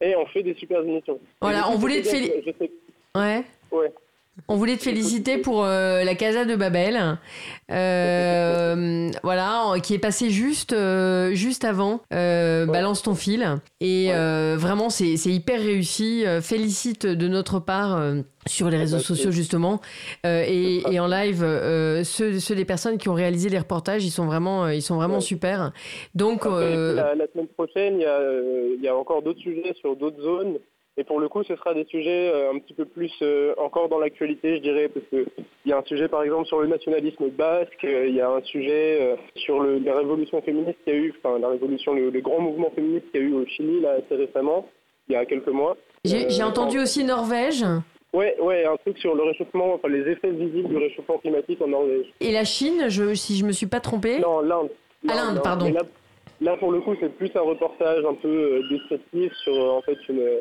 Et 0.00 0.16
on 0.16 0.26
fait 0.26 0.42
des 0.42 0.54
super 0.54 0.80
émissions. 0.82 1.20
Voilà, 1.40 1.68
on 1.70 1.76
voulait 1.76 2.02
te 2.02 2.08
féliciter. 2.08 2.72
Ouais. 3.14 3.44
Ouais. 3.70 3.92
On 4.48 4.56
voulait 4.56 4.76
te 4.76 4.82
féliciter 4.82 5.38
pour 5.38 5.64
euh, 5.64 6.04
la 6.04 6.14
Casa 6.14 6.44
de 6.44 6.56
Babel, 6.56 7.18
euh, 7.70 9.10
voilà, 9.22 9.74
qui 9.82 9.94
est 9.94 9.98
passé 9.98 10.30
juste, 10.30 10.72
euh, 10.72 11.32
juste 11.32 11.64
avant 11.64 12.00
Balance 12.10 13.02
ton 13.02 13.14
fil. 13.14 13.46
Et 13.80 14.10
vraiment, 14.12 14.90
c'est 14.90 15.14
hyper 15.14 15.60
réussi. 15.60 16.24
félicite 16.42 17.06
de 17.06 17.28
notre 17.28 17.58
part 17.60 18.00
sur 18.46 18.70
les 18.70 18.78
réseaux 18.78 18.98
sociaux 18.98 19.30
justement. 19.30 19.80
Et, 20.24 20.82
en 20.98 21.06
live 21.06 21.40
ceux, 22.04 22.38
ceux, 22.38 22.54
des 22.54 22.64
personnes 22.64 22.98
qui 22.98 23.08
ont 23.08 23.14
réalisé 23.14 23.48
les 23.48 23.58
reportages 23.58 24.04
ils 24.04 24.10
sont 24.10 24.26
vraiment 24.26 24.68
ils 24.68 24.82
sont 24.82 24.96
vraiment 24.96 25.20
super. 25.20 25.72
Donc 26.14 26.44
la, 26.44 26.50
semaine 27.32 27.48
prochaine 27.56 27.94
il 27.96 28.02
y 28.02 28.06
a, 28.06 28.20
il 28.76 28.82
y 28.82 28.88
a 28.88 28.96
encore 28.96 29.22
d'autres 29.22 29.40
sujets 29.40 29.74
sur 29.80 29.96
d'autres 29.96 30.20
zones 30.20 30.58
et 31.00 31.04
pour 31.04 31.18
le 31.18 31.30
coup, 31.30 31.42
ce 31.44 31.56
sera 31.56 31.72
des 31.72 31.86
sujets 31.86 32.30
euh, 32.30 32.52
un 32.52 32.58
petit 32.58 32.74
peu 32.74 32.84
plus 32.84 33.10
euh, 33.22 33.54
encore 33.56 33.88
dans 33.88 33.98
l'actualité, 33.98 34.56
je 34.56 34.60
dirais, 34.60 34.90
parce 34.90 35.06
qu'il 35.06 35.24
y 35.64 35.72
a 35.72 35.78
un 35.78 35.84
sujet 35.84 36.08
par 36.08 36.22
exemple 36.22 36.46
sur 36.46 36.60
le 36.60 36.66
nationalisme 36.66 37.30
basque, 37.30 37.84
euh, 37.84 38.06
il 38.06 38.14
y 38.14 38.20
a 38.20 38.28
un 38.28 38.42
sujet 38.42 39.16
sur 39.34 39.62
le, 39.62 39.78
la 39.78 39.96
révolution 39.96 40.42
féministe 40.42 40.76
qu'il 40.84 40.92
y 40.92 40.96
a 40.96 41.00
eu, 41.00 41.14
enfin 41.16 41.38
la 41.38 41.48
révolution, 41.48 41.94
le, 41.94 42.10
grand 42.20 42.40
mouvement 42.40 42.70
féministe 42.74 43.06
qu'il 43.10 43.22
y 43.22 43.24
a 43.24 43.26
eu 43.28 43.32
au 43.32 43.46
Chili 43.46 43.80
là 43.80 43.92
assez 43.92 44.14
récemment, 44.14 44.68
il 45.08 45.14
y 45.14 45.16
a 45.16 45.24
quelques 45.24 45.48
mois. 45.48 45.74
J'ai 46.04 46.42
entendu 46.42 46.78
aussi 46.78 47.02
Norvège. 47.02 47.64
Ouais, 48.12 48.36
ouais, 48.38 48.66
un 48.66 48.76
truc 48.76 48.98
sur 48.98 49.14
le 49.14 49.22
réchauffement, 49.22 49.72
enfin 49.72 49.88
les 49.88 50.06
effets 50.06 50.32
visibles 50.32 50.68
du 50.68 50.76
réchauffement 50.76 51.16
climatique 51.16 51.62
en 51.62 51.68
Norvège. 51.68 52.12
Et 52.20 52.30
la 52.30 52.44
Chine, 52.44 52.88
je, 52.88 53.14
si 53.14 53.38
je 53.38 53.46
me 53.46 53.52
suis 53.52 53.68
pas 53.68 53.80
trompée 53.80 54.18
Non, 54.18 54.40
l'Inde. 54.40 54.68
À 55.08 55.14
l'Inde, 55.14 55.40
pardon. 55.42 55.72
Là, 55.72 55.80
là, 56.42 56.56
pour 56.58 56.72
le 56.72 56.80
coup, 56.80 56.94
c'est 57.00 57.16
plus 57.16 57.30
un 57.34 57.40
reportage 57.40 58.04
un 58.04 58.14
peu 58.14 58.60
descriptif 58.68 59.32
sur 59.44 59.54
en 59.54 59.80
fait 59.80 59.96
une 60.10 60.40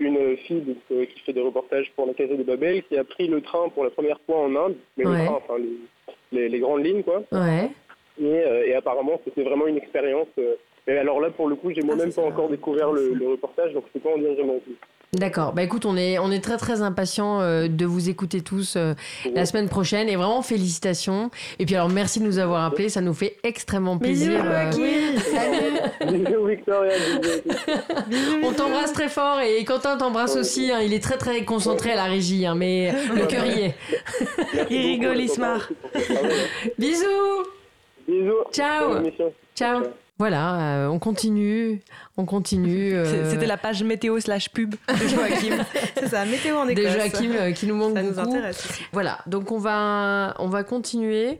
une 0.00 0.36
fille 0.38 0.76
euh, 0.92 1.06
qui 1.06 1.20
fait 1.20 1.32
des 1.32 1.40
reportages 1.40 1.90
pour 1.96 2.06
la 2.06 2.14
Casa 2.14 2.34
de 2.34 2.42
Babel, 2.42 2.82
qui 2.84 2.96
a 2.96 3.04
pris 3.04 3.26
le 3.26 3.40
train 3.40 3.68
pour 3.70 3.84
la 3.84 3.90
première 3.90 4.20
fois 4.26 4.38
en 4.40 4.54
Inde, 4.54 4.76
mais 4.96 5.04
le 5.04 5.24
train, 5.24 5.38
enfin 5.42 5.54
les, 6.32 6.48
les, 6.48 6.58
grandes 6.58 6.84
lignes 6.84 7.02
quoi. 7.02 7.22
Ouais. 7.32 7.70
Et, 8.20 8.24
euh, 8.24 8.66
et, 8.66 8.74
apparemment 8.74 9.20
c'était 9.24 9.42
vraiment 9.42 9.66
une 9.66 9.76
expérience. 9.76 10.28
Euh, 10.38 10.54
mais 10.86 10.98
alors 10.98 11.20
là 11.20 11.30
pour 11.30 11.48
le 11.48 11.56
coup 11.56 11.72
j'ai 11.72 11.82
ah, 11.82 11.86
moi-même 11.86 12.12
pas 12.12 12.22
encore 12.22 12.48
découvert 12.48 12.92
le, 12.92 13.12
le, 13.12 13.28
reportage, 13.28 13.72
donc 13.72 13.84
je 13.88 13.98
peux 13.98 14.08
pas 14.08 14.14
en 14.14 14.18
dire 14.18 14.34
vraiment 14.34 14.58
plus. 14.60 14.76
D'accord. 15.14 15.54
Bah 15.54 15.62
écoute, 15.62 15.86
on 15.86 15.96
est, 15.96 16.18
on 16.18 16.30
est 16.30 16.40
très 16.40 16.58
très 16.58 16.82
impatients 16.82 17.40
euh, 17.40 17.66
de 17.66 17.86
vous 17.86 18.10
écouter 18.10 18.42
tous 18.42 18.74
euh, 18.76 18.92
la 19.34 19.46
semaine 19.46 19.68
prochaine 19.68 20.06
et 20.08 20.16
vraiment 20.16 20.42
félicitations. 20.42 21.30
Et 21.58 21.64
puis 21.64 21.76
alors 21.76 21.88
merci 21.88 22.20
de 22.20 22.26
nous 22.26 22.38
avoir 22.38 22.64
appelés, 22.64 22.90
ça 22.90 23.00
nous 23.00 23.14
fait 23.14 23.36
extrêmement 23.42 23.96
plaisir. 23.96 24.42
Bisous, 24.42 24.82
euh... 24.82 26.06
Bisous 26.12 26.44
Victoria. 26.44 26.92
on 28.44 28.52
t'embrasse 28.52 28.92
très 28.92 29.08
fort 29.08 29.40
et 29.40 29.64
Quentin 29.64 29.96
t'embrasse 29.96 30.36
aussi. 30.36 30.70
Hein. 30.70 30.80
il 30.82 30.92
est 30.92 31.02
très 31.02 31.16
très 31.16 31.42
concentré 31.42 31.92
à 31.92 31.96
la 31.96 32.04
régie, 32.04 32.44
hein, 32.44 32.54
mais 32.54 32.92
le 33.14 33.24
cœur 33.26 33.46
y 33.46 33.60
est. 33.60 33.74
il 34.68 34.78
rigole, 34.78 35.20
il 35.20 35.30
se 35.30 35.40
marre. 35.40 35.70
Bisous. 36.78 37.06
Bisous. 38.06 38.44
Ciao. 38.52 39.02
Ciao. 39.54 39.84
Voilà, 40.18 40.60
euh, 40.60 40.88
on 40.88 40.98
continue, 40.98 41.80
on 42.16 42.24
continue. 42.24 42.92
Euh, 42.92 43.30
c'était 43.30 43.46
la 43.46 43.56
page 43.56 43.84
météo 43.84 44.18
slash 44.18 44.48
pub 44.48 44.74
de 44.88 45.08
Joachim. 45.08 45.64
C'est 45.94 46.08
ça, 46.08 46.24
météo 46.24 46.56
en 46.56 46.66
Écosse. 46.66 46.84
De 46.84 46.90
Joachim 46.90 47.30
euh, 47.34 47.52
qui 47.52 47.66
nous 47.66 47.76
manque 47.76 47.96
ça 47.96 48.02
beaucoup. 48.02 48.16
nous 48.16 48.28
intéresse. 48.28 48.66
Voilà, 48.92 49.18
donc 49.26 49.52
on 49.52 49.58
va, 49.58 50.34
on 50.40 50.48
va 50.48 50.64
continuer. 50.64 51.38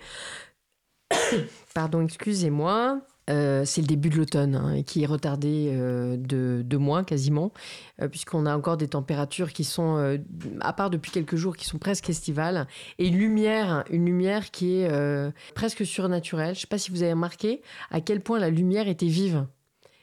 Pardon, 1.74 2.02
excusez-moi. 2.02 3.00
Euh, 3.28 3.64
c'est 3.64 3.80
le 3.80 3.86
début 3.86 4.08
de 4.08 4.16
l'automne 4.16 4.54
hein, 4.54 4.82
qui 4.82 5.02
est 5.02 5.06
retardé 5.06 5.70
euh, 5.72 6.16
de 6.16 6.62
deux 6.64 6.78
mois 6.78 7.04
quasiment, 7.04 7.52
euh, 8.00 8.08
puisqu'on 8.08 8.46
a 8.46 8.56
encore 8.56 8.76
des 8.76 8.88
températures 8.88 9.52
qui 9.52 9.64
sont, 9.64 10.18
à 10.60 10.72
part 10.72 10.90
depuis 10.90 11.10
quelques 11.10 11.36
jours, 11.36 11.56
qui 11.56 11.66
sont 11.66 11.78
presque 11.78 12.08
estivales, 12.08 12.66
et 12.98 13.08
une 13.08 13.18
lumière, 13.18 13.84
une 13.90 14.06
lumière 14.06 14.50
qui 14.50 14.80
est 14.80 15.32
presque 15.54 15.84
surnaturelle. 15.84 16.54
Je 16.54 16.60
ne 16.60 16.62
sais 16.62 16.66
pas 16.66 16.78
si 16.78 16.90
vous 16.90 17.02
avez 17.02 17.12
remarqué 17.12 17.62
à 17.90 18.00
quel 18.00 18.20
point 18.20 18.38
la 18.38 18.50
lumière 18.50 18.88
était 18.88 19.06
vive. 19.06 19.46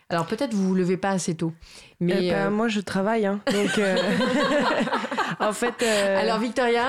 Alors 0.09 0.27
peut-être 0.27 0.53
vous 0.53 0.67
vous 0.67 0.75
levez 0.75 0.97
pas 0.97 1.09
assez 1.09 1.33
tôt, 1.33 1.51
mais 1.99 2.29
bah, 2.29 2.51
moi 2.51 2.67
je 2.67 2.79
travaille, 2.79 3.25
hein, 3.25 3.41
donc 3.51 3.79
en 5.39 5.53
fait. 5.53 5.83
Alors 5.83 6.39
Victoria, 6.39 6.85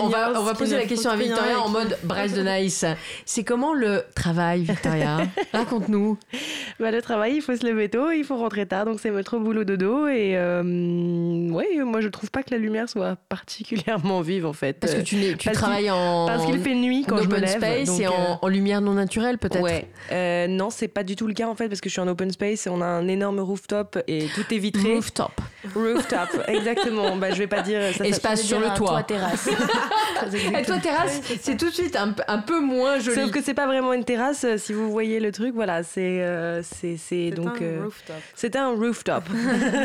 on 0.00 0.08
va 0.08 0.32
on 0.40 0.42
va 0.42 0.54
poser 0.54 0.76
la 0.76 0.84
question 0.84 1.10
à 1.10 1.16
Victoria 1.16 1.60
en 1.60 1.68
mode 1.68 1.98
Bryce 2.04 2.34
de 2.34 2.42
Nice. 2.42 2.84
C'est 3.24 3.44
comment 3.44 3.74
le 3.74 4.04
travail, 4.14 4.62
Victoria 4.62 5.18
Raconte-nous. 5.52 6.18
Bah, 6.80 6.90
le 6.90 7.02
travail, 7.02 7.36
il 7.36 7.42
faut 7.42 7.56
se 7.56 7.66
lever 7.66 7.88
tôt, 7.88 8.10
il 8.10 8.24
faut 8.24 8.36
rentrer 8.36 8.66
tard, 8.66 8.84
donc 8.84 9.00
c'est 9.00 9.10
mettre 9.10 9.34
au 9.34 9.40
boulot 9.40 9.64
dodo 9.64 10.06
et 10.08 10.36
ouais, 10.36 11.84
moi 11.84 12.00
je 12.00 12.08
trouve 12.08 12.30
pas 12.30 12.42
que 12.42 12.50
la 12.50 12.58
lumière 12.58 12.88
soit 12.88 13.16
particulièrement 13.28 14.20
vive 14.20 14.46
en 14.46 14.52
fait. 14.52 14.74
Parce 14.74 14.94
que 14.94 15.00
tu, 15.00 15.36
tu 15.36 15.50
travailles 15.50 15.90
en 15.90 16.26
parce 16.26 16.46
qu'il 16.46 16.60
fait 16.60 16.74
nuit 16.74 17.04
quand 17.06 17.18
je 17.22 17.28
me 17.28 17.38
lève. 17.38 17.56
space 17.56 17.98
et 18.00 18.06
en, 18.06 18.38
en, 18.40 18.48
lumière 18.48 18.80
non 18.80 18.94
naturelle 18.94 19.38
peut-être. 19.38 19.62
Ouais. 19.62 20.48
non, 20.48 20.70
c'est 20.70 20.88
pas 20.88 21.02
du 21.02 21.16
tout 21.16 21.26
le 21.26 21.34
cas 21.34 21.46
en 21.46 21.54
fait 21.54 21.68
parce 21.68 21.80
que 21.80 21.88
je 21.88 21.92
suis 21.92 22.00
en 22.00 22.08
open 22.08 22.30
space 22.30 22.68
on 22.68 22.80
a 22.80 22.86
un 22.86 23.08
énorme 23.08 23.40
rooftop 23.40 23.98
et 24.06 24.26
tout 24.34 24.54
est 24.54 24.58
vitré. 24.58 24.94
Rooftop. 24.94 25.32
Rooftop, 25.74 26.28
exactement. 26.48 27.16
Bah, 27.16 27.30
je 27.30 27.36
vais 27.36 27.46
pas 27.46 27.62
dire 27.62 27.77
ça. 27.92 28.04
Espace 28.06 28.42
sur 28.42 28.60
le 28.60 28.68
toit. 28.76 29.02
terrasse. 29.02 29.48
et 30.58 30.64
toi 30.64 30.78
terrasse, 30.78 31.20
c'est 31.40 31.56
tout 31.56 31.66
de 31.66 31.74
suite 31.74 31.96
un, 31.96 32.14
un, 32.28 32.38
peu 32.38 32.60
moins 32.60 32.98
joli. 32.98 33.20
Sauf 33.20 33.30
que 33.30 33.42
c'est 33.42 33.54
pas 33.54 33.66
vraiment 33.66 33.92
une 33.92 34.04
terrasse. 34.04 34.44
Euh, 34.44 34.58
si 34.58 34.72
vous 34.72 34.90
voyez 34.90 35.20
le 35.20 35.32
truc, 35.32 35.54
voilà, 35.54 35.82
c'est 35.82 36.22
euh, 36.22 36.62
c'est 36.62 37.30
donc 37.30 37.60
euh, 37.62 37.88
c'est 38.34 38.56
un 38.56 38.70
rooftop. 38.70 39.24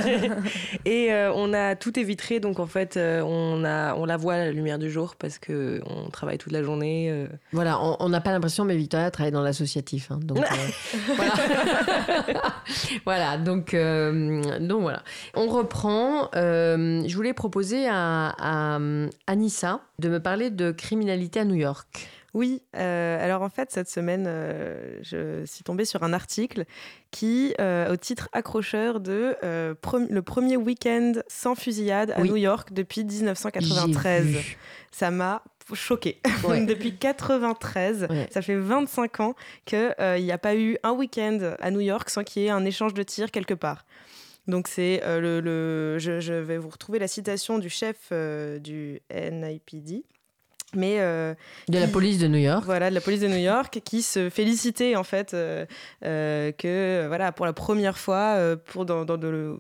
et 0.86 1.12
on 1.36 1.54
a 1.54 1.76
tout 1.76 2.00
est 2.00 2.04
vitré, 2.04 2.40
donc 2.40 2.60
en 2.60 2.68
fait 2.68 2.98
on 2.98 3.64
a 3.66 3.96
on 3.96 4.06
la 4.06 4.18
voit 4.18 4.38
la 4.38 4.52
lumière 4.52 4.80
du 4.80 4.90
jour 4.90 5.16
parce 5.16 5.40
que 5.40 5.82
on 5.86 6.10
travaille 6.10 6.38
toute 6.38 6.52
la 6.52 6.64
journée. 6.64 7.28
Voilà, 7.52 7.80
on 7.82 8.10
n'a 8.10 8.22
pas 8.22 8.32
l'impression, 8.32 8.66
mais 8.66 8.76
Victoria 8.76 9.12
travaille 9.12 9.32
dans 9.32 9.42
l'associatif, 9.42 10.12
hein, 10.12 10.20
donc 10.22 10.40
voilà. 11.16 11.34
voilà, 13.06 13.38
donc, 13.38 13.74
euh, 13.74 14.60
donc 14.60 14.82
voilà. 14.82 15.04
On 15.36 15.48
reprend. 15.48 16.30
Euh, 16.36 17.04
je 17.06 17.16
voulais 17.16 17.34
proposer 17.34 17.88
à, 17.88 18.34
à, 18.38 18.80
Anissa 19.28 19.82
de 20.00 20.10
me 20.10 20.20
parler 20.24 20.50
de 20.50 20.72
criminalité 20.72 21.42
à 21.42 21.46
New 21.46 21.56
York. 21.56 22.08
Oui, 22.34 22.64
euh, 22.76 23.24
alors 23.24 23.44
en 23.44 23.50
fait, 23.50 23.70
cette 23.72 23.90
semaine, 23.90 24.26
je 25.04 25.46
suis 25.46 25.64
tombée 25.64 25.86
sur 25.86 26.02
un 26.02 26.14
article 26.14 26.66
qui, 27.12 27.54
au 27.60 27.96
titre 27.96 28.30
accrocheur 28.34 29.00
de 29.00 29.38
Le 29.44 30.22
premier 30.22 30.58
week-end 30.58 31.14
sans 31.28 31.54
fusillade 31.54 32.12
à 32.12 32.24
New 32.24 32.36
York 32.36 32.74
depuis 32.74 33.04
1993. 33.04 34.38
Ça 34.92 35.12
m'a 35.12 35.44
choqué. 35.74 36.20
Depuis 36.68 36.98
93, 36.98 38.08
ça 38.32 38.42
fait 38.42 38.56
25 38.56 39.20
ans 39.22 39.36
qu'il 39.66 39.96
n'y 40.20 40.32
a 40.32 40.38
pas 40.38 40.56
eu 40.56 40.78
un 40.84 40.92
week-end 40.92 41.56
à 41.60 41.72
New 41.72 41.80
York 41.80 42.10
sans 42.10 42.24
qu'il 42.24 42.44
y 42.44 42.46
ait 42.48 42.50
un 42.50 42.66
échange 42.66 42.94
de 42.94 43.04
tirs 43.04 43.32
quelque 43.32 43.54
part. 43.54 43.86
Donc 44.48 44.68
c'est 44.68 45.02
le, 45.06 45.40
le 45.40 46.00
je, 46.00 46.34
vais 46.34 46.58
vous 46.58 46.70
retrouver 46.70 47.00
la 47.00 47.08
citation 47.08 47.60
du 47.60 47.70
chef 47.70 48.12
du 48.12 49.02
NIPD 49.10 50.04
mais 50.76 50.98
euh, 51.00 51.34
de 51.70 51.78
la 51.78 51.88
police 51.88 52.20
de 52.20 52.28
New 52.28 52.40
York. 52.40 52.64
Voilà, 52.66 52.90
de 52.90 52.96
la 52.96 53.02
police 53.02 53.22
de 53.22 53.28
New 53.28 53.38
York, 53.38 53.82
qui 53.84 54.02
se 54.02 54.30
félicitait 54.30 54.96
en 54.96 55.04
fait 55.04 55.34
euh, 55.34 55.66
euh, 56.06 56.52
que 56.52 57.06
voilà 57.08 57.32
pour 57.32 57.46
la 57.46 57.54
première 57.54 57.98
fois 57.98 58.38
pour 58.66 58.86
dans, 58.86 59.06
dans 59.06 59.18
le 59.18 59.60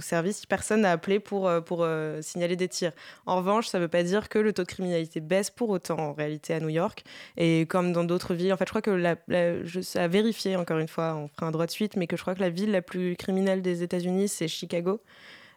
service 0.00 0.46
personne 0.46 0.82
n'a 0.82 0.92
appelé 0.92 1.20
pour 1.20 1.50
pour 1.64 1.86
signaler 2.20 2.56
des 2.56 2.68
tirs. 2.68 2.92
En 3.26 3.36
revanche, 3.36 3.68
ça 3.68 3.78
ne 3.78 3.84
veut 3.84 3.88
pas 3.88 4.02
dire 4.02 4.28
que 4.28 4.38
le 4.38 4.52
taux 4.52 4.62
de 4.62 4.68
criminalité 4.68 5.20
baisse 5.20 5.50
pour 5.50 5.70
autant 5.70 5.98
en 5.98 6.12
réalité 6.12 6.54
à 6.54 6.60
New 6.60 6.68
York 6.68 7.04
et 7.36 7.66
comme 7.66 7.92
dans 7.92 8.04
d'autres 8.04 8.34
villes. 8.34 8.52
En 8.52 8.56
fait, 8.56 8.66
je 8.66 8.70
crois 8.70 8.82
que 8.82 8.90
la, 8.90 9.16
je, 9.64 9.80
ça 9.80 10.04
a 10.04 10.08
vérifié 10.08 10.56
encore 10.56 10.78
une 10.78 10.88
fois, 10.88 11.14
on 11.14 11.28
fera 11.28 11.46
un 11.46 11.50
droit 11.50 11.66
de 11.66 11.70
suite, 11.70 11.96
mais 11.96 12.06
que 12.06 12.16
je 12.16 12.22
crois 12.22 12.34
que 12.34 12.40
la 12.40 12.50
ville 12.50 12.70
la 12.70 12.82
plus 12.82 13.16
criminelle 13.16 13.62
des 13.62 13.82
États-Unis 13.82 14.28
c'est 14.28 14.48
Chicago. 14.48 15.00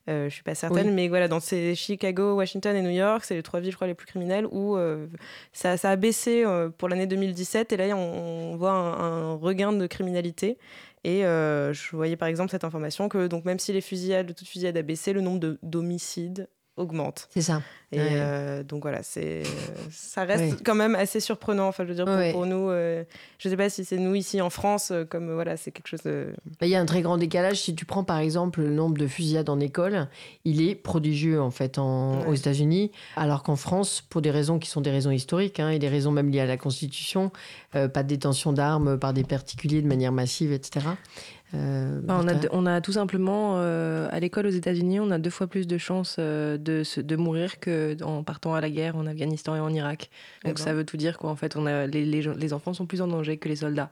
Je 0.07 0.29
suis 0.29 0.43
pas 0.43 0.55
certaine, 0.55 0.93
mais 0.93 1.07
voilà, 1.07 1.27
dans 1.27 1.39
ces 1.39 1.75
Chicago, 1.75 2.35
Washington 2.35 2.75
et 2.75 2.81
New 2.81 2.89
York, 2.89 3.23
c'est 3.25 3.35
les 3.35 3.43
trois 3.43 3.59
villes, 3.59 3.71
je 3.71 3.75
crois, 3.75 3.87
les 3.87 3.93
plus 3.93 4.07
criminelles 4.07 4.45
où 4.51 4.77
ça, 5.53 5.75
a 5.81 5.95
baissé 5.95 6.43
pour 6.77 6.89
l'année 6.89 7.07
2017 7.07 7.73
et 7.73 7.77
là 7.77 7.95
on, 7.95 8.55
voit 8.55 8.71
un, 8.71 9.33
regain 9.35 9.73
de 9.73 9.87
criminalité. 9.87 10.57
Et 11.03 11.21
je 11.21 11.95
voyais 11.95 12.15
par 12.15 12.27
exemple 12.27 12.51
cette 12.51 12.63
information 12.63 13.09
que 13.09 13.27
donc 13.27 13.45
même 13.45 13.59
si 13.59 13.73
les 13.73 13.81
fusillades, 13.81 14.33
toute 14.33 14.47
fusillade 14.47 14.77
a 14.77 14.81
baissé, 14.81 15.13
le 15.13 15.21
nombre 15.21 15.57
d'homicides 15.61 16.47
augmente. 16.77 17.27
C'est 17.31 17.41
ça. 17.41 17.61
Et 17.93 17.99
euh, 18.01 18.63
donc 18.63 18.81
voilà, 18.81 19.01
c'est 19.01 19.43
ça 19.89 20.25
reste 20.25 20.61
quand 20.65 20.75
même 20.75 20.93
assez 20.93 21.21
surprenant. 21.21 21.69
Enfin, 21.69 21.85
je 21.85 21.89
veux 21.89 21.95
dire 21.95 22.33
pour, 22.33 22.45
nous, 22.45 22.69
euh, 22.69 23.05
je 23.39 23.47
sais 23.47 23.55
pas 23.55 23.69
si 23.69 23.85
c'est 23.85 23.97
nous 23.97 24.13
ici 24.13 24.41
en 24.41 24.49
France, 24.49 24.91
euh, 24.91 25.05
comme 25.05 25.33
voilà, 25.33 25.55
c'est 25.55 25.71
quelque 25.71 25.87
chose. 25.87 26.01
Bah, 26.03 26.65
il 26.65 26.69
y 26.69 26.75
a 26.75 26.81
un 26.81 26.85
très 26.85 27.01
grand 27.01 27.17
décalage. 27.17 27.61
Si 27.61 27.73
tu 27.73 27.85
prends 27.85 28.03
par 28.03 28.17
exemple 28.17 28.59
le 28.59 28.71
nombre 28.71 28.97
de 28.97 29.07
fusillades 29.07 29.49
en 29.49 29.61
école, 29.61 30.09
il 30.43 30.61
est 30.67 30.75
prodigieux 30.75 31.41
en 31.41 31.51
fait 31.51 31.77
en, 31.77 32.27
aux 32.27 32.33
États-Unis, 32.33 32.91
alors 33.15 33.41
qu'en 33.41 33.55
France, 33.55 34.03
pour 34.09 34.21
des 34.21 34.31
raisons 34.31 34.59
qui 34.59 34.69
sont 34.69 34.81
des 34.81 34.91
raisons 34.91 35.11
historiques 35.11 35.61
hein, 35.61 35.69
et 35.69 35.79
des 35.79 35.87
raisons 35.87 36.11
même 36.11 36.29
liées 36.29 36.41
à 36.41 36.45
la 36.45 36.57
Constitution, 36.57 37.31
pas 37.71 37.87
de 37.87 38.07
détention 38.07 38.51
d'armes 38.51 38.99
par 38.99 39.13
des 39.13 39.23
particuliers 39.23 39.81
de 39.81 39.87
manière 39.87 40.11
massive, 40.11 40.51
etc. 40.51 40.87
Euh, 41.53 42.01
bah, 42.03 42.19
on, 42.21 42.27
a, 42.27 42.33
on, 42.51 42.65
a, 42.65 42.81
tout 42.81 42.91
simplement, 42.91 43.55
euh, 43.57 44.09
à 44.11 44.19
l'école 44.19 44.47
aux 44.47 44.51
États-Unis, 44.51 44.99
on 44.99 45.11
a 45.11 45.17
deux 45.17 45.29
fois 45.29 45.47
plus 45.47 45.65
de 45.65 45.77
chances 45.77 46.17
euh, 46.19 46.57
de, 46.57 46.83
de 47.01 47.15
mourir 47.15 47.59
qu'en 47.99 48.23
partant 48.23 48.53
à 48.53 48.61
la 48.61 48.69
guerre 48.69 48.95
en 48.95 49.05
Afghanistan 49.05 49.55
et 49.55 49.59
en 49.59 49.73
Irak. 49.73 50.09
Donc 50.45 50.59
ça 50.59 50.73
veut 50.73 50.85
tout 50.85 50.97
dire 50.97 51.17
qu'en 51.17 51.35
fait, 51.35 51.55
on 51.55 51.65
a, 51.65 51.87
les, 51.87 52.05
les, 52.05 52.21
les, 52.21 52.53
enfants 52.53 52.73
sont 52.73 52.85
plus 52.85 53.01
en 53.01 53.07
danger 53.07 53.37
que 53.37 53.49
les 53.49 53.57
soldats. 53.57 53.91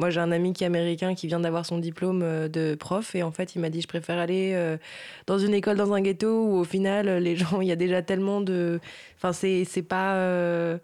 Moi, 0.00 0.10
j'ai 0.10 0.18
un 0.20 0.32
ami 0.32 0.52
qui 0.52 0.64
est 0.64 0.66
américain 0.66 1.14
qui 1.14 1.28
vient 1.28 1.38
d'avoir 1.38 1.64
son 1.64 1.78
diplôme 1.78 2.48
de 2.48 2.74
prof 2.74 3.14
et 3.14 3.22
en 3.22 3.30
fait, 3.30 3.54
il 3.54 3.60
m'a 3.60 3.70
dit 3.70 3.80
je 3.80 3.86
préfère 3.86 4.18
aller 4.18 4.76
dans 5.26 5.38
une 5.38 5.54
école 5.54 5.76
dans 5.76 5.92
un 5.92 6.00
ghetto 6.00 6.46
où 6.46 6.56
au 6.56 6.64
final, 6.64 7.18
les 7.18 7.36
gens, 7.36 7.60
il 7.60 7.68
y 7.68 7.72
a 7.72 7.76
déjà 7.76 8.02
tellement 8.02 8.40
de. 8.40 8.80
Enfin, 9.16 9.32
c'est 9.32 9.82
pas. 9.82 10.78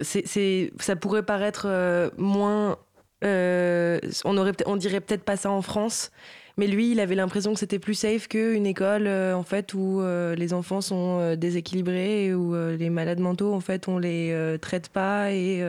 c'est 0.00 0.72
ça 0.78 0.96
pourrait 0.96 1.24
paraître 1.24 2.12
moins 2.16 2.78
euh, 3.24 3.98
on, 4.24 4.36
aurait, 4.36 4.52
on 4.66 4.76
dirait 4.76 5.00
peut-être 5.00 5.24
pas 5.24 5.36
ça 5.36 5.50
en 5.50 5.62
France. 5.62 6.10
Mais 6.56 6.66
lui, 6.66 6.92
il 6.92 7.00
avait 7.00 7.14
l'impression 7.14 7.52
que 7.52 7.58
c'était 7.58 7.78
plus 7.78 7.94
safe 7.94 8.28
qu'une 8.28 8.66
école 8.66 9.06
euh, 9.06 9.34
en 9.34 9.42
fait 9.42 9.74
où 9.74 10.00
euh, 10.00 10.34
les 10.34 10.52
enfants 10.52 10.80
sont 10.80 11.34
déséquilibrés 11.36 12.26
et 12.26 12.34
où 12.34 12.54
les 12.54 12.90
malades 12.90 13.20
mentaux 13.20 13.52
en 13.52 13.60
fait 13.60 13.88
on 13.88 13.98
les 13.98 14.56
traite 14.60 14.88
pas 14.88 15.32
et 15.32 15.62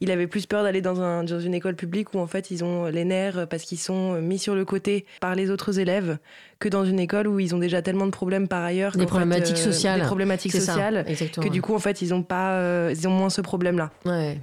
il 0.00 0.10
avait 0.10 0.26
plus 0.26 0.44
peur 0.44 0.62
d'aller 0.62 0.82
dans, 0.82 1.00
un, 1.00 1.24
dans 1.24 1.40
une 1.40 1.54
école 1.54 1.74
publique 1.74 2.12
où 2.12 2.18
en 2.18 2.26
fait 2.26 2.50
ils 2.50 2.62
ont 2.62 2.84
les 2.86 3.04
nerfs 3.04 3.46
parce 3.48 3.62
qu'ils 3.62 3.78
sont 3.78 4.20
mis 4.20 4.38
sur 4.38 4.54
le 4.54 4.66
côté 4.66 5.06
par 5.20 5.34
les 5.34 5.50
autres 5.50 5.78
élèves 5.78 6.18
que 6.58 6.68
dans 6.68 6.84
une 6.84 7.00
école 7.00 7.26
où 7.28 7.40
ils 7.40 7.54
ont 7.54 7.58
déjà 7.58 7.80
tellement 7.80 8.04
de 8.04 8.10
problèmes 8.10 8.48
par 8.48 8.62
ailleurs 8.62 8.96
des 8.96 9.06
problématiques 9.06 9.56
sociales. 9.56 10.00
des 10.00 10.06
problématiques 10.06 10.52
sociales 10.52 11.06
que 11.40 11.48
du 11.48 11.62
coup 11.62 11.74
en 11.74 11.78
fait 11.78 12.02
ils 12.02 12.12
ont 12.12 12.22
pas 12.22 12.90
ils 12.90 13.08
ont 13.08 13.12
moins 13.12 13.30
ce 13.30 13.40
problème 13.40 13.78
là 13.78 13.90
ouais. 14.04 14.38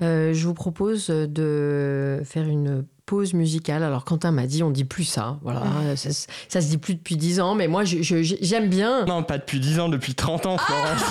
Euh, 0.00 0.32
je 0.32 0.46
vous 0.46 0.54
propose 0.54 1.08
de 1.08 2.20
faire 2.24 2.46
une 2.46 2.84
pause 3.08 3.32
musicale. 3.32 3.82
Alors 3.82 4.04
Quentin 4.04 4.30
m'a 4.32 4.46
dit 4.46 4.62
on 4.62 4.70
dit 4.70 4.84
plus 4.84 5.04
ça. 5.04 5.38
Voilà, 5.42 5.62
ça, 5.96 6.10
ça, 6.48 6.60
se 6.60 6.68
dit 6.68 6.76
plus 6.76 6.94
depuis 6.94 7.16
10 7.16 7.40
ans, 7.40 7.54
mais 7.54 7.66
moi 7.66 7.82
j'aime 7.84 8.68
bien. 8.68 9.06
Non, 9.06 9.22
pas 9.22 9.38
depuis 9.38 9.58
10 9.58 9.80
ans, 9.80 9.88
depuis 9.88 10.14
30 10.14 10.44
ans, 10.44 10.58
Florence. 10.58 11.02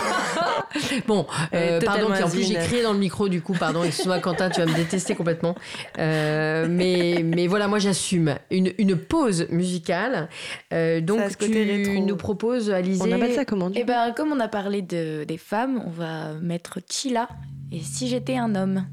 bon, 1.08 1.26
euh, 1.56 1.82
pardon, 1.82 2.10
puis 2.14 2.24
en 2.24 2.30
plus 2.30 2.44
j'ai 2.48 2.54
crié 2.54 2.84
dans 2.84 2.94
le 2.94 3.00
micro 3.00 3.30
du 3.30 3.42
coup, 3.42 3.54
pardon, 3.54 3.84
excuse-moi 3.84 4.20
Quentin, 4.20 4.52
tu 4.52 4.62
vas 4.62 4.68
me 4.68 4.76
détester 4.76 5.16
complètement. 5.16 5.56
Euh, 5.98 6.68
mais, 6.70 7.24
mais 7.26 7.48
voilà, 7.48 7.68
moi 7.68 7.80
j'assume 7.80 8.36
une, 8.52 8.72
une 8.78 8.96
pause 8.96 9.48
musicale. 9.50 10.30
Euh, 10.74 11.02
donc 11.02 11.20
tu 11.40 12.00
nous 12.02 12.16
proposes, 12.16 12.70
Alizé... 12.70 13.02
On 13.04 13.12
appelle 13.12 13.34
ça 13.34 13.44
comment 13.44 13.72
Eh 13.74 13.84
ben, 13.84 14.14
comme 14.16 14.32
on 14.32 14.40
a 14.40 14.48
parlé 14.48 14.84
de, 14.84 15.24
des 15.24 15.38
femmes, 15.38 15.82
on 15.84 15.90
va 15.90 16.34
mettre 16.36 16.80
Chila 16.88 17.28
et 17.72 17.80
si 17.80 18.08
j'étais 18.08 18.38
un 18.38 18.54
homme? 18.54 18.86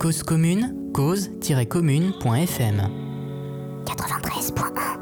Cause 0.00 0.22
commune, 0.22 0.90
cause-commune.fm 0.94 2.88
93.1 3.84 4.98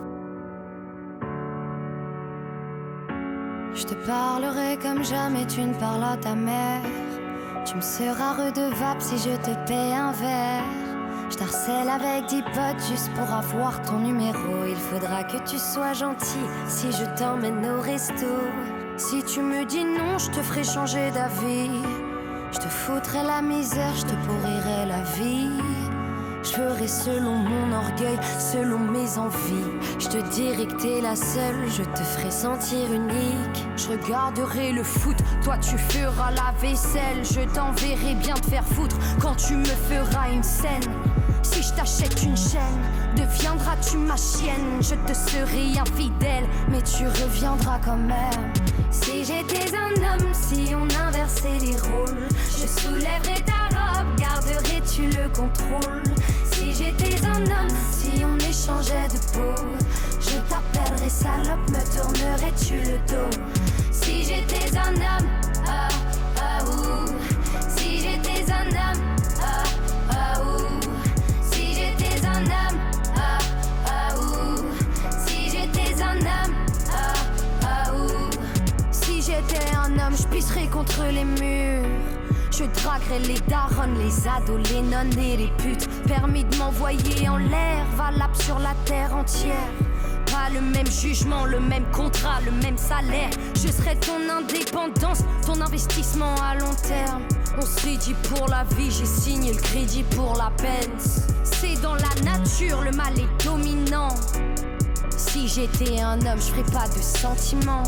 Je 3.76 3.84
te 3.84 3.94
parlerai 3.94 4.76
comme 4.82 5.04
jamais 5.04 5.46
tu 5.46 5.60
ne 5.60 5.72
parles 5.74 6.02
à 6.02 6.16
ta 6.16 6.34
mère. 6.34 6.82
Tu 7.64 7.76
me 7.76 7.80
seras 7.80 8.32
redevable 8.32 9.00
si 9.00 9.18
je 9.18 9.36
te 9.36 9.54
paie 9.68 9.94
un 9.94 10.10
verre. 10.10 10.64
Je 11.30 11.36
t'harcèle 11.36 11.88
avec 11.88 12.26
dix 12.26 12.42
potes 12.42 12.84
juste 12.88 13.12
pour 13.14 13.30
avoir 13.32 13.80
ton 13.82 14.00
numéro. 14.00 14.64
Il 14.68 14.74
faudra 14.74 15.22
que 15.22 15.38
tu 15.48 15.58
sois 15.58 15.92
gentil 15.92 16.44
si 16.66 16.90
je 16.90 17.04
t'emmène 17.16 17.64
au 17.64 17.80
resto. 17.80 18.26
Si 18.96 19.22
tu 19.22 19.42
me 19.42 19.64
dis 19.64 19.84
non, 19.84 20.18
je 20.18 20.30
te 20.32 20.42
ferai 20.42 20.64
changer 20.64 21.12
d'avis. 21.12 21.70
Je 22.50 22.58
te 22.58 22.68
foutrai 22.68 23.22
la 23.22 23.42
misère, 23.42 23.94
je 23.94 24.02
te 24.02 24.14
pourrirai 24.26 24.86
la 24.86 25.02
vie. 25.16 25.50
Je 26.42 26.48
ferai 26.48 26.88
selon 26.88 27.34
mon 27.34 27.76
orgueil, 27.76 28.18
selon 28.38 28.78
mes 28.78 29.18
envies. 29.18 29.70
Je 29.98 30.08
te 30.08 30.16
dirai 30.30 30.66
que 30.66 30.80
t'es 30.80 31.00
la 31.02 31.14
seule, 31.14 31.68
je 31.68 31.82
te 31.82 32.02
ferai 32.02 32.30
sentir 32.30 32.90
unique. 32.90 33.66
Je 33.76 33.88
regarderai 33.88 34.72
le 34.72 34.82
foot, 34.82 35.16
toi 35.42 35.58
tu 35.58 35.76
feras 35.76 36.30
la 36.30 36.54
vaisselle. 36.60 37.22
Je 37.22 37.40
t'enverrai 37.52 38.14
bien 38.14 38.34
te 38.34 38.46
faire 38.46 38.64
foutre 38.64 38.96
quand 39.20 39.34
tu 39.34 39.56
me 39.56 39.64
feras 39.64 40.30
une 40.32 40.42
scène. 40.42 40.90
Si 41.42 41.62
je 41.62 41.74
t'achète 41.74 42.22
une 42.22 42.36
chaîne, 42.36 42.82
deviendras-tu 43.16 43.98
ma 43.98 44.16
chienne? 44.16 44.80
Je 44.80 44.94
te 44.94 45.12
serai 45.12 45.78
infidèle, 45.78 46.46
mais 46.70 46.82
tu 46.82 47.06
reviendras 47.06 47.78
quand 47.84 47.96
même. 47.96 48.52
Si 48.90 49.24
j'étais 49.24 49.74
un 49.76 49.92
homme, 50.02 50.32
si 50.32 50.74
on 50.74 50.84
inversait 51.06 51.58
les 51.60 51.76
rôles, 51.76 52.28
je 52.58 52.66
soulèverais 52.66 53.42
ta 53.44 53.68
robe, 53.76 54.16
garderais-tu 54.18 55.06
le 55.06 55.28
contrôle? 55.28 56.02
Si 56.52 56.72
j'étais 56.72 57.24
un 57.26 57.42
homme, 57.42 57.76
si 57.90 58.24
on 58.24 58.36
échangeait 58.38 59.08
de 59.08 59.18
peau, 59.32 59.62
je 60.20 60.38
t'appellerais 60.48 61.08
salope, 61.08 61.70
me 61.70 61.82
tournerais-tu 61.96 62.76
le 62.76 62.98
dos? 63.08 63.38
Si 63.90 64.24
j'étais 64.24 64.76
un 64.76 64.94
homme, 64.94 65.28
ah, 65.66 65.88
je 80.16 80.26
pisserais 80.28 80.66
contre 80.68 81.04
les 81.12 81.24
murs. 81.24 81.88
Je 82.50 82.64
draguerai 82.80 83.18
les 83.20 83.40
darons, 83.48 83.92
les 83.98 84.28
ados, 84.28 84.68
les 84.70 84.82
nonnes 84.82 85.18
et 85.18 85.36
les 85.36 85.52
putes. 85.58 85.88
Permis 86.06 86.44
de 86.44 86.56
m'envoyer 86.56 87.28
en 87.28 87.36
l'air, 87.36 87.84
valable 87.96 88.36
sur 88.36 88.58
la 88.58 88.74
terre 88.84 89.14
entière. 89.14 89.70
Pas 90.26 90.50
le 90.52 90.60
même 90.60 90.86
jugement, 90.86 91.44
le 91.44 91.60
même 91.60 91.84
contrat, 91.92 92.40
le 92.44 92.52
même 92.62 92.76
salaire. 92.76 93.30
Je 93.54 93.68
serai 93.70 93.96
ton 93.96 94.18
indépendance, 94.30 95.20
ton 95.46 95.60
investissement 95.60 96.34
à 96.42 96.54
long 96.54 96.74
terme. 96.86 97.22
On 97.56 97.62
s'est 97.62 97.96
dit 97.96 98.14
pour 98.34 98.48
la 98.48 98.64
vie, 98.76 98.90
j'ai 98.90 99.06
signé 99.06 99.52
le 99.52 99.60
crédit 99.60 100.04
pour 100.04 100.36
la 100.36 100.50
peine. 100.56 100.92
C'est 101.44 101.80
dans 101.80 101.94
la 101.94 102.14
nature, 102.24 102.82
le 102.82 102.92
mal 102.92 103.18
est 103.18 103.44
dominant. 103.44 104.14
Si 105.16 105.48
j'étais 105.48 106.00
un 106.00 106.20
homme, 106.20 106.38
je 106.38 106.52
ferais 106.52 106.70
pas 106.72 106.88
de 106.88 107.02
sentiments. 107.02 107.82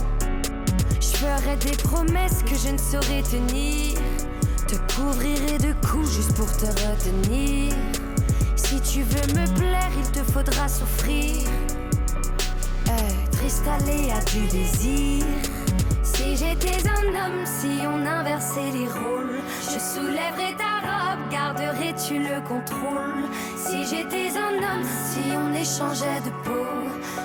Je 1.20 1.26
ferais 1.26 1.56
des 1.56 1.76
promesses 1.76 2.42
que 2.44 2.54
je 2.54 2.72
ne 2.72 2.78
saurais 2.78 3.22
tenir. 3.22 3.98
Te 4.66 4.76
couvrirai 4.94 5.58
de 5.58 5.74
coups 5.86 6.10
juste 6.12 6.34
pour 6.34 6.50
te 6.56 6.64
retenir. 6.64 7.74
Si 8.56 8.80
tu 8.80 9.02
veux 9.02 9.34
me 9.38 9.46
plaire, 9.58 9.90
il 9.98 10.10
te 10.12 10.24
faudra 10.32 10.66
souffrir. 10.66 11.46
Être 12.86 13.44
installé 13.44 14.10
à 14.12 14.24
du 14.30 14.46
désir. 14.46 15.26
Si 16.20 16.36
j'étais 16.36 16.86
un 16.86 17.08
homme, 17.14 17.46
si 17.46 17.80
on 17.86 18.04
inversait 18.04 18.70
les 18.74 18.86
rôles, 18.86 19.40
je 19.64 19.78
soulèverais 19.78 20.54
ta 20.58 20.74
robe, 20.86 21.30
garderais-tu 21.30 22.18
le 22.18 22.46
contrôle? 22.46 23.24
Si 23.56 23.86
j'étais 23.86 24.28
un 24.36 24.58
homme, 24.58 24.84
si 24.84 25.20
on 25.34 25.50
échangeait 25.54 26.20
de 26.22 26.30
peau, 26.44 26.66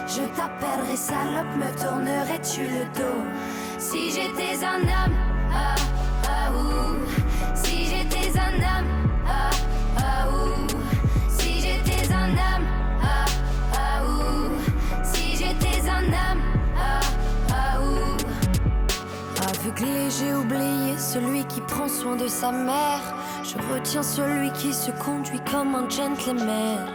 je 0.07 0.21
t'appellerais 0.37 0.95
salope, 0.95 1.55
me 1.57 1.69
tournerais-tu 1.77 2.61
le 2.61 2.85
dos? 2.97 3.23
Si 3.77 4.11
j'étais 4.11 4.63
un 4.63 4.81
homme, 4.83 5.17
ah, 5.53 5.75
ah, 6.29 6.51
ouh. 6.53 6.95
Si 7.53 7.87
j'étais 7.89 8.31
un 8.39 8.55
homme, 8.55 8.89
ah, 9.27 9.49
ah, 9.97 10.29
ouh. 10.29 10.67
Si 11.27 11.59
j'étais 11.59 12.13
un 12.13 12.29
homme, 12.29 12.67
ah, 13.03 13.25
ah, 13.73 14.03
ouh. 14.05 15.03
Si 15.03 15.35
j'étais 15.35 15.81
un 15.89 16.05
homme, 16.05 16.44
J'ai 19.65 20.33
oublié 20.33 20.95
celui 20.99 21.43
qui 21.45 21.59
prend 21.61 21.87
soin 21.87 22.15
de 22.15 22.27
sa 22.27 22.51
mère. 22.51 23.01
Je 23.43 23.57
retiens 23.73 24.03
celui 24.03 24.51
qui 24.51 24.71
se 24.71 24.91
conduit 24.91 25.41
comme 25.51 25.73
un 25.73 25.89
gentleman. 25.89 26.85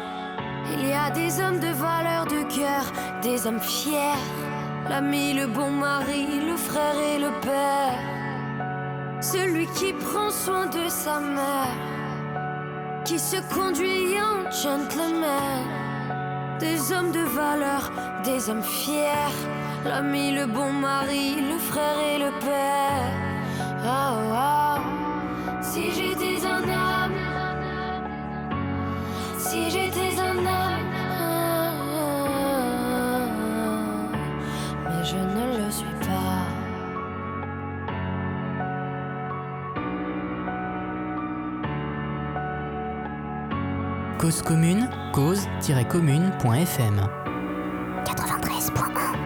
Il 0.73 0.89
y 0.89 0.93
a 0.93 1.11
des 1.11 1.41
hommes 1.41 1.59
de 1.59 1.67
valeur 1.67 2.27
de 2.27 2.43
cœur, 2.55 2.85
des 3.23 3.45
hommes 3.45 3.61
fiers. 3.61 4.23
L'ami, 4.89 5.35
le 5.35 5.49
bon 5.49 5.71
mari, 5.73 6.27
le 6.47 6.57
frère 6.57 6.95
et 6.97 7.19
le 7.19 7.33
père. 7.41 7.99
Celui 9.21 9.67
qui 9.75 9.93
prend 9.93 10.31
soin 10.31 10.67
de 10.67 10.89
sa 10.89 11.19
mère, 11.19 11.75
qui 13.05 13.19
se 13.19 13.37
conduit 13.53 14.15
en 14.23 14.49
gentleman. 14.51 15.80
Des 16.61 16.93
hommes 16.93 17.11
de 17.11 17.21
valeur, 17.21 17.91
des 18.23 18.51
hommes 18.51 18.63
fiers. 18.63 19.35
L'ami, 19.87 20.33
le 20.33 20.45
bon 20.47 20.73
mari, 20.73 21.37
le 21.41 21.59
frère 21.59 21.99
et 21.99 22.19
le 22.19 22.31
père. 22.39 23.11
Oh, 23.83 24.15
oh. 24.31 24.79
Si 25.63 25.91
j'étais 25.91 26.47
un 26.47 26.63
homme, 26.63 27.15
si 29.39 29.71
j'étais 29.71 30.21
un 30.21 30.37
homme, 30.37 30.80
Cause 44.21 44.43
commune, 44.43 44.87
cause-commune.fm 45.15 47.09
93.1 48.05 49.17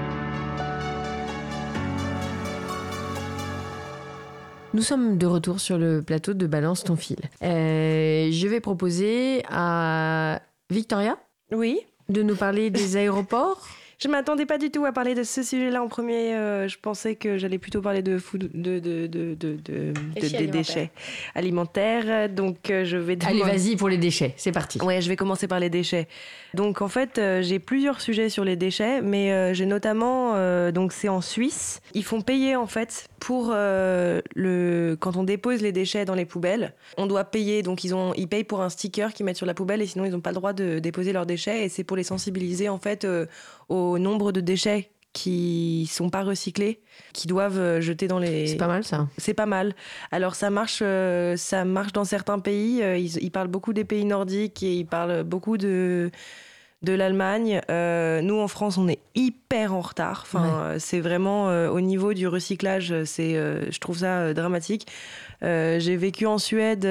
Nous 4.73 4.83
sommes 4.83 5.19
de 5.19 5.27
retour 5.27 5.59
sur 5.59 5.79
le 5.79 6.01
plateau 6.01 6.33
de 6.33 6.47
Balance 6.47 6.85
ton 6.85 6.95
fil. 6.95 7.17
Euh, 7.43 8.29
je 8.31 8.47
vais 8.47 8.61
proposer 8.61 9.43
à 9.51 10.41
Victoria 10.71 11.19
oui. 11.51 11.81
de 12.09 12.23
nous 12.23 12.37
parler 12.37 12.71
des 12.71 12.97
aéroports. 12.97 13.67
Je 14.05 14.11
m'attendais 14.11 14.45
pas 14.45 14.59
du 14.59 14.71
tout 14.71 14.85
à 14.85 14.93
parler 14.93 15.15
de 15.15 15.23
ce 15.23 15.43
sujet-là 15.43 15.83
en 15.83 15.89
premier. 15.89 16.35
Euh, 16.35 16.69
je 16.69 16.77
pensais 16.79 17.15
que 17.15 17.39
j'allais 17.39 17.57
plutôt 17.57 17.81
parler 17.81 18.03
de, 18.03 18.19
food, 18.19 18.51
de, 18.53 18.79
de, 18.79 19.07
de, 19.07 19.35
de, 19.35 19.95
des 20.15 20.47
déchets 20.47 20.91
alimentaires. 21.35 22.29
Donc, 22.29 22.69
euh, 22.69 22.85
je 22.85 22.99
vais. 22.99 23.17
Allez, 23.25 23.41
vas-y 23.41 23.77
pour 23.77 23.89
les 23.89 23.97
déchets. 23.97 24.35
C'est 24.37 24.53
parti. 24.53 24.79
Ouais, 24.83 25.01
je 25.01 25.09
vais 25.09 25.17
commencer 25.17 25.49
par 25.49 25.59
les 25.59 25.71
déchets. 25.71 26.07
Donc, 26.53 26.83
en 26.83 26.89
fait, 26.89 27.17
euh, 27.17 27.41
j'ai 27.41 27.59
plusieurs 27.59 28.03
sujets 28.03 28.29
sur 28.29 28.45
les 28.45 28.57
déchets, 28.57 29.01
mais 29.01 29.55
j'ai 29.55 29.65
notamment. 29.65 30.35
donc, 30.71 30.93
c'est 30.93 31.09
en 31.09 31.23
Suisse. 31.23 31.81
Ils 31.95 32.05
font 32.05 32.21
payer, 32.21 32.57
en 32.57 32.67
fait, 32.67 33.09
pour 33.21 33.55
le. 33.55 34.99
Quand 35.01 35.17
on 35.17 35.25
dépose 35.25 35.63
les 35.63 35.73
déchets 35.73 36.05
dans 36.05 36.15
les 36.15 36.27
poubelles, 36.27 36.75
on 36.99 37.07
doit 37.07 37.25
payer. 37.25 37.63
Donc, 37.63 37.85
ils, 37.85 37.95
ont... 37.95 38.13
ils 38.19 38.29
payent 38.29 38.45
pour 38.45 38.61
un 38.61 38.69
sticker 38.69 39.15
qu'ils 39.15 39.25
mettent 39.25 39.39
sur 39.39 39.47
la 39.47 39.55
poubelle 39.55 39.81
et 39.81 39.87
sinon, 39.87 40.05
ils 40.05 40.13
n'ont 40.13 40.21
pas 40.21 40.33
le 40.33 40.37
droit 40.37 40.53
de 40.53 40.79
déposer 40.79 41.15
leurs 41.15 41.25
déchets. 41.25 41.65
Et 41.65 41.69
c'est 41.71 41.85
pour 41.85 41.97
les 41.97 42.05
sensibiliser, 42.05 42.69
en 42.69 42.79
fait, 42.79 43.07
au 43.69 43.99
nombre 43.99 44.33
de 44.33 44.41
déchets 44.41 44.91
qui 45.15 45.89
sont 45.91 46.11
pas 46.11 46.23
recyclés, 46.25 46.81
qui 47.15 47.27
doivent 47.27 47.59
euh, 47.59 47.81
jeter 47.81 48.09
dans 48.09 48.19
les. 48.19 48.49
C'est 48.49 48.57
pas 48.57 48.67
mal 48.67 48.85
ça. 48.85 49.09
C'est 49.17 49.33
pas 49.33 49.47
mal. 49.47 49.75
Alors 50.11 50.35
ça 50.35 50.51
marche, 50.51 50.81
euh, 50.83 51.37
ça 51.37 51.65
marche 51.65 51.93
dans 51.93 52.05
certains 52.05 52.41
pays. 52.41 52.83
Euh, 52.83 52.99
ils, 52.99 53.31
parlent 53.31 53.49
beaucoup 53.49 53.73
des 53.73 53.85
pays 53.85 54.05
nordiques 54.05 54.63
et 54.63 54.75
ils 54.75 54.87
parlent 54.87 55.23
beaucoup 55.23 55.57
de 55.57 56.11
de 56.83 56.93
l'Allemagne. 56.93 57.63
nous 57.71 58.39
en 58.41 58.49
France, 58.49 58.77
on 58.77 58.89
est 58.89 58.99
hyper 59.15 59.73
en 59.73 59.81
retard. 59.81 60.21
Enfin, 60.27 60.75
c'est 60.79 61.01
vraiment 61.01 61.47
au 61.71 61.81
niveau 61.81 62.13
du 62.13 62.29
recyclage, 62.29 63.05
c'est, 63.05 63.33
je 63.71 63.79
trouve 63.79 64.01
ça 64.01 64.35
dramatique. 64.35 64.87
J'ai 65.43 65.97
vécu 65.97 66.27
en 66.27 66.39
Suède 66.39 66.87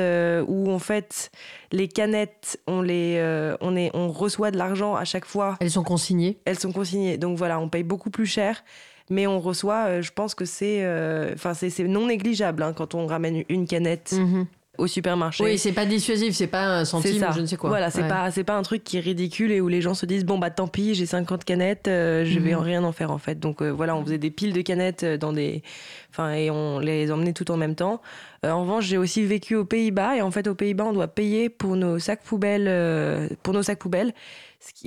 où 0.48 0.72
en 0.72 0.80
fait 0.80 1.32
les 1.74 1.88
canettes, 1.88 2.60
on, 2.68 2.82
les, 2.82 3.16
euh, 3.18 3.58
on, 3.60 3.76
est, 3.76 3.90
on 3.94 4.10
reçoit 4.10 4.52
de 4.52 4.58
l'argent 4.58 4.96
à 4.96 5.06
chaque 5.06 5.26
fois. 5.26 5.58
Elles 5.60 5.72
sont 5.72 5.84
consignées 5.84 6.38
Elles 6.46 6.60
sont 6.60 6.72
consignées. 6.72 7.18
Donc 7.18 7.38
voilà, 7.38 7.60
on 7.60 7.68
paye 7.68 7.84
beaucoup 7.84 8.12
plus 8.12 8.28
cher. 8.28 8.64
Mais 9.10 9.28
on 9.28 9.40
reçoit, 9.40 9.88
euh, 9.88 10.02
je 10.02 10.12
pense 10.14 10.34
que 10.34 10.46
c'est 10.46 10.84
euh, 10.84 11.34
enfin 11.34 11.54
c'est 11.54 11.78
non 11.84 12.08
négligeable 12.08 12.64
hein, 12.64 12.72
quand 12.74 12.96
on 12.96 13.06
ramène 13.06 13.44
une 13.50 13.68
canette. 13.68 14.14
Mhm 14.14 14.46
au 14.78 14.88
supermarché. 14.88 15.44
Oui, 15.44 15.58
c'est 15.58 15.72
pas 15.72 15.86
dissuasif, 15.86 16.34
c'est 16.34 16.48
pas 16.48 16.66
un 16.66 16.86
centime 16.86 17.24
ou 17.30 17.34
je 17.34 17.42
ne 17.42 17.46
sais 17.46 17.58
quoi. 17.58 17.70
Voilà, 17.70 17.92
c'est 17.92 18.08
pas 18.08 18.32
c'est 18.32 18.44
pas 18.44 18.56
un 18.56 18.64
truc 18.64 18.84
qui 18.84 18.98
est 18.98 19.02
ridicule 19.02 19.52
et 19.52 19.62
où 19.62 19.68
les 19.68 19.82
gens 19.82 19.94
se 19.94 20.06
disent 20.06 20.26
bon 20.26 20.40
bah 20.40 20.50
tant 20.50 20.68
pis, 20.68 20.96
j'ai 20.96 21.06
50 21.06 21.44
canettes, 21.44 21.88
euh, 21.88 22.26
je 22.26 22.40
vais 22.40 22.56
en 22.56 22.62
mhm. 22.62 22.66
rien 22.66 22.84
en 22.84 22.92
faire 22.92 23.12
en 23.12 23.20
fait. 23.20 23.40
Donc 23.40 23.62
euh, 23.62 23.70
voilà, 23.70 23.96
on 23.96 24.04
faisait 24.04 24.18
des 24.18 24.32
piles 24.32 24.54
de 24.54 24.62
canettes 24.62 25.04
euh, 25.04 25.18
dans 25.18 25.32
des 25.32 25.62
enfin 26.10 26.34
et 26.34 26.50
on 26.50 26.80
les 26.80 27.12
emmenait 27.12 27.34
tout 27.34 27.52
en 27.52 27.58
même 27.58 27.76
temps. 27.76 28.02
en 28.44 28.62
revanche, 28.62 28.86
j'ai 28.86 28.98
aussi 28.98 29.24
vécu 29.24 29.56
aux 29.56 29.66
Pays-Bas 29.66 30.18
et 30.18 30.22
en 30.22 30.32
fait 30.32 30.48
aux 30.48 30.56
Pays-Bas, 30.56 30.86
on 30.86 30.94
doit 30.94 31.08
payer 31.08 31.50
pour 31.50 31.76
nos 31.76 32.00
sacs 32.00 32.24
poubelles 32.24 33.30
pour 33.44 33.54
nos 33.54 33.64
sacs 33.64 33.80
poubelles 33.80 34.14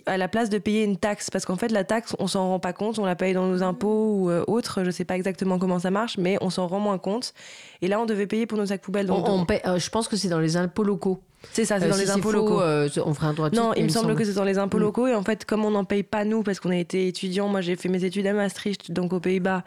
à 0.06 0.16
la 0.16 0.28
place 0.28 0.50
de 0.50 0.58
payer 0.58 0.84
une 0.84 0.96
taxe, 0.96 1.30
parce 1.30 1.44
qu'en 1.44 1.56
fait 1.56 1.68
la 1.68 1.84
taxe, 1.84 2.14
on 2.18 2.26
s'en 2.26 2.48
rend 2.48 2.58
pas 2.58 2.72
compte, 2.72 2.98
on 2.98 3.04
la 3.04 3.16
paye 3.16 3.34
dans 3.34 3.46
nos 3.46 3.62
impôts 3.62 4.12
ou 4.14 4.30
euh, 4.30 4.44
autres, 4.46 4.84
je 4.84 4.90
sais 4.90 5.04
pas 5.04 5.16
exactement 5.16 5.58
comment 5.58 5.78
ça 5.78 5.90
marche, 5.90 6.18
mais 6.18 6.38
on 6.40 6.50
s'en 6.50 6.66
rend 6.66 6.80
moins 6.80 6.98
compte. 6.98 7.34
Et 7.82 7.88
là, 7.88 8.00
on 8.00 8.06
devait 8.06 8.26
payer 8.26 8.46
pour 8.46 8.58
nos 8.58 8.66
sacs 8.66 8.80
poubelles. 8.80 9.10
On, 9.10 9.46
euh, 9.50 9.78
je 9.78 9.90
pense 9.90 10.08
que 10.08 10.16
c'est 10.16 10.28
dans 10.28 10.40
les 10.40 10.56
impôts 10.56 10.84
locaux. 10.84 11.22
C'est 11.52 11.64
ça, 11.64 11.78
c'est 11.78 11.88
dans 11.88 11.96
les 11.96 12.10
impôts 12.10 12.32
locaux. 12.32 12.60
on 12.60 13.14
fera 13.14 13.28
un 13.28 13.34
droit 13.34 13.50
Non, 13.50 13.72
il, 13.74 13.84
me 13.84 13.88
semble, 13.88 14.14
que 14.14 14.24
c'est 14.24 14.32
dans 14.32 14.44
les 14.44 14.58
impôts 14.58 14.78
mm. 14.78 14.82
locaux. 14.82 15.06
Et 15.06 15.14
en 15.14 15.22
fait, 15.22 15.44
comme 15.44 15.64
on 15.64 15.70
n'en 15.70 15.84
paye 15.84 16.02
pas 16.02 16.24
nous, 16.24 16.42
parce 16.42 16.60
qu'on 16.60 16.70
a 16.70 16.76
été 16.76 17.06
étudiants, 17.06 17.48
moi 17.48 17.60
j'ai 17.60 17.76
fait 17.76 17.88
mes 17.88 18.04
études 18.04 18.26
à 18.26 18.32
Maastricht, 18.32 18.90
donc 18.90 19.12
aux 19.12 19.20
Pays-Bas, 19.20 19.62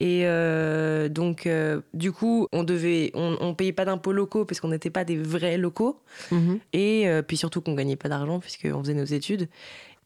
et 0.00 0.22
euh, 0.24 1.10
donc, 1.10 1.46
euh, 1.46 1.82
du 1.92 2.10
coup, 2.10 2.48
on 2.52 2.64
devait, 2.64 3.10
on, 3.14 3.36
on 3.40 3.54
payait 3.54 3.74
pas 3.74 3.84
d'impôts 3.84 4.12
locaux 4.12 4.46
parce 4.46 4.58
qu'on 4.58 4.68
n'était 4.68 4.90
pas 4.90 5.04
des 5.04 5.18
vrais 5.18 5.58
locaux. 5.58 6.00
Mhm. 6.30 6.58
Et 6.72 7.06
euh, 7.06 7.20
puis 7.20 7.36
surtout 7.36 7.60
qu'on 7.60 7.74
gagnait 7.74 7.96
pas 7.96 8.08
d'argent 8.08 8.40
puisqu'on 8.40 8.80
faisait 8.80 8.94
nos 8.94 9.04
études. 9.04 9.48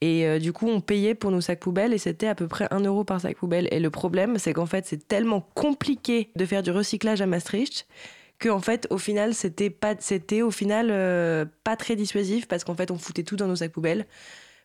Et 0.01 0.39
du 0.39 0.53
coup, 0.53 0.69
on 0.69 0.83
payait 0.83 1.15
pour 1.15 1.31
nos 1.31 1.41
sacs 1.41 1.61
poubelles 1.61 1.95
et 1.95 1.99
c'était 1.99 2.27
à 2.27 2.35
peu 2.35 2.47
près 2.47 2.69
1 2.71 2.81
euro 2.81 3.05
par 3.05 3.23
sac 3.23 3.39
poubelle. 3.39 3.69
Et 3.71 3.81
le 3.81 3.89
problème, 3.89 4.37
c'est 4.37 4.53
qu'en 4.53 4.67
fait, 4.67 4.85
c'est 4.85 5.09
tellement 5.09 5.41
compliqué 5.55 6.29
de 6.37 6.45
faire 6.45 6.63
du 6.63 6.73
recyclage 6.73 7.23
à 7.23 7.27
Maastricht 7.27 7.87
que 8.39 8.51
en 8.51 8.61
fait, 8.61 8.87
au 8.91 8.99
final, 8.99 9.33
c'était 9.33 9.71
pas, 9.71 9.95
c'était 10.01 10.43
au 10.43 10.51
final 10.51 10.89
pas 11.63 11.77
très 11.77 11.97
dissuasif 11.97 12.47
parce 12.49 12.65
qu'en 12.65 12.75
fait, 12.75 12.91
on 12.91 12.99
foutait 12.99 13.23
tout 13.23 13.37
dans 13.37 13.47
nos 13.47 13.57
sacs 13.57 13.73
poubelles 13.73 14.05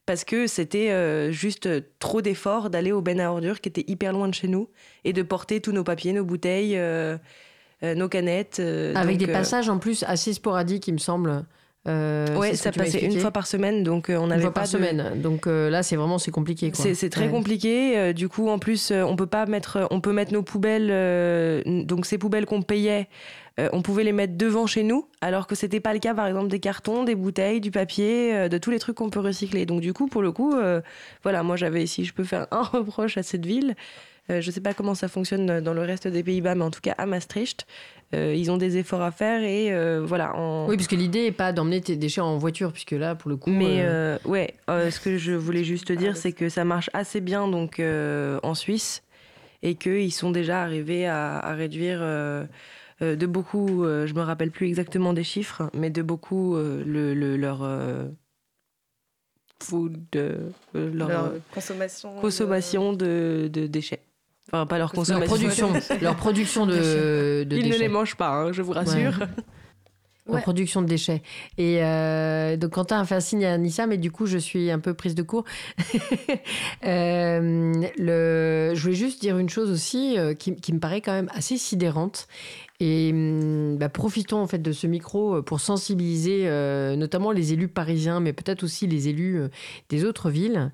parce 0.10 0.24
que 0.24 0.48
c'était 0.48 0.90
euh, 0.90 1.30
juste 1.30 1.70
trop 2.00 2.24
d'efforts 2.24 2.72
d'aller 2.72 2.92
au 2.92 3.00
ben 3.00 3.20
à 3.20 3.30
ordures 3.30 3.62
qui 3.62 3.70
était 3.70 3.84
hyper 3.86 4.12
loin 4.12 4.28
de 4.28 4.34
chez 4.34 4.48
nous 4.48 4.68
et 5.06 5.14
de 5.14 5.22
porter 5.22 5.62
tous 5.62 5.72
nos 5.72 5.84
papiers, 5.84 6.14
nos 6.14 6.26
bouteilles, 6.26 6.76
euh, 6.80 7.16
euh, 7.84 7.94
nos 7.94 8.10
canettes. 8.10 8.60
Avec 8.96 9.18
des 9.18 9.28
passages 9.28 9.70
en 9.70 9.78
plus 9.78 10.02
assez 10.08 10.34
sporadiques, 10.34 10.88
il 10.88 10.96
me 10.96 10.98
semble. 10.98 11.46
Euh, 11.88 12.36
ouais, 12.38 12.56
ça 12.56 12.72
passait 12.72 13.06
une 13.06 13.20
fois 13.20 13.30
par 13.30 13.46
semaine, 13.46 13.84
donc 13.84 14.08
on 14.10 14.32
avait 14.32 14.38
une 14.38 14.42
fois 14.42 14.52
pas 14.52 14.62
par 14.62 14.68
semaine. 14.68 15.22
Donc 15.22 15.46
là, 15.46 15.84
c'est 15.84 15.96
vraiment 15.96 16.18
c'est 16.18 16.32
compliqué. 16.32 16.72
C'est 16.74 17.12
très 17.12 17.30
compliqué. 17.30 18.12
du 18.16 18.30
coup, 18.30 18.50
en 18.50 18.58
plus, 18.58 18.92
on 18.92 19.16
peut 19.16 19.28
pas 19.28 19.46
mettre, 19.46 19.88
on 19.92 20.02
peut 20.02 20.12
mettre 20.12 20.34
nos 20.34 20.42
poubelles. 20.42 21.64
donc 21.86 22.08
ces 22.08 22.18
poubelles 22.18 22.48
qu'on 22.48 22.64
payait, 22.64 23.08
euh, 23.60 23.70
on 23.74 23.82
pouvait 23.82 24.04
les 24.04 24.14
mettre 24.14 24.38
devant 24.38 24.68
chez 24.68 24.84
nous, 24.84 25.08
alors 25.22 25.46
que 25.46 25.56
c'était 25.56 25.82
pas 25.82 25.94
le 25.94 26.00
cas, 26.00 26.14
par 26.14 26.28
exemple, 26.28 26.48
des 26.48 26.60
cartons, 26.60 27.04
des 27.04 27.16
bouteilles, 27.16 27.60
du 27.60 27.72
papier, 27.72 28.34
euh, 28.34 28.50
de 28.50 28.58
tous 28.58 28.72
les 28.72 28.80
trucs 28.80 28.96
qu'on 28.96 29.10
peut 29.10 29.20
recycler. 29.20 29.66
Donc 29.66 29.82
du 29.82 29.92
coup, 29.92 30.08
pour 30.08 30.22
le 30.22 30.32
coup, 30.32 30.56
euh, 30.56 30.82
voilà, 31.24 31.44
moi 31.44 31.58
j'avais, 31.58 31.86
si 31.86 32.06
je 32.06 32.14
peux 32.14 32.24
faire 32.24 32.48
un 32.52 32.64
reproche 32.64 33.18
à 33.18 33.24
cette 33.24 33.46
ville, 33.46 33.76
je 34.32 34.52
sais 34.52 34.62
pas 34.62 34.76
comment 34.76 34.94
ça 34.94 35.08
fonctionne 35.08 35.60
dans 35.60 35.74
le 35.74 35.82
reste 35.82 36.08
des 36.08 36.22
Pays-Bas, 36.22 36.54
mais 36.54 36.64
en 36.64 36.70
tout 36.70 36.82
cas 36.82 36.94
à 37.00 37.08
Maastricht, 37.08 37.66
ils 38.14 38.52
ont 38.52 38.58
des 38.58 38.78
efforts 38.78 39.02
à 39.02 39.10
faire 39.10 39.42
et 39.42 39.74
voilà. 40.02 40.36
Oui, 40.68 40.76
puisque 40.76 40.92
l'idée 40.92 41.24
n'est 41.24 41.32
pas 41.32 41.52
d'emmener 41.52 41.82
tes 41.82 41.96
déchets 41.96 42.22
en 42.22 42.38
voiture, 42.38 42.72
puisque 42.72 42.92
là, 42.92 43.16
pour 43.16 43.32
le 43.32 43.38
coup. 43.38 43.50
Mais 43.50 43.84
ouais, 44.26 44.54
ce 44.68 45.00
que 45.00 45.18
je 45.18 45.32
voulais 45.32 45.64
juste 45.64 45.92
dire, 45.92 46.16
c'est 46.16 46.32
que 46.32 46.48
ça 46.48 46.64
marche 46.64 46.92
assez 46.94 47.22
bien 47.22 47.48
donc 47.48 47.82
en 47.82 48.54
Suisse 48.54 49.02
et 49.64 49.74
qu'ils 49.74 50.14
sont 50.14 50.30
déjà 50.30 50.62
arrivés 50.62 51.08
à 51.08 51.56
réduire 51.56 52.04
de 53.02 53.26
beaucoup, 53.26 53.86
euh, 53.86 54.08
je 54.08 54.14
me 54.14 54.22
rappelle 54.22 54.52
plus 54.52 54.68
exactement 54.68 55.14
des 55.14 55.24
chiffres, 55.24 55.70
mais 55.74 55.90
de 55.90 56.02
beaucoup 56.02 56.56
euh, 56.56 56.84
le, 56.86 57.38
leur 57.38 57.66
food, 59.64 59.98
leur, 60.74 61.34
consommation, 61.54 62.20
consommation 62.20 62.94
de... 62.94 63.50
déchets. 63.50 64.02
Enfin, 64.48 64.66
pas 64.66 64.80
leur 64.80 64.92
consommation. 64.92 65.20
Leur 65.20 65.28
production, 65.28 65.74
leur 66.02 66.16
production 66.16 66.66
de, 66.66 67.44
de 67.44 67.56
Ils 67.56 67.70
ne 67.70 67.78
les 67.78 67.88
mangent 67.88 68.16
pas, 68.16 68.32
hein, 68.32 68.52
je 68.52 68.62
vous 68.62 68.74
rassure. 68.74 69.20
Leur 70.28 70.42
production 70.42 70.82
de 70.82 70.88
déchets. 70.88 71.24
Et 71.58 71.80
donc 72.58 72.72
Quentin 72.72 73.00
a 73.00 73.06
fait 73.06 73.16
un 73.16 73.20
signe 73.22 73.46
à 73.46 73.58
Nissa, 73.58 73.88
mais 73.88 73.98
du 73.98 74.12
coup 74.12 74.26
je 74.26 74.38
suis 74.38 74.72
un 74.72 74.80
peu 74.80 74.94
prise 74.94 75.16
de 75.16 75.24
court. 75.24 75.46
le... 76.84 78.74
Je 78.76 78.82
voulais 78.82 78.96
juste 78.96 79.22
dire 79.22 79.38
une 79.38 79.50
chose 79.50 79.72
aussi 79.72 80.18
qui, 80.38 80.56
qui, 80.56 80.74
me 80.74 80.80
paraît 80.80 81.02
quand 81.02 81.14
même 81.14 81.30
assez 81.34 81.58
sidérante 81.58 82.28
Et 82.80 83.12
hum, 83.12 83.78
bah, 83.78 83.90
profitons 83.90 84.40
en 84.42 84.48
fait 84.48 84.60
de 84.60 84.72
ce 84.72 84.88
micro 84.88 85.42
pour 85.44 85.60
sensibiliser 85.60 86.46
notamment 86.98 87.32
les 87.32 87.54
élus 87.54 87.68
parisiens, 87.68 88.20
mais 88.20 88.34
peut-être 88.34 88.64
aussi 88.64 88.88
les 88.88 89.08
élus 89.10 89.42
des 89.90 90.06
autres 90.06 90.30
villes. 90.30 90.72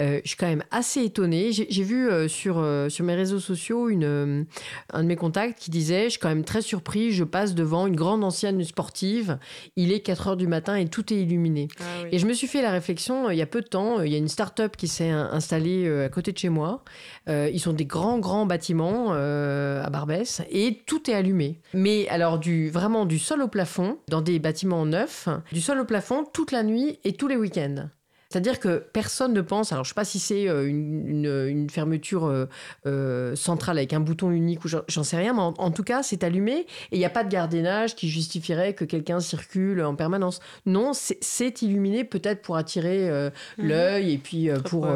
Je 0.00 0.20
suis 0.24 0.36
quand 0.36 0.46
même 0.46 0.64
assez 0.70 1.02
étonnée. 1.02 1.52
J'ai 1.52 1.82
vu 1.82 2.08
sur, 2.28 2.64
sur 2.88 3.04
mes 3.04 3.14
réseaux 3.14 3.40
sociaux 3.40 3.88
une, 3.88 4.46
un 4.92 5.02
de 5.02 5.08
mes 5.08 5.16
contacts 5.16 5.58
qui 5.58 5.70
disait, 5.70 6.04
je 6.04 6.10
suis 6.10 6.18
quand 6.18 6.28
même 6.28 6.44
très 6.44 6.62
surpris, 6.62 7.12
je 7.12 7.24
passe 7.24 7.54
devant 7.54 7.86
une 7.86 7.96
grande 7.96 8.24
ancienne 8.24 8.62
sportive, 8.64 9.38
il 9.76 9.92
est 9.92 10.00
4 10.00 10.28
heures 10.28 10.36
du 10.36 10.46
matin 10.46 10.76
et 10.76 10.86
tout 10.86 11.12
est 11.12 11.16
illuminé. 11.16 11.68
Ah 11.80 12.06
et 12.10 12.18
je 12.18 12.26
me 12.26 12.32
suis 12.32 12.46
fait 12.46 12.62
la 12.62 12.70
réflexion, 12.70 13.30
il 13.30 13.38
y 13.38 13.42
a 13.42 13.46
peu 13.46 13.60
de 13.60 13.66
temps, 13.66 14.00
il 14.00 14.12
y 14.12 14.14
a 14.14 14.18
une 14.18 14.28
start-up 14.28 14.76
qui 14.76 14.88
s'est 14.88 15.10
installée 15.10 15.88
à 16.04 16.08
côté 16.08 16.32
de 16.32 16.38
chez 16.38 16.48
moi. 16.48 16.84
ils 17.28 17.60
sont 17.60 17.72
des 17.72 17.86
grands, 17.86 18.18
grands 18.18 18.46
bâtiments 18.46 19.12
à 19.12 19.90
Barbès 19.90 20.42
et 20.50 20.82
tout 20.86 21.10
est 21.10 21.14
allumé. 21.14 21.60
Mais 21.74 22.08
alors 22.08 22.38
du, 22.38 22.70
vraiment 22.70 23.04
du 23.04 23.18
sol 23.18 23.42
au 23.42 23.48
plafond, 23.48 23.98
dans 24.08 24.22
des 24.22 24.38
bâtiments 24.38 24.86
neufs, 24.86 25.28
du 25.52 25.60
sol 25.60 25.80
au 25.80 25.84
plafond 25.84 26.24
toute 26.32 26.52
la 26.52 26.62
nuit 26.62 26.98
et 27.04 27.12
tous 27.12 27.28
les 27.28 27.36
week-ends. 27.36 27.88
C'est-à-dire 28.30 28.60
que 28.60 28.84
personne 28.92 29.32
ne 29.32 29.40
pense, 29.40 29.72
alors 29.72 29.84
je 29.84 29.88
ne 29.88 29.92
sais 29.92 29.94
pas 29.94 30.04
si 30.04 30.18
c'est 30.18 30.48
euh, 30.48 30.66
une, 30.66 31.68
fermeture 31.70 32.26
euh, 32.26 32.46
euh, 32.86 33.34
centrale 33.36 33.78
avec 33.78 33.92
un 33.92 34.00
bouton 34.00 34.30
unique 34.30 34.64
ou 34.64 34.68
j'en 34.68 35.02
sais 35.02 35.16
rien, 35.16 35.32
mais 35.32 35.40
en, 35.40 35.70
tout 35.70 35.82
cas 35.82 36.02
c'est 36.02 36.22
allumé 36.24 36.52
et 36.60 36.66
il 36.92 36.98
n'y 36.98 37.04
a 37.04 37.10
pas 37.10 37.24
de 37.24 37.30
gardiennage 37.30 37.94
qui 37.94 38.08
justifierait 38.08 38.74
que 38.74 38.84
quelqu'un 38.84 39.20
circule 39.20 39.82
en 39.82 39.94
permanence. 39.94 40.40
Non, 40.66 40.92
c'est 40.92 41.62
illuminé 41.62 42.04
peut-être 42.04 42.42
pour 42.42 42.56
attirer 42.56 43.10
mhm. 43.10 43.66
l'œil 43.66 44.12
et 44.12 44.18
puis 44.18 44.50
pour, 44.64 44.88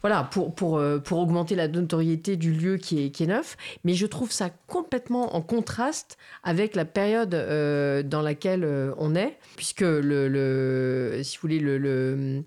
voilà, 0.00 0.24
pour, 0.24 0.54
pour, 0.54 0.80
pour 1.04 1.18
augmenter 1.18 1.56
la 1.56 1.68
notoriété 1.68 2.36
du 2.36 2.52
lieu 2.52 2.76
qui 2.76 3.06
est, 3.06 3.10
qui 3.10 3.24
est 3.24 3.28
neuf. 3.28 3.56
Mais 3.84 3.94
je 3.94 4.06
trouve 4.06 4.30
ça 4.30 4.50
complètement 4.66 5.34
en 5.34 5.42
contraste 5.42 6.16
avec 6.44 6.76
la 6.76 6.84
période 6.84 7.30
dans 7.30 8.22
laquelle 8.22 8.92
on 8.98 9.14
est, 9.14 9.36
puisque 9.56 9.80
le, 9.80 10.28
le 10.28 11.20
si 11.22 11.36
vous 11.36 11.42
voulez, 11.42 11.58
le 11.58 11.78
le, 11.78 12.44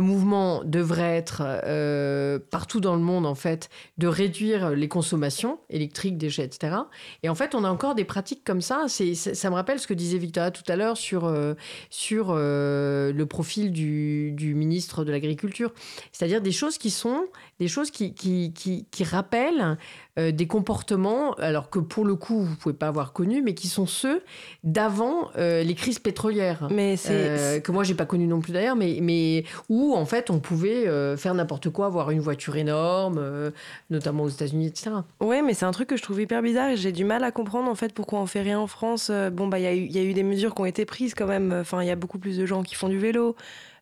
mouvement 0.00 0.62
devrait 0.64 1.16
être 1.16 1.42
euh, 1.44 2.38
partout 2.50 2.80
dans 2.80 2.94
le 2.94 3.02
monde, 3.02 3.26
en 3.26 3.34
fait, 3.34 3.68
de 3.98 4.06
réduire 4.06 4.70
les 4.70 4.88
consommations 4.88 5.58
électriques, 5.70 6.18
déchets, 6.18 6.44
etc. 6.44 6.76
Et 7.22 7.28
en 7.28 7.34
fait, 7.34 7.54
on 7.54 7.64
a 7.64 7.70
encore 7.70 7.94
des 7.94 8.04
pratiques 8.04 8.44
comme 8.44 8.60
ça. 8.60 8.84
C'est, 8.88 9.14
ça 9.14 9.50
me 9.50 9.54
rappelle 9.54 9.78
ce 9.78 9.86
que 9.86 9.94
disait 9.94 10.18
Victoria 10.18 10.50
tout 10.50 10.64
à 10.68 10.76
l'heure 10.76 10.96
sur, 10.96 11.24
euh, 11.24 11.54
sur 11.90 12.28
euh, 12.30 13.12
le 13.12 13.26
profil 13.26 13.72
du, 13.72 14.32
du 14.32 14.54
ministre 14.54 15.04
de 15.04 15.12
l'Agriculture. 15.12 15.72
C'est-à-dire 16.12 16.40
des 16.40 16.52
choses 16.52 16.78
qui 16.78 16.90
sont 16.90 17.24
des 17.58 17.68
choses 17.68 17.90
qui, 17.90 18.14
qui, 18.14 18.52
qui, 18.52 18.86
qui 18.90 19.04
rappellent 19.04 19.76
des 20.18 20.46
comportements, 20.46 21.32
alors 21.34 21.70
que 21.70 21.78
pour 21.78 22.04
le 22.04 22.16
coup, 22.16 22.42
vous 22.42 22.56
pouvez 22.56 22.74
pas 22.74 22.88
avoir 22.88 23.14
connu, 23.14 23.40
mais 23.40 23.54
qui 23.54 23.66
sont 23.66 23.86
ceux 23.86 24.22
d'avant 24.62 25.30
les 25.36 25.74
crises 25.74 25.98
pétrolières. 25.98 26.68
Mais 26.70 26.96
c'est 26.98 27.62
que 27.64 27.72
moi 27.72 27.82
j'ai 27.82 27.94
pas 27.94 28.04
connu 28.04 28.26
non 28.26 28.40
plus 28.40 28.52
d'ailleurs, 28.52 28.76
mais 28.76 28.98
mais 29.00 29.44
où 29.68 29.94
en 29.94 30.04
fait 30.04 30.30
on 30.30 30.38
pouvait 30.38 30.86
faire 31.16 31.34
n'importe 31.34 31.70
quoi, 31.70 31.86
avoir 31.86 32.10
une 32.10 32.20
voiture 32.20 32.56
énorme, 32.56 33.52
notamment 33.90 34.24
aux 34.24 34.28
États-Unis, 34.28 34.66
etc. 34.66 34.90
Ouais, 35.20 35.42
mais 35.42 35.54
c'est 35.54 35.64
un 35.64 35.70
truc 35.72 35.88
que 35.88 35.96
je 35.96 36.02
trouve 36.02 36.20
hyper 36.20 36.42
bizarre 36.42 36.70
et 36.70 36.76
j'ai 36.76 36.92
du 36.92 37.04
mal 37.04 37.24
à 37.24 37.30
comprendre 37.30 37.70
en 37.70 37.74
fait 37.74 37.92
pourquoi 37.92 38.20
on 38.20 38.26
fait 38.26 38.42
rien 38.42 38.58
en 38.58 38.66
France. 38.66 39.10
Bon 39.32 39.48
bah 39.48 39.58
il 39.58 39.64
y, 39.64 39.92
y, 39.92 39.98
a 39.98 40.02
eu 40.02 40.14
des 40.14 40.22
mesures 40.22 40.54
qui 40.54 40.60
ont 40.60 40.66
été 40.66 40.84
prises 40.84 41.14
quand 41.14 41.26
même. 41.26 41.56
Enfin 41.60 41.82
il 41.82 41.88
y 41.88 41.90
a 41.90 41.96
beaucoup 41.96 42.18
plus 42.18 42.38
de 42.38 42.46
gens 42.46 42.62
qui 42.62 42.74
font 42.74 42.88
du 42.88 42.98
vélo. 42.98 43.36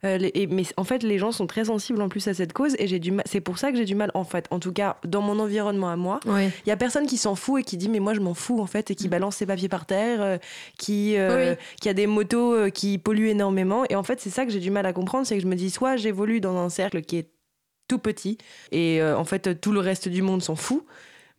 Euh, 0.05 0.18
mais 0.48 0.62
en 0.76 0.84
fait, 0.84 1.03
les 1.03 1.18
gens 1.18 1.32
sont 1.32 1.46
très 1.46 1.66
sensibles 1.66 2.01
en 2.01 2.09
plus 2.09 2.26
à 2.28 2.34
cette 2.34 2.53
cause 2.53 2.74
et 2.78 2.86
j'ai 2.86 2.98
du 2.98 3.12
c'est 3.26 3.40
pour 3.40 3.59
ça 3.59 3.70
que 3.70 3.76
j'ai 3.76 3.84
du 3.84 3.94
mal, 3.94 4.11
en 4.14 4.24
fait, 4.24 4.46
en 4.51 4.59
tout 4.59 4.72
cas, 4.72 4.96
dans 5.05 5.20
mon 5.20 5.38
environnement 5.38 5.90
à 5.90 5.96
moi. 5.96 6.20
Il 6.26 6.68
y 6.68 6.70
a 6.70 6.76
personne 6.76 7.07
qui 7.07 7.16
s'en 7.16 7.34
fout 7.34 7.61
et 7.61 7.64
qui 7.64 7.76
dit, 7.76 7.88
mais 7.88 8.01
moi, 8.01 8.14
je 8.14 8.20
m'en 8.20 8.34
fous, 8.34 8.61
en 8.61 8.66
fait, 8.66 8.90
et 8.90 8.94
qui 8.94 9.09
mm. 9.09 9.11
balance 9.11 9.36
ses 9.36 9.46
papiers 9.46 9.68
par 9.68 9.86
terre, 9.86 10.22
euh, 10.22 10.38
qui, 10.78 11.16
euh, 11.16 11.55
qui 11.80 11.88
a 11.88 11.94
des 11.94 12.07
motos 12.07 12.70
qui 12.70 12.98
polluent 12.98 13.28
énormément. 13.28 13.84
Et 13.90 13.96
en 13.96 14.03
fait, 14.03 14.20
c'est 14.20 14.30
ça 14.30 14.46
que 14.46 14.53
j'ai 14.53 14.61
du 14.61 14.70
mal 14.70 14.86
à 14.86 14.92
comprendre, 14.92 15.26
c'est 15.26 15.36
que 15.36 15.42
je 15.42 15.48
me 15.48 15.57
dis, 15.57 15.70
soit 15.70 15.96
j'évolue 15.96 16.40
dans 16.40 16.57
un 16.57 16.68
cercle 16.68 17.03
qui 17.03 17.16
est 17.16 17.28
tout 17.88 17.98
petit 17.98 18.38
et 18.70 19.03
en 19.03 19.24
fait, 19.24 19.61
tout 19.61 19.72
le 19.72 19.80
reste 19.80 20.09
du 20.09 20.22
monde 20.22 20.42
s'en 20.42 20.55
fout 20.55 20.86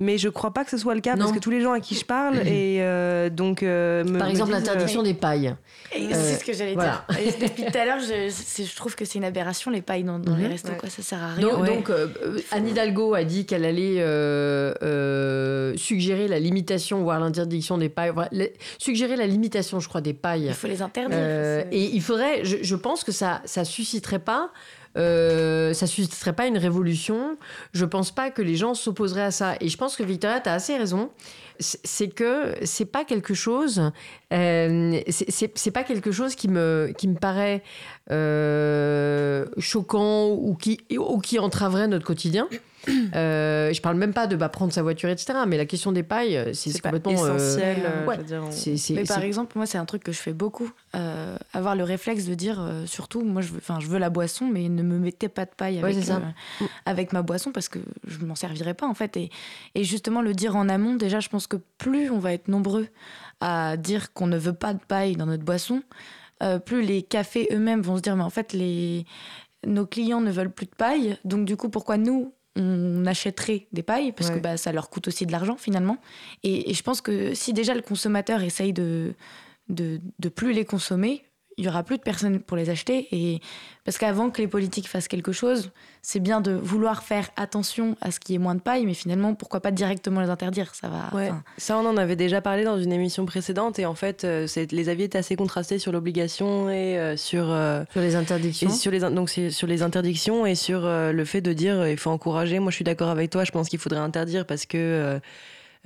mais 0.01 0.17
je 0.17 0.29
crois 0.29 0.51
pas 0.51 0.65
que 0.65 0.71
ce 0.71 0.77
soit 0.77 0.95
le 0.95 1.01
cas 1.01 1.15
parce 1.15 1.31
que 1.31 1.39
tous 1.39 1.51
les 1.51 1.61
gens 1.61 1.71
à 1.71 1.79
qui 1.79 1.95
je 1.95 2.03
parle 2.03 2.37
et 2.47 2.81
euh, 2.81 3.29
donc 3.29 3.63
euh, 3.63 4.03
par 4.17 4.27
exemple 4.27 4.51
l'interdiction 4.51 5.01
euh, 5.01 5.05
des 5.05 5.13
pailles. 5.13 5.55
C'est 5.91 6.39
ce 6.39 6.43
que 6.43 6.53
j'allais 6.53 6.75
dire. 6.75 7.05
Depuis 7.39 7.63
tout 7.65 7.77
à 7.77 7.85
l'heure 7.85 7.99
je, 7.99 8.63
je, 8.63 8.75
trouve 8.75 8.95
que 8.95 9.05
c'est 9.05 9.19
une 9.19 9.23
aberration 9.23 9.69
les 9.71 9.81
pailles 9.81 10.03
dans, 10.03 10.17
les 10.17 10.43
mhm. 10.43 10.47
restos 10.47 10.73
quoi. 10.77 10.89
Ça 10.89 11.03
sert 11.03 11.23
à 11.23 11.33
rien. 11.33 11.47
donc, 11.47 11.91
Anne 12.51 12.67
Hidalgo 12.67 13.13
a 13.13 13.23
dit 13.23 13.45
qu'elle 13.45 13.63
allait 13.63 14.03
suggérer 15.77 16.27
la 16.27 16.39
limitation 16.39 17.03
voire 17.03 17.19
l'interdiction 17.19 17.77
des 17.77 17.89
pailles 17.89 18.11
suggérer 18.79 19.15
la 19.15 19.27
limitation 19.27 19.79
je 19.79 19.87
crois 19.87 20.01
des 20.01 20.13
pailles. 20.13 20.47
Il 20.47 20.53
faut 20.53 20.67
les 20.67 20.81
interdire. 20.81 21.17
Et 21.71 21.85
il 21.93 22.01
faudrait 22.01 22.43
je, 22.43 22.57
je 22.61 22.75
pense 22.75 23.03
que 23.03 23.11
ça 23.11 23.41
ça 23.45 23.63
susciterait 23.63 24.19
pas 24.19 24.51
euh, 24.97 25.73
ça 25.73 25.87
susciterait 25.87 26.33
pas 26.33 26.47
une 26.47 26.57
révolution. 26.57 27.37
Je 27.73 27.85
pense 27.85 28.11
pas 28.11 28.29
que 28.31 28.41
les 28.41 28.55
gens 28.55 28.73
s'opposeraient 28.73 29.23
à 29.23 29.31
ça. 29.31 29.55
Et 29.61 29.69
je 29.69 29.77
pense 29.77 29.95
que 29.95 30.03
Victoria, 30.03 30.39
tu 30.39 30.49
as 30.49 30.53
assez 30.53 30.77
raison. 30.77 31.09
C'est 31.59 32.07
que 32.07 32.55
c'est 32.63 32.85
pas 32.85 33.05
quelque 33.05 33.35
chose, 33.35 33.91
euh, 34.33 34.99
c'est 35.09 35.71
pas 35.71 35.83
quelque 35.83 36.11
chose 36.11 36.33
qui 36.33 36.47
me, 36.47 36.91
qui 36.97 37.07
me 37.07 37.13
paraît 37.13 37.61
euh, 38.09 39.45
choquant 39.59 40.29
ou 40.29 40.55
qui, 40.55 40.79
ou 40.97 41.19
qui 41.19 41.37
entraverait 41.37 41.87
notre 41.87 42.05
quotidien. 42.05 42.47
Euh, 43.13 43.73
je 43.73 43.81
parle 43.81 43.97
même 43.97 44.13
pas 44.13 44.25
de 44.25 44.35
bah, 44.35 44.47
prendre 44.47 44.71
sa 44.71 44.81
voiture, 44.83 45.09
etc. 45.09 45.39
Mais 45.45 45.57
la 45.57 45.65
question 45.65 45.91
des 45.91 46.03
pailles, 46.03 46.37
euh, 46.37 46.53
c'est 46.53 46.79
complètement 46.81 47.25
euh, 47.25 47.35
essentiel. 47.35 48.95
mais 48.95 49.03
par 49.03 49.21
exemple, 49.21 49.57
moi, 49.57 49.65
c'est 49.65 49.77
un 49.77 49.85
truc 49.85 50.03
que 50.03 50.11
je 50.11 50.19
fais 50.19 50.33
beaucoup. 50.33 50.71
avoir 51.53 51.75
le 51.75 51.83
réflexe 51.83 52.25
de 52.25 52.33
dire, 52.33 52.63
surtout, 52.85 53.21
moi, 53.21 53.41
je 53.41 53.51
veux, 53.51 53.61
je 53.79 53.87
veux 53.87 53.99
la 53.99 54.09
boisson, 54.09 54.47
mais 54.47 54.69
ne 54.69 54.81
me 54.81 54.97
mettez 54.97 55.27
pas 55.27 55.45
de 55.45 55.51
paille 55.55 55.79
avec, 55.79 55.97
avec 56.85 57.13
ma 57.13 57.21
boisson 57.21 57.51
parce 57.51 57.69
que 57.69 57.79
je 58.07 58.19
m'en 58.25 58.35
servirai 58.35 58.73
pas, 58.73 58.87
en 58.87 58.93
fait. 58.93 59.17
Et, 59.17 59.29
et 59.75 59.83
justement, 59.83 60.21
le 60.21 60.33
dire 60.33 60.55
en 60.55 60.69
amont, 60.69 60.95
déjà, 60.95 61.19
je 61.19 61.29
pense 61.29 61.47
que 61.47 61.57
plus 61.77 62.09
on 62.09 62.19
va 62.19 62.33
être 62.33 62.47
nombreux 62.47 62.87
à 63.41 63.75
dire 63.77 64.13
qu'on 64.13 64.27
ne 64.27 64.37
veut 64.37 64.53
pas 64.53 64.73
de 64.73 64.81
paille 64.87 65.15
dans 65.15 65.25
notre 65.25 65.43
boisson, 65.43 65.83
plus 66.65 66.81
les 66.81 67.03
cafés 67.03 67.47
eux-mêmes 67.51 67.81
vont 67.81 67.97
se 67.97 68.01
dire, 68.01 68.15
mais 68.15 68.23
en 68.23 68.29
fait, 68.29 68.53
les 68.53 69.05
nos 69.65 69.85
clients 69.85 70.21
ne 70.21 70.31
veulent 70.31 70.51
plus 70.51 70.65
de 70.65 70.75
paille, 70.75 71.17
donc 71.25 71.45
du 71.45 71.55
coup, 71.55 71.69
pourquoi 71.69 71.97
nous, 71.97 72.33
on 72.55 73.05
achèterait 73.05 73.67
des 73.71 73.83
pailles 73.83 74.11
parce 74.11 74.29
que 74.29 74.39
bah, 74.39 74.57
ça 74.57 74.71
leur 74.71 74.89
coûte 74.89 75.07
aussi 75.07 75.25
de 75.25 75.31
l'argent 75.31 75.57
finalement. 75.57 75.97
Et, 76.43 76.73
je 76.73 76.83
pense 76.83 77.01
que 77.01 77.33
si 77.33 77.53
déjà 77.53 77.73
le 77.73 77.81
consommateur 77.81 78.41
essaye 78.41 78.73
de, 78.73 79.13
de, 79.69 80.01
de 80.19 80.29
plus 80.29 80.53
les 80.53 80.65
consommer, 80.65 81.23
il 81.61 81.65
y 81.65 81.69
aura 81.69 81.83
plus 81.83 81.97
de 81.97 82.01
personnes 82.01 82.39
pour 82.39 82.57
les 82.57 82.71
acheter. 82.71 83.07
Et 83.11 83.39
parce 83.85 83.99
qu'avant 83.99 84.31
que 84.31 84.41
les 84.41 84.47
politiques 84.47 84.87
fassent 84.87 85.07
quelque 85.07 85.31
chose, 85.31 85.69
c'est 86.01 86.19
bien 86.19 86.41
de 86.41 86.51
vouloir 86.51 87.03
faire 87.03 87.29
attention 87.35 87.95
à 88.01 88.09
ce 88.09 88.19
qui 88.19 88.33
est 88.33 88.39
moins 88.39 88.55
de 88.55 88.59
paille, 88.59 88.87
mais 88.87 88.95
finalement, 88.95 89.35
pourquoi 89.35 89.59
pas 89.59 89.69
directement 89.69 90.21
les 90.21 90.29
interdire? 90.29 90.73
Ça 90.73 90.87
va. 90.87 91.11
Ça, 91.57 91.77
on 91.77 91.85
en 91.85 91.97
avait 91.97 92.15
déjà 92.15 92.41
parlé 92.41 92.63
dans 92.63 92.79
une 92.79 92.91
émission 92.91 93.27
précédente, 93.27 93.77
et 93.77 93.85
en 93.85 93.93
fait, 93.93 94.23
euh, 94.23 94.47
les 94.71 94.89
avis 94.89 95.03
étaient 95.03 95.19
assez 95.19 95.35
contrastés 95.35 95.77
sur 95.77 95.91
l'obligation 95.91 96.67
et 96.71 96.97
euh, 96.97 97.15
sur 97.15 97.51
euh, 97.51 97.83
sur 97.91 98.01
les 98.01 98.15
interdictions. 98.15 98.71
sur 98.71 98.91
les 98.91 98.99
donc 99.01 99.29
sur 99.29 99.67
les 99.67 99.83
interdictions 99.83 100.47
et 100.47 100.55
sur 100.55 100.81
le 100.81 101.25
fait 101.25 101.41
de 101.41 101.53
dire 101.53 101.87
il 101.87 101.97
faut 101.97 102.09
encourager. 102.09 102.57
Moi, 102.57 102.71
je 102.71 102.75
suis 102.77 102.85
d'accord 102.85 103.09
avec 103.09 103.29
toi. 103.29 103.43
Je 103.43 103.51
pense 103.51 103.69
qu'il 103.69 103.79
faudrait 103.79 103.99
interdire 103.99 104.47
parce 104.47 104.65
que 104.65 105.19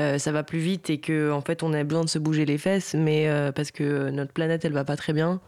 euh, 0.02 0.18
ça 0.18 0.34
va 0.34 0.44
plus 0.44 0.60
vite 0.60 0.90
et 0.90 0.98
que 0.98 1.32
en 1.32 1.40
fait 1.40 1.64
on 1.64 1.72
a 1.74 1.82
besoin 1.86 2.04
de 2.04 2.10
se 2.10 2.20
bouger 2.20 2.46
les 2.46 2.58
fesses, 2.58 2.96
mais 2.98 3.30
euh, 3.30 3.54
parce 3.54 3.72
que 3.72 4.10
notre 4.10 4.34
planète 4.34 4.66
elle 4.66 4.74
va 4.74 4.84
pas 4.84 4.98
très 4.98 5.14
bien. 5.14 5.40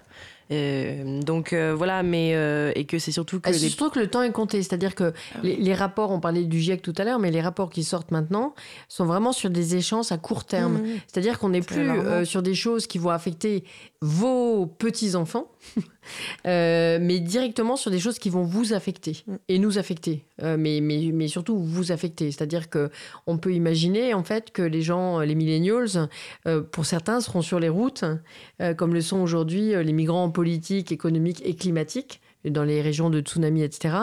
Euh, 0.49 1.21
donc 1.21 1.53
voilà, 1.53 2.03
mais 2.03 2.29
et 2.73 2.85
que 2.85 2.97
c'est 2.97 3.11
surtout 3.11 3.41
que. 3.41 3.49
Ah, 3.49 3.51
les... 3.51 3.57
Surtout 3.57 3.89
que 3.89 3.99
le 3.99 4.07
temps 4.07 4.23
est 4.23 4.31
compté, 4.31 4.63
c'est-à-dire 4.63 4.95
que 4.95 5.11
ah 5.35 5.39
les, 5.43 5.73
rapports, 5.73 6.11
on 6.11 6.21
parlait 6.21 6.45
du 6.45 6.59
GIEC 6.61 6.81
tout 6.81 6.93
à 6.97 7.03
l'heure, 7.03 7.19
mais 7.19 7.31
les 7.31 7.41
rapports 7.41 7.69
qui 7.69 7.83
sortent 7.83 8.11
maintenant 8.11 8.55
sont 8.87 9.05
vraiment 9.05 9.33
sur 9.33 9.49
des 9.49 9.75
échéances 9.75 10.13
à 10.13 10.17
court 10.17 10.45
terme. 10.45 10.77
Mmh. 10.77 10.87
C'est-à-dire 11.07 11.39
qu'on 11.39 11.49
n'est 11.49 11.61
plus 11.61 11.89
sur 12.23 12.41
des 12.41 12.55
choses 12.55 12.87
qui 12.87 12.99
vont 12.99 13.09
affecter 13.09 13.65
vos 14.01 14.65
petits 14.65 15.15
enfants. 15.15 15.51
Euh, 16.45 16.99
mais 17.01 17.19
directement 17.19 17.75
sur 17.75 17.91
des 17.91 17.99
choses 17.99 18.17
qui 18.17 18.29
vont 18.29 18.43
vous 18.43 18.71
affecter 18.71 19.23
mm. 19.27 19.35
et 19.49 19.59
nous 19.59 19.77
affecter, 19.77 20.25
euh, 20.41 20.55
mais, 20.57 20.79
mais, 20.79 21.11
mais 21.13 21.27
surtout 21.27 21.57
vous 21.57 21.91
affecter. 21.91 22.31
C'est-à-dire 22.31 22.69
que 22.69 22.89
on 23.25 23.37
peut 23.37 23.53
imaginer 23.53 24.13
en 24.13 24.23
fait 24.23 24.51
que 24.51 24.61
les 24.61 24.81
gens, 24.81 25.19
les 25.19 25.35
millennials, 25.35 26.07
euh, 26.47 26.61
pour 26.61 26.85
certains, 26.85 27.19
seront 27.19 27.41
sur 27.41 27.59
les 27.59 27.67
routes, 27.67 28.05
comme 28.77 28.93
le 28.93 29.01
sont 29.01 29.19
aujourd'hui 29.19 29.73
les 29.83 29.91
migrants 29.91 30.31
politiques, 30.31 30.93
économiques 30.93 31.41
et 31.43 31.55
climatiques 31.55 32.21
dans 32.45 32.63
les 32.63 32.81
régions 32.81 33.09
de 33.09 33.19
tsunami, 33.19 33.61
etc. 33.63 33.95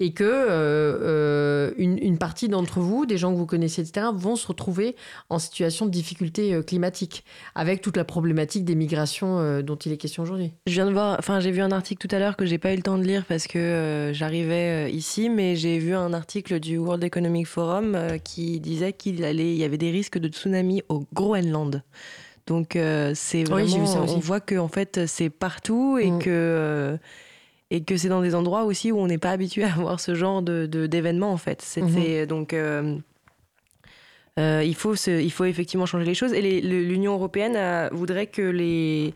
Et 0.00 0.12
que 0.12 0.24
euh, 0.24 0.98
euh, 1.02 1.72
une, 1.76 2.18
partie 2.18 2.48
d'entre 2.48 2.80
vous, 2.80 3.06
des 3.06 3.18
gens 3.18 3.32
que 3.32 3.38
vous 3.38 3.46
connaissez, 3.46 3.82
etc., 3.82 4.08
vont 4.14 4.36
se 4.36 4.46
retrouver 4.46 4.96
en 5.30 5.38
situation 5.38 5.86
de 5.86 5.90
difficulté 5.90 6.54
euh, 6.54 6.62
climatique, 6.62 7.24
avec 7.54 7.80
toute 7.80 7.96
la 7.96 8.04
problématique 8.04 8.64
des 8.64 8.74
migrations 8.74 9.62
dont 9.62 9.76
il 9.76 9.92
est 9.92 9.96
question 9.96 10.22
aujourd'hui. 10.22 10.52
Je 10.66 10.72
viens 10.72 10.86
de 10.86 10.92
voir, 10.92 11.16
enfin 11.18 11.40
j'ai 11.40 11.50
vu 11.50 11.60
un 11.60 11.72
article 11.72 12.06
tout 12.06 12.14
à 12.14 12.18
l'heure 12.18 12.36
que 12.36 12.46
j'ai 12.46 12.58
pas 12.58 12.72
eu 12.72 12.76
le 12.76 12.82
temps 12.82 12.98
de 12.98 13.04
lire 13.04 13.24
parce 13.26 13.46
que 13.46 14.10
j'arrivais 14.14 14.90
ici, 14.92 15.28
mais 15.28 15.56
j'ai 15.56 15.78
vu 15.78 15.94
un 15.94 16.12
article 16.12 16.60
du 16.60 16.78
World 16.78 17.04
Economic 17.04 17.46
Forum 17.46 17.98
qui 18.24 18.60
disait 18.60 18.92
qu'il 18.92 19.24
allait, 19.24 19.52
il 19.52 19.58
y 19.58 19.64
avait 19.64 19.78
des 19.78 19.90
risques 19.90 20.18
de 20.18 20.28
tsunami 20.28 20.82
au 20.88 21.04
Groenland. 21.12 21.82
Donc 22.46 22.78
c'est 23.14 23.44
vraiment, 23.44 24.04
on 24.08 24.18
voit 24.18 24.40
que 24.40 24.56
en 24.56 24.68
fait 24.68 25.06
c'est 25.06 25.30
partout 25.30 25.98
et 25.98 26.10
mm. 26.10 26.18
que 26.20 26.98
et 27.70 27.82
que 27.82 27.96
c'est 27.96 28.08
dans 28.08 28.22
des 28.22 28.34
endroits 28.34 28.64
aussi 28.64 28.92
où 28.92 28.98
on 28.98 29.06
n'est 29.06 29.18
pas 29.18 29.30
habitué 29.30 29.64
à 29.64 29.70
voir 29.70 30.00
ce 30.00 30.14
genre 30.14 30.42
de 30.42 30.66
d'événements 30.86 31.32
en 31.32 31.36
fait. 31.36 31.62
C'était 31.62 32.22
mhm. 32.22 32.26
donc 32.26 32.52
euh, 32.52 32.96
euh, 34.38 34.62
il 34.64 34.74
faut 34.74 34.94
il 34.94 35.32
faut 35.32 35.44
effectivement 35.44 35.86
changer 35.86 36.04
les 36.04 36.14
choses 36.14 36.32
et 36.32 36.60
l'Union 36.60 37.14
européenne 37.14 37.88
voudrait 37.92 38.26
que 38.26 38.42
les 38.42 39.14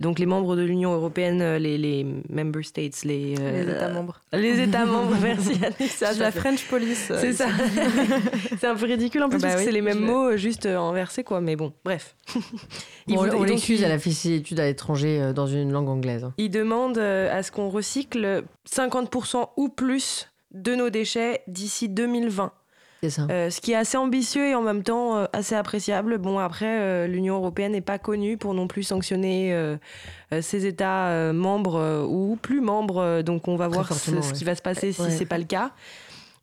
donc 0.00 0.18
les 0.18 0.26
membres 0.26 0.56
de 0.56 0.62
l'Union 0.62 0.92
européenne, 0.92 1.42
euh, 1.42 1.58
les, 1.58 1.78
les 1.78 2.06
member 2.28 2.64
states, 2.64 3.04
les, 3.04 3.34
les 3.34 3.70
États 3.70 3.88
membres. 3.88 4.20
Les 4.32 4.60
États 4.60 4.86
membres, 4.86 5.16
merci 5.20 5.58
C'est 5.88 6.18
la 6.18 6.30
French 6.30 6.64
police. 6.68 7.12
C'est 7.20 7.32
ça. 7.32 7.46
c'est 8.58 8.66
un 8.66 8.76
peu 8.76 8.86
ridicule 8.86 9.22
en 9.22 9.28
plus 9.28 9.38
bah 9.38 9.48
parce 9.48 9.60
que 9.60 9.66
c'est 9.66 9.72
les 9.72 9.82
mêmes 9.82 10.00
mots 10.00 10.36
juste 10.36 10.66
inversés 10.66 11.24
quoi. 11.24 11.40
Mais 11.40 11.56
bon, 11.56 11.72
bref. 11.84 12.16
on 13.08 13.22
l'excuse, 13.44 13.82
elle 13.82 13.92
a 13.92 13.98
fait 13.98 14.10
ses 14.10 14.34
études 14.34 14.60
à 14.60 14.66
l'étranger 14.66 15.32
dans 15.34 15.46
une 15.46 15.72
langue 15.72 15.88
anglaise. 15.88 16.24
Hein. 16.24 16.34
Il 16.38 16.50
demande 16.50 16.98
à 16.98 17.42
ce 17.42 17.50
qu'on 17.50 17.68
recycle 17.68 18.44
50% 18.70 19.48
ou 19.56 19.68
plus 19.68 20.28
de 20.52 20.74
nos 20.74 20.90
déchets 20.90 21.42
d'ici 21.46 21.88
2020. 21.88 22.52
Euh, 23.04 23.50
ce 23.50 23.60
qui 23.60 23.72
est 23.72 23.76
assez 23.76 23.96
ambitieux 23.96 24.48
et 24.48 24.54
en 24.54 24.62
même 24.62 24.82
temps 24.82 25.16
euh, 25.16 25.26
assez 25.32 25.54
appréciable. 25.54 26.18
Bon, 26.18 26.38
après, 26.38 26.80
euh, 26.80 27.06
l'Union 27.06 27.36
européenne 27.36 27.72
n'est 27.72 27.80
pas 27.80 27.98
connue 27.98 28.36
pour 28.36 28.54
non 28.54 28.66
plus 28.66 28.82
sanctionner 28.82 29.54
ses 30.40 30.66
États 30.66 31.32
membres 31.32 32.06
ou 32.08 32.36
plus 32.40 32.60
membres. 32.60 33.22
donc, 33.22 33.48
on 33.48 33.56
va 33.56 33.68
voir 33.68 33.92
ce, 33.92 34.32
qui 34.32 34.44
va 34.44 34.54
se 34.54 34.62
passer 34.62 34.92
si 34.92 35.02
ce 35.02 35.10
c'est 35.10 35.26
pas 35.26 35.38
le 35.38 35.44
cas. 35.44 35.72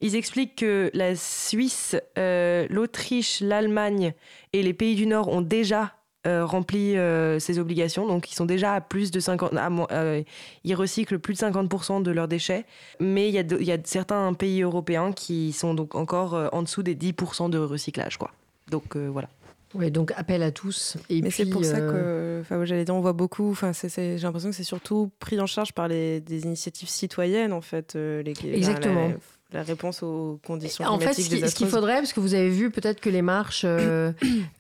Ils 0.01 0.16
expliquent 0.16 0.56
que 0.58 0.91
la 0.93 1.16
Suisse, 1.16 1.95
l'Autriche, 2.16 3.41
l'Allemagne 3.41 4.14
et 4.53 4.64
les 4.64 4.74
pays 4.74 4.95
du 4.95 5.08
Nord 5.08 5.30
ont 5.30 5.41
déjà 5.41 5.93
euh, 6.26 6.45
remplit 6.45 6.97
euh, 6.97 7.39
ses 7.39 7.59
obligations. 7.59 8.07
Donc, 8.07 8.32
ils 8.32 8.36
sont 8.36 8.45
déjà 8.45 8.73
à 8.73 8.82
plus 8.82 9.11
de 9.11 9.19
50. 9.19 9.51
Euh, 9.91 10.23
ils 10.63 10.76
recyclent 10.76 11.19
plus 11.19 11.34
de 11.34 11.39
50% 11.39 12.01
de 12.01 12.11
leurs 12.11 12.28
déchets. 12.28 12.65
Mais 12.99 13.30
il 13.30 13.36
y, 13.36 13.71
a 13.71 13.78
certains 13.84 14.34
pays 14.34 14.61
européens 14.63 15.11
qui 15.11 15.51
sont 15.51 15.73
donc 15.73 15.95
encore 15.95 16.49
en 16.51 16.63
dessous 16.63 16.84
des 16.84 16.95
10% 16.95 17.49
de 17.49 17.57
recyclage. 17.57 18.17
Quoi. 18.17 18.32
Donc, 18.71 18.95
voilà. 18.97 19.30
Oui, 19.76 19.91
donc 19.91 20.13
appel 20.15 20.41
à 20.41 20.51
tous. 20.51 20.97
Et 21.09 21.21
Mais 21.21 21.30
c'est 21.30 21.45
pour 21.45 21.65
ça 21.65 21.80
que, 21.80 22.39
enfin, 22.41 22.63
j'allais 22.65 22.86
dire, 22.86 22.95
on 22.95 23.01
voit 23.01 23.13
beaucoup. 23.13 23.51
Enfin, 23.51 23.71
j'ai 23.73 24.17
l'impression 24.17 24.49
que 24.49 24.55
c'est 24.55 24.63
surtout 24.63 25.11
pris 25.19 25.39
en 25.39 25.45
charge 25.45 25.73
par 25.73 25.88
les, 25.88 26.21
des 26.21 26.43
initiatives 26.43 26.89
citoyennes, 26.89 27.53
en 27.53 27.61
fait. 27.61 27.93
les, 27.95 28.34
Exactement 28.45 29.09
la 29.09 29.13
réponse 29.62 30.03
aux 30.03 30.39
conditions 30.45 30.86
en 30.86 30.97
climatiques. 30.97 31.34
En 31.34 31.38
fait, 31.38 31.47
ce 31.47 31.56
qu'il 31.56 31.68
faudrait, 31.68 31.95
parce 31.95 32.14
que 32.14 32.20
vous 32.20 32.34
avez 32.34 32.49
vu 32.49 32.72
peut-être 32.72 32.99
que 32.99 33.10
les 33.10 33.22
marches, 33.22 33.64
euh, 33.66 34.12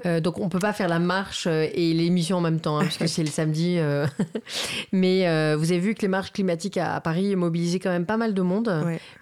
euh, 0.05 0.19
donc 0.19 0.39
on 0.39 0.49
peut 0.49 0.59
pas 0.59 0.73
faire 0.73 0.87
la 0.87 0.99
marche 0.99 1.47
euh, 1.47 1.67
et 1.73 1.93
l'émission 1.93 2.37
en 2.37 2.41
même 2.41 2.59
temps, 2.59 2.79
hein, 2.79 2.83
puisque 2.83 3.07
c'est 3.07 3.23
le 3.23 3.29
samedi. 3.29 3.77
mais 4.91 5.55
vous 5.55 5.71
avez 5.71 5.79
vu 5.79 5.95
que 5.95 6.01
les 6.01 6.07
marches 6.07 6.31
climatiques 6.31 6.77
à, 6.77 6.99
Paris 7.01 7.35
mobilisaient 7.35 7.79
quand 7.79 7.89
même 7.89 8.05
pas 8.05 8.17
mal 8.17 8.33
de 8.33 8.41
monde. 8.41 8.71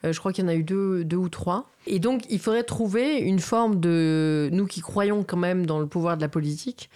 je 0.04 0.18
crois 0.18 0.34
qu'il 0.34 0.44
y 0.44 0.48
en 0.48 0.50
a 0.50 0.56
eu 0.56 0.64
deux, 0.64 1.04
deux 1.04 1.18
ou 1.18 1.30
trois. 1.30 1.70
Et 1.86 2.00
donc, 2.00 2.24
il 2.30 2.40
faudrait 2.40 2.64
trouver 2.64 3.18
une 3.18 3.40
forme 3.40 3.82
de... 3.82 4.50
Nous 4.54 4.68
qui 4.68 4.80
croyons 4.80 5.24
quand 5.24 5.38
même 5.38 5.66
dans 5.66 5.80
le 5.80 5.86
pouvoir 5.86 6.16
de 6.16 6.22
la 6.22 6.30
politique, 6.30 6.90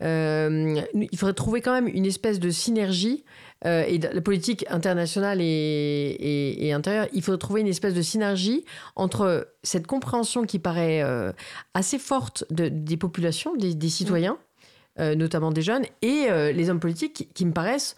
il 0.00 1.08
faudrait 1.16 1.34
trouver 1.34 1.60
quand 1.60 1.72
même 1.72 1.88
une 1.88 2.06
espèce 2.06 2.40
de 2.40 2.50
synergie 2.50 3.24
euh, 3.66 3.84
et 3.86 3.98
la 3.98 4.20
politique 4.20 4.64
internationale 4.70 5.38
et, 5.40 6.72
intérieure, 6.74 7.06
il 7.12 7.22
faut 7.22 7.36
trouver 7.36 7.60
une 7.60 7.66
espèce 7.66 7.94
de 7.94 8.02
synergie 8.02 8.64
entre 8.96 9.48
cette 9.62 9.86
compréhension 9.86 10.44
qui 10.44 10.58
paraît 10.58 11.02
euh, 11.02 11.32
assez 11.74 11.98
forte 11.98 12.44
des 12.50 12.96
populations, 12.96 13.54
des, 13.56 13.88
citoyens, 13.88 14.38
euh, 14.98 15.14
notamment 15.14 15.50
des 15.50 15.62
jeunes, 15.62 15.84
et 16.02 16.28
les 16.52 16.70
hommes 16.70 16.80
politiques 16.80 17.28
qui 17.34 17.44
me 17.44 17.52
paraissent 17.52 17.94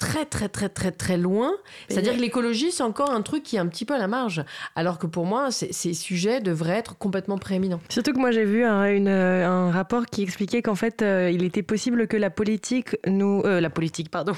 très 0.00 0.24
très 0.24 0.48
très 0.48 0.68
très 0.68 0.90
très 0.90 1.16
loin. 1.16 1.52
C'est-à-dire 1.88 2.16
que 2.16 2.20
l'écologie, 2.20 2.72
c'est 2.72 2.82
encore 2.82 3.12
un 3.12 3.22
truc 3.22 3.44
qui 3.44 3.56
est 3.56 3.60
un 3.60 3.68
petit 3.68 3.84
peu 3.84 3.94
à 3.94 3.98
la 3.98 4.08
marge. 4.08 4.44
Alors 4.74 4.98
que 4.98 5.06
pour 5.06 5.26
moi, 5.26 5.50
ces 5.52 5.94
sujets 5.94 6.40
devraient 6.40 6.78
être 6.78 6.98
complètement 6.98 7.38
prééminents. 7.38 7.80
Surtout 7.88 8.12
que 8.12 8.18
moi, 8.18 8.32
j'ai 8.32 8.44
vu 8.44 8.64
un, 8.64 8.86
une, 8.86 9.08
un, 9.08 9.70
rapport 9.70 10.06
qui 10.06 10.22
expliquait 10.22 10.62
qu'en 10.62 10.74
fait, 10.74 11.02
euh, 11.02 11.30
il 11.32 11.44
était 11.44 11.62
possible 11.62 12.08
que 12.08 12.16
la 12.16 12.30
politique 12.30 12.96
nous... 13.06 13.42
Euh, 13.44 13.60
la 13.60 13.70
politique, 13.70 14.10
pardon. 14.10 14.32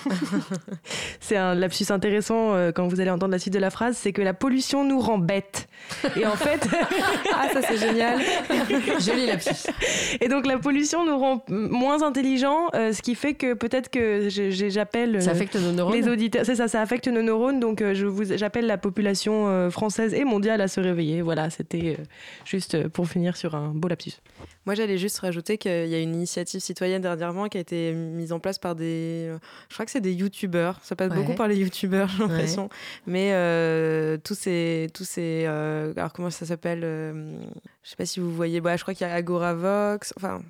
c'est 1.21 1.37
un 1.37 1.55
lapsus 1.55 1.91
intéressant 1.91 2.55
euh, 2.55 2.73
quand 2.73 2.89
vous 2.89 3.01
allez 3.01 3.11
entendre 3.11 3.33
la 3.33 3.39
suite 3.39 3.55
de 3.55 3.61
la 3.61 3.71
phrase, 3.71 3.97
c'est 3.97 4.13
que 4.13 4.23
la 4.23 4.35
pollution 4.35 4.85
nous 4.85 4.99
rend 5.01 5.19
bêtes. 5.19 5.69
Et 6.17 6.27
en 6.27 6.37
fait... 6.37 6.67
ah, 7.35 7.49
ça 7.53 7.63
c'est 7.63 7.77
génial. 7.77 8.19
Joli 9.01 9.27
lapsus. 9.27 9.71
Et 10.21 10.29
donc 10.29 10.47
la 10.47 10.59
pollution 10.59 11.05
nous 11.05 11.19
rend 11.19 11.43
moins 11.49 12.03
intelligents, 12.03 12.69
ce 12.73 13.01
qui 13.03 13.15
fait 13.15 13.35
que 13.35 13.55
peut-être 13.55 13.91
que 13.91 14.29
j'appelle... 14.29 15.23
Ça 15.23 15.33
affecte 15.33 15.57
nos 15.57 15.73
neurones. 15.73 15.95
Les 15.95 16.09
auditeurs, 16.09 16.45
c'est 16.45 16.57
ça, 16.57 16.69
ça 16.69 16.81
affecte 16.81 17.09
nos 17.09 17.23
neurones. 17.23 17.61
Donc, 17.61 17.81
euh, 17.81 17.95
je 17.95 18.07
vous, 18.07 18.25
j'appelle 18.25 18.67
la 18.67 18.79
population 18.79 19.49
euh, 19.49 19.71
française 19.71 20.15
et 20.15 20.25
mondiale 20.25 20.61
à 20.61 20.69
se 20.69 20.81
réveiller. 20.81 21.23
Voilà, 21.23 21.51
c'était 21.51 21.97
euh, 21.99 22.05
juste 22.45 22.89
pour 22.89 23.09
finir 23.09 23.37
sur 23.37 23.55
un 23.55 23.69
beau 23.69 23.89
lapsus. 23.89 24.13
Moi, 24.67 24.75
j'allais 24.75 24.99
juste 24.99 25.19
rajouter 25.19 25.59
qu'il 25.59 25.89
y 25.89 25.95
a 25.95 25.99
une 25.99 26.15
initiative 26.15 26.61
citoyenne 26.61 27.03
dernièrement 27.03 27.49
qui 27.49 27.59
a 27.59 27.61
été 27.61 27.93
mise 27.93 28.33
en 28.33 28.39
place 28.39 28.59
par 28.59 28.75
des. 28.75 29.33
Je 29.69 29.75
crois 29.75 29.85
que 29.85 29.91
c'est 29.91 30.01
des 30.01 30.13
youtubeurs. 30.13 30.79
Ça 30.83 30.95
passe 30.97 31.13
beaucoup 31.13 31.35
par 31.35 31.49
les 31.49 31.57
youtubeurs, 31.57 32.09
j'ai 32.09 32.23
l'impression. 32.23 32.69
Mais 33.07 33.31
tous 34.25 34.35
ces. 34.35 34.89
Tous 34.95 35.05
ces 35.05 35.47
alors, 35.97 36.13
comment 36.13 36.31
ça 36.31 36.47
s'appelle 36.47 36.81
Je 36.83 37.89
sais 37.89 37.97
pas 37.97 38.07
si 38.07 38.21
vous 38.21 38.35
voyez. 38.35 38.61
Bah, 38.61 38.77
je 38.77 38.83
crois 38.83 38.95
qu'il 38.95 39.07
y 39.07 39.11
a 39.11 39.15
Agoravox. 39.15 40.13
Enfin 40.17 40.43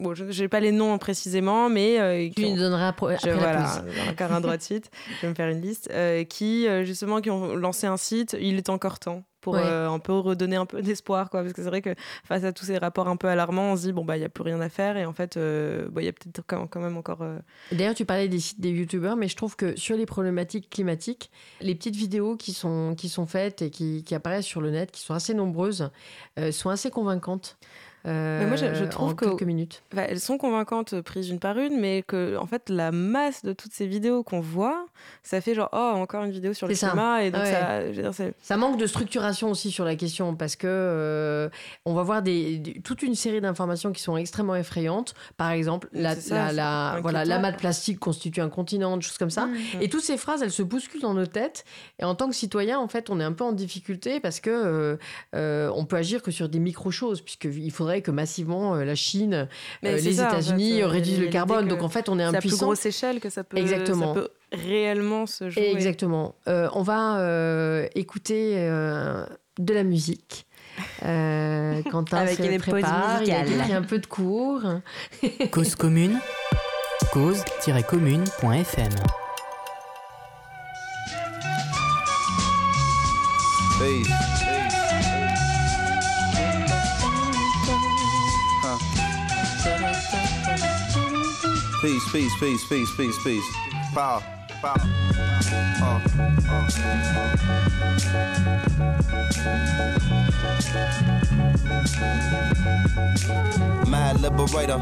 bon, 0.00 0.14
je 0.14 0.24
n'ai 0.24 0.48
pas 0.48 0.60
les 0.60 0.72
noms 0.72 0.96
précisément, 0.98 1.68
mais. 1.68 2.00
Euh, 2.00 2.28
tu 2.34 2.48
nous 2.48 2.56
donneras 2.56 2.88
après, 2.88 3.16
je, 3.22 3.30
voilà, 3.30 3.82
encore 4.10 4.32
un 4.32 4.40
droit 4.40 4.56
de 4.56 4.62
suite, 4.62 4.90
je 5.16 5.22
vais 5.22 5.28
me 5.28 5.34
faire 5.34 5.48
une 5.48 5.60
liste, 5.60 5.90
euh, 5.92 6.24
qui, 6.24 6.66
euh, 6.66 6.84
justement, 6.84 7.20
qui 7.20 7.30
ont 7.30 7.54
lancé 7.54 7.86
un 7.86 7.96
site, 7.96 8.36
il 8.40 8.56
est 8.56 8.68
encore 8.68 8.98
temps 8.98 9.24
pour 9.40 9.56
un 9.56 9.98
peu 10.00 10.12
redonner 10.12 10.56
un 10.56 10.66
peu 10.66 10.82
d'espoir 10.82 11.30
quoi. 11.30 11.40
Parce 11.40 11.54
que 11.54 11.62
c'est 11.62 11.68
vrai 11.68 11.80
que 11.80 11.94
face 12.24 12.44
à 12.44 12.52
tous 12.52 12.66
ces 12.66 12.76
rapports 12.76 13.08
un 13.08 13.16
peu 13.16 13.28
alarmants 13.28 13.72
on 13.72 13.76
se 13.76 13.82
dit 13.82 13.92
bon 13.92 14.04
bah 14.04 14.18
il 14.18 14.20
y 14.20 14.24
a 14.24 14.28
plus 14.28 14.42
rien 14.42 14.60
à 14.60 14.68
faire. 14.68 14.98
Et 14.98 15.06
en 15.06 15.14
fait 15.14 15.36
il 15.36 16.04
y 16.04 16.08
a 16.08 16.12
peut-être 16.12 16.42
quand 16.44 16.80
même 16.80 16.98
encore 16.98 17.24
d'ailleurs 17.72 17.94
tu 17.94 18.04
parlais 18.04 18.28
des 18.28 18.40
sites 18.40 18.60
des 18.60 18.70
youtubeurs 18.70 19.16
mais 19.16 19.26
je 19.26 19.36
trouve 19.36 19.56
que 19.56 19.74
sur 19.76 19.96
les 19.96 20.04
problématiques 20.04 20.68
climatiques 20.68 21.30
les 21.62 21.74
petites 21.74 21.96
vidéos 21.96 22.36
qui 22.36 22.52
sont 22.52 22.94
qui 22.94 23.08
sont 23.08 23.26
faites 23.26 23.62
et 23.62 23.70
qui, 23.70 24.02
qui 24.04 24.14
apparaissent 24.14 24.44
sur 24.44 24.60
le 24.60 24.70
net 24.70 24.90
qui 24.90 25.00
sont 25.00 25.14
assez 25.14 25.32
nombreuses 25.32 25.88
sont 26.50 26.68
assez 26.68 26.90
convaincantes 26.90 27.56
mais 28.10 28.46
moi, 28.46 28.56
je, 28.56 28.84
trouve 28.84 29.14
que 29.14 29.24
quelques 29.26 29.42
minutes. 29.42 29.82
elles 29.96 30.20
sont 30.20 30.38
convaincantes 30.38 30.94
euh, 30.94 31.02
prises 31.02 31.28
une 31.28 31.38
par 31.38 31.58
une, 31.58 31.78
mais 31.78 32.02
que 32.02 32.36
en 32.36 32.46
fait, 32.46 32.68
la 32.68 32.92
masse 32.92 33.42
de 33.42 33.52
toutes 33.52 33.72
ces 33.72 33.86
vidéos 33.86 34.22
qu'on 34.22 34.40
voit, 34.40 34.86
ça 35.22 35.40
fait 35.40 35.54
genre 35.54 35.68
oh 35.72 35.92
encore 35.96 36.24
une 36.24 36.30
vidéo 36.30 36.52
sur 36.54 36.68
le 36.68 36.74
climat 36.74 37.24
et 37.24 37.30
donc 37.30 37.44
ça, 37.44 37.80
ça 38.40 38.56
manque 38.56 38.78
de 38.78 38.86
structuration 38.86 39.50
aussi 39.50 39.70
sur 39.70 39.84
la 39.84 39.96
question 39.96 40.34
parce 40.34 40.56
que 40.56 40.66
euh, 40.68 41.48
on 41.84 41.94
va 41.94 42.02
voir 42.02 42.22
des, 42.22 42.80
toute 42.84 43.02
une 43.02 43.14
série 43.14 43.40
d'informations 43.40 43.92
qui 43.92 44.02
sont 44.02 44.16
extrêmement 44.16 44.56
effrayantes. 44.56 45.14
Par 45.36 45.50
exemple, 45.50 45.88
la, 45.92 46.14
la, 46.52 46.98
voilà, 47.02 47.24
l'amas 47.24 47.52
de 47.52 47.56
plastique 47.56 47.98
constitue 47.98 48.40
un 48.40 48.48
continent, 48.48 48.96
des 48.96 49.02
choses 49.02 49.18
comme 49.18 49.30
ça. 49.30 49.46
Mmh. 49.46 49.56
Et 49.80 49.88
toutes 49.88 50.04
ces 50.04 50.16
phrases, 50.16 50.42
elles 50.42 50.50
se 50.50 50.62
bousculent 50.62 51.02
dans 51.02 51.14
nos 51.14 51.26
têtes. 51.26 51.64
Et 51.98 52.04
en 52.04 52.14
tant 52.14 52.28
que 52.28 52.34
citoyen, 52.34 52.78
en 52.78 52.88
fait, 52.88 53.10
on 53.10 53.20
est 53.20 53.24
un 53.24 53.32
peu 53.32 53.44
en 53.44 53.52
difficulté 53.52 54.20
parce 54.20 54.40
que 54.40 54.98
euh, 55.34 55.70
on 55.74 55.84
peut 55.84 55.96
agir 55.96 56.22
que 56.22 56.30
sur 56.30 56.48
des 56.48 56.58
micro 56.58 56.90
choses 56.90 57.20
puisqu'il 57.20 57.70
faudrait 57.70 57.97
que 58.02 58.10
massivement 58.10 58.74
euh, 58.74 58.84
la 58.84 58.94
Chine, 58.94 59.34
euh, 59.34 59.46
les 59.82 60.20
États-Unis 60.20 60.82
euh, 60.82 60.86
réduisent 60.86 61.20
le 61.20 61.28
carbone. 61.28 61.68
Donc 61.68 61.82
en 61.82 61.88
fait, 61.88 62.08
on 62.08 62.18
est 62.18 62.24
impuissant. 62.24 62.40
C'est 62.40 62.54
à 62.54 62.56
plus 62.56 62.64
grosse 62.64 62.86
échelle 62.86 63.20
que 63.20 63.30
ça 63.30 63.44
peut, 63.44 63.56
Exactement. 63.56 64.14
Ça 64.14 64.20
peut 64.20 64.28
réellement 64.52 65.26
se 65.26 65.50
jouer. 65.50 65.70
Exactement. 65.70 66.34
on 66.46 66.82
va 66.82 67.88
écouter 67.94 68.56
de 68.56 69.74
la 69.74 69.84
musique. 69.84 70.46
Euh, 71.04 71.82
Quentin 71.90 72.18
Avec 72.18 72.38
une 72.38 72.58
prépare, 72.58 73.22
il 73.22 73.32
a 73.32 73.42
pris 73.44 73.72
un 73.72 73.82
peu 73.82 73.98
de 73.98 74.06
cours. 74.06 74.62
Cause 75.50 75.74
commune, 75.74 76.18
cause-commune.fm. 77.12 78.92
Hey. 83.80 84.27
Peace, 91.80 92.10
peace, 92.10 92.32
peace, 92.40 92.64
peace, 92.68 92.90
peace, 92.96 93.22
peace. 93.22 93.44
Power, 93.94 94.20
power. 94.60 94.80
Uh, 95.80 96.00
uh. 96.50 96.68
Mad 103.88 104.20
liberator, 104.20 104.78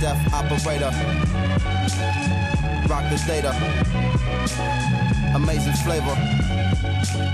death 0.00 0.34
operator, 0.34 0.90
rock 2.88 3.04
this 3.10 3.26
data, 3.26 3.50
amazing 5.34 5.74
flavor. 5.84 6.16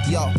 Yo, 0.08 0.30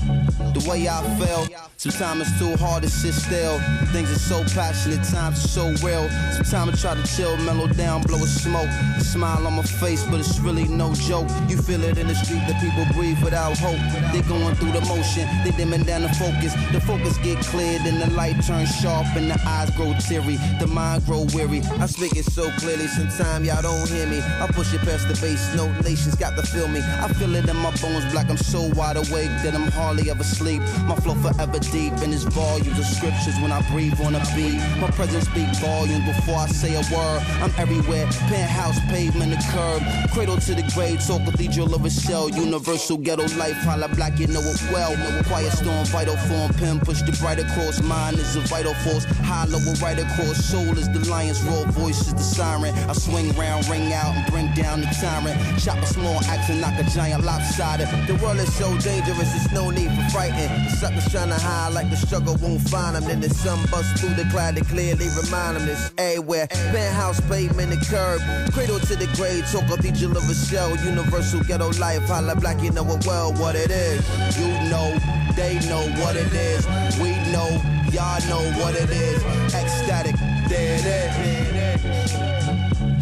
the 0.53 0.65
way 0.69 0.87
I 0.87 1.03
feel. 1.19 1.47
Sometimes 1.77 2.21
it's 2.21 2.39
too 2.39 2.55
hard 2.57 2.81
to 2.83 2.89
sit 2.89 3.13
still. 3.13 3.59
Things 3.93 4.09
are 4.09 4.17
so 4.17 4.43
passionate, 4.55 5.03
times 5.03 5.37
are 5.45 5.47
so 5.47 5.65
real. 5.85 6.09
Sometimes 6.33 6.83
I 6.83 6.93
try 6.93 7.01
to 7.01 7.15
chill, 7.15 7.37
mellow 7.37 7.67
down, 7.67 8.01
blow 8.01 8.17
a 8.17 8.25
smoke. 8.25 8.69
A 8.97 9.01
smile 9.01 9.45
on 9.45 9.53
my 9.53 9.61
face, 9.61 10.03
but 10.05 10.19
it's 10.19 10.39
really 10.39 10.67
no 10.67 10.93
joke. 10.95 11.29
You 11.47 11.57
feel 11.61 11.83
it 11.83 11.97
in 11.99 12.07
the 12.07 12.15
street 12.15 12.41
that 12.47 12.59
people 12.59 12.85
breathe 12.97 13.21
without 13.23 13.57
hope. 13.59 13.77
They 14.11 14.21
going 14.27 14.55
through 14.55 14.71
the 14.71 14.81
motion, 14.81 15.27
they 15.43 15.51
dimming 15.51 15.83
down 15.83 16.01
the 16.01 16.09
focus. 16.15 16.53
The 16.71 16.81
focus 16.81 17.17
get 17.19 17.37
cleared 17.45 17.81
and 17.81 18.01
the 18.01 18.09
light 18.15 18.41
turns 18.43 18.73
sharp 18.75 19.05
and 19.15 19.29
the 19.29 19.39
eyes 19.45 19.69
grow 19.71 19.93
teary. 19.99 20.37
The 20.59 20.67
mind 20.67 21.05
grow 21.05 21.27
weary. 21.35 21.61
I 21.79 21.85
speak 21.85 22.15
it 22.17 22.25
so 22.25 22.49
clearly, 22.57 22.87
sometimes 22.87 23.45
y'all 23.45 23.61
don't 23.61 23.87
hear 23.87 24.07
me. 24.07 24.19
I 24.41 24.47
push 24.47 24.73
it 24.73 24.81
past 24.87 25.07
the 25.09 25.19
base, 25.19 25.43
no 25.53 25.67
nations 25.81 26.15
got 26.15 26.33
to 26.37 26.43
feel 26.43 26.67
me. 26.69 26.79
I 26.79 27.11
feel 27.19 27.35
it 27.35 27.49
in 27.49 27.57
my 27.57 27.71
bones, 27.81 28.05
black. 28.11 28.29
I'm 28.29 28.37
so 28.37 28.71
wide 28.79 28.95
awake 28.95 29.31
that 29.43 29.53
I'm 29.53 29.67
hardly 29.67 30.09
ever 30.09 30.23
sleep. 30.23 30.61
My 30.87 30.95
flow 30.95 31.15
forever 31.15 31.59
deep 31.59 31.91
in 32.03 32.11
this 32.11 32.23
volumes 32.23 32.79
of 32.79 32.85
scriptures 32.85 33.35
when 33.41 33.51
I 33.51 33.59
breathe 33.69 33.99
on 33.99 34.15
a 34.15 34.23
beat. 34.33 34.55
My 34.79 34.89
presence 34.91 35.25
speak 35.25 35.49
volumes 35.59 36.05
before 36.05 36.39
I 36.39 36.47
say 36.47 36.71
a 36.75 36.83
word. 36.95 37.19
I'm 37.43 37.51
everywhere, 37.57 38.07
penthouse, 38.31 38.79
pavement, 38.87 39.31
the 39.35 39.39
curb. 39.51 39.83
Cradle 40.13 40.37
to 40.37 40.55
the 40.55 40.63
grave, 40.73 41.05
talk 41.05 41.25
cathedral 41.25 41.75
of 41.75 41.83
a 41.83 41.89
shell. 41.89 42.29
Universal 42.29 42.97
ghetto 42.97 43.27
life, 43.35 43.59
holla 43.67 43.89
black, 43.89 44.17
you 44.19 44.27
know 44.27 44.39
it 44.39 44.61
well. 44.71 44.95
Quiet 45.23 45.51
storm, 45.51 45.83
vital 45.91 46.15
form, 46.31 46.53
pen 46.53 46.79
push 46.79 47.01
the 47.01 47.11
bright 47.19 47.39
across. 47.39 47.81
Mind 47.81 48.17
is 48.17 48.37
a 48.37 48.41
vital 48.47 48.73
force, 48.85 49.03
hollow 49.27 49.59
right 49.83 49.99
across. 49.99 50.37
Soul 50.45 50.77
is 50.77 50.87
the 50.95 51.03
lion's 51.11 51.43
roar, 51.43 51.65
voice 51.75 52.07
is 52.07 52.13
the 52.13 52.23
siren. 52.23 52.73
I 52.89 52.93
swing 52.93 53.35
round, 53.35 53.67
ring 53.67 53.91
out, 53.91 54.15
and 54.15 54.25
bring 54.31 54.53
down 54.53 54.76
the 54.81 54.87
tyrant. 54.99 55.37
Chop 55.59 55.77
a 55.77 55.85
small 55.85 56.19
axe 56.25 56.49
and 56.49 56.61
knock 56.61 56.79
a 56.79 56.83
giant 56.89 57.23
lopsided. 57.23 57.87
The 58.07 58.15
world 58.23 58.37
is 58.37 58.53
so 58.53 58.69
dangerous, 58.79 59.31
there's 59.33 59.51
no 59.51 59.69
need 59.69 59.91
for 59.91 60.09
frightened. 60.11 60.67
The 60.67 60.71
suckers 60.71 61.11
trying 61.11 61.29
to 61.29 61.39
hide 61.39 61.73
like 61.73 61.89
the 61.89 61.97
struggle 61.97 62.35
won't 62.41 62.61
find 62.69 62.95
them. 62.95 63.05
Then 63.05 63.21
the 63.21 63.29
sun 63.29 63.59
bust 63.71 63.97
through 63.97 64.15
the 64.15 64.25
cloud 64.29 64.55
to 64.55 64.63
clearly 64.65 65.07
remind 65.21 65.57
them 65.57 65.65
this 65.65 65.91
everywhere. 65.97 66.47
Penthouse, 66.47 67.21
pavement, 67.29 67.69
the 67.71 67.77
curb. 67.85 68.21
Cradle 68.53 68.79
to 68.79 68.95
the 68.95 69.07
grave, 69.15 69.45
talk 69.51 69.67
cathedral 69.67 70.17
of 70.17 70.29
a 70.29 70.35
shell. 70.35 70.75
Universal 70.83 71.41
ghetto 71.43 71.71
life, 71.79 72.03
holla 72.07 72.35
black, 72.35 72.61
you 72.61 72.71
know 72.71 72.85
it 72.91 73.05
well 73.05 73.33
what 73.33 73.55
it 73.55 73.71
is. 73.71 74.01
You 74.37 74.47
know, 74.69 74.97
they 75.35 75.59
know 75.67 75.83
what 76.01 76.15
it 76.15 76.31
is. 76.33 76.65
We 76.99 77.11
know, 77.31 77.49
y'all 77.91 78.21
know 78.27 78.43
what 78.59 78.75
it 78.75 78.89
is. 78.89 79.23
Ecstatic, 79.53 80.15
there 80.49 80.79
it 80.79 80.85
is. 80.85 82.36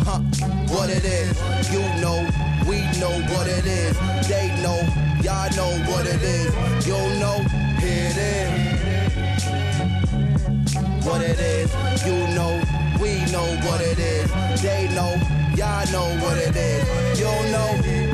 Huh, 0.07 0.19
what 0.69 0.89
it 0.89 1.03
is. 1.03 1.35
You 1.73 1.81
know, 1.99 2.29
we 2.69 2.77
know 3.01 3.15
what 3.33 3.47
it 3.47 3.65
is. 3.65 3.97
They 4.27 4.47
know, 4.61 4.79
y'all 5.23 5.49
know 5.57 5.71
what 5.89 6.05
it 6.05 6.21
is. 6.21 6.53
You 6.85 6.93
know, 7.19 7.39
here 7.79 8.11
it 8.11 8.17
is 8.17 8.75
what 11.05 11.21
it 11.21 11.39
is. 11.39 11.69
You 12.05 12.17
know, 12.35 12.61
we 13.01 13.25
know 13.31 13.47
what 13.65 13.81
it 13.81 13.99
is. 13.99 14.29
They 14.61 14.89
know, 14.93 15.13
y'all 15.55 15.85
know 15.91 16.07
what 16.23 16.37
it 16.37 16.55
is. 16.55 17.19
You 17.19 17.33
know, 17.53 18.04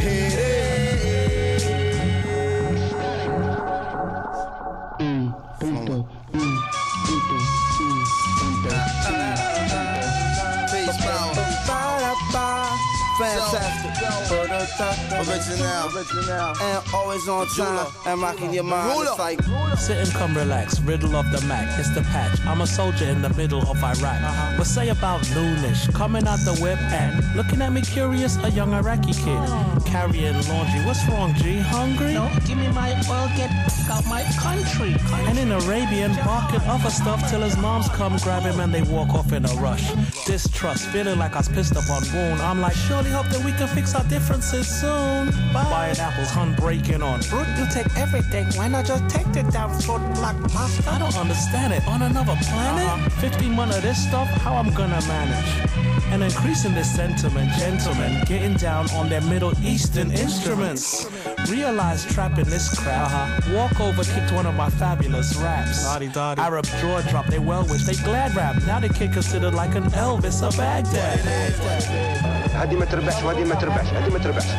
Original. 14.61 15.89
Original. 15.97 16.53
And 16.61 16.93
always 16.93 17.27
on 17.27 17.47
time. 17.47 17.87
And 18.05 18.21
rocking 18.21 18.53
your 18.53 18.63
mind. 18.63 19.07
It's 19.07 19.17
like. 19.17 19.41
Sit 19.77 19.97
and 19.97 20.11
come 20.11 20.37
relax. 20.37 20.79
Riddle 20.81 21.15
of 21.15 21.31
the 21.31 21.41
Mac. 21.47 21.79
It's 21.79 21.89
the 21.95 22.01
patch. 22.01 22.39
I'm 22.45 22.61
a 22.61 22.67
soldier 22.67 23.05
in 23.05 23.23
the 23.23 23.29
middle 23.29 23.61
of 23.61 23.83
Iraq. 23.83 24.03
Uh-huh. 24.03 24.57
What 24.57 24.67
say 24.67 24.89
about 24.89 25.21
noonish? 25.33 25.91
Coming 25.95 26.27
out 26.27 26.39
the 26.45 26.53
whip 26.61 26.77
and 26.93 27.35
looking 27.35 27.61
at 27.61 27.73
me 27.73 27.81
curious. 27.81 28.37
A 28.43 28.51
young 28.51 28.73
Iraqi 28.73 29.13
kid. 29.13 29.23
Oh. 29.27 29.83
Carrying 29.87 30.35
laundry. 30.47 30.85
What's 30.85 31.07
wrong, 31.09 31.33
G? 31.33 31.57
Hungry? 31.57 32.13
No, 32.13 32.29
give 32.45 32.57
me 32.57 32.67
my 32.69 32.91
oil. 33.09 33.29
Get 33.35 33.49
out 33.89 34.05
my 34.05 34.23
country. 34.39 34.95
And 35.27 35.39
in 35.39 35.51
Arabian, 35.51 36.13
barking 36.23 36.61
other 36.69 36.91
stuff 36.91 37.27
till 37.31 37.41
his 37.41 37.57
moms 37.57 37.89
come 37.89 38.15
grab 38.17 38.43
him 38.43 38.59
and 38.59 38.71
they 38.71 38.83
walk 38.83 39.09
off 39.15 39.31
in 39.31 39.43
a 39.43 39.53
rush. 39.55 39.91
Distrust. 40.25 40.85
Feeling 40.89 41.17
like 41.17 41.33
I 41.33 41.39
was 41.39 41.49
pissed 41.49 41.75
up 41.75 41.89
on 41.89 42.03
wound. 42.13 42.41
I'm 42.41 42.61
like, 42.61 42.75
surely 42.75 43.09
hope 43.09 43.27
that 43.27 43.43
we 43.43 43.53
can 43.53 43.67
fix 43.69 43.95
our 43.95 44.03
differences 44.03 44.50
soon. 44.59 45.27
Bye. 45.53 45.63
Buying 45.69 45.97
apples, 45.97 46.29
hun 46.29 46.53
breaking 46.55 47.01
on. 47.01 47.21
Brute, 47.29 47.47
you 47.57 47.65
take 47.71 47.87
everything. 47.97 48.47
Why 48.57 48.67
not 48.67 48.85
just 48.85 49.07
take 49.09 49.31
the 49.31 49.43
damn 49.51 49.71
fruit 49.79 50.01
like 50.19 50.37
pasta? 50.51 50.89
I 50.89 50.99
don't 50.99 51.15
understand 51.15 51.73
it. 51.73 51.87
On 51.87 52.01
another 52.01 52.35
planet? 52.43 52.85
Uh-huh. 52.85 53.09
15 53.21 53.51
months 53.51 53.77
of 53.77 53.83
this 53.83 54.07
stuff, 54.07 54.27
how 54.27 54.55
I'm 54.55 54.73
gonna 54.73 55.01
manage? 55.07 55.71
And 56.11 56.21
increasing 56.23 56.73
this 56.73 56.93
sentiment, 56.93 57.49
gentlemen, 57.53 58.21
getting 58.25 58.55
down 58.55 58.89
on 58.91 59.07
their 59.07 59.21
Middle 59.21 59.53
Eastern 59.63 60.11
instruments. 60.11 61.07
Realize 61.49 62.05
trapping 62.13 62.45
this 62.45 62.77
crowd. 62.77 63.05
Uh-huh. 63.05 63.55
Walk 63.55 63.79
over, 63.79 64.03
kicked 64.03 64.33
one 64.33 64.45
of 64.45 64.55
my 64.55 64.69
fabulous 64.69 65.35
raps. 65.37 65.83
Dotty, 65.85 66.11
Arab 66.41 66.65
jaw 66.81 67.01
drop, 67.09 67.27
they 67.27 67.39
well 67.39 67.65
wish, 67.67 67.83
they 67.83 67.95
glad 68.03 68.35
rap. 68.35 68.61
Now 68.67 68.79
the 68.81 68.89
kid 68.89 69.13
considered 69.13 69.53
like 69.53 69.75
an 69.75 69.83
Elvis 69.91 70.45
of 70.45 70.57
Baghdad. 70.57 72.40
هذه 72.61 72.75
ما 72.75 72.85
تربحش 72.85 73.23
وهذه 73.23 73.43
ما 73.43 73.55
تربحش 73.55 73.87
هذه 73.87 74.11
ما 74.13 74.19
تربحش 74.19 74.49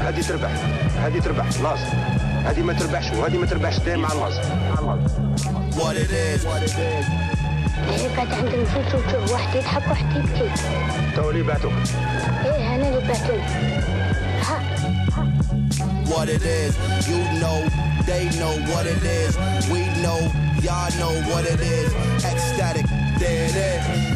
هذه 0.00 0.20
تربح 0.20 0.50
هذه 1.04 1.20
تربح 1.20 1.46
لازم 1.46 1.86
هذه 2.46 2.62
ما 2.62 2.72
تربحش 2.72 3.10
وهذه 3.12 3.38
ما 3.38 3.46
تربحش 3.46 3.78
دايما 3.78 4.08
مع 4.08 4.12
اللازم 4.12 4.42
What 5.74 5.96
it 5.96 6.10
is. 6.10 6.46
هي 7.90 8.16
كانت 8.16 8.32
عند 8.32 8.54
المسلسل 8.54 8.96
وتشوف 8.96 9.32
واحد 9.32 9.56
يضحك 9.56 9.86
وواحد 9.86 10.16
يبكي 10.16 10.50
تو 11.16 11.30
اللي 11.30 11.42
بعتوك 11.42 11.72
إيه 12.44 12.74
أنا 12.74 12.88
اللي 12.88 13.08
بعتوني 13.08 13.42
ها 14.40 14.60
What 16.06 16.28
it 16.28 16.44
is. 16.62 16.74
You 17.10 17.20
know, 17.42 17.58
they 18.10 18.24
know 18.40 18.54
what 18.72 18.86
it 18.94 19.02
is. 19.20 19.32
We 19.72 19.82
know, 20.04 20.20
y'all 20.66 20.92
know 21.00 21.14
what 21.30 21.44
it 21.54 21.60
is. 21.78 21.90
Ecstatic, 22.32 22.86
there 23.20 23.44
it 23.48 23.56
is. 23.72 24.13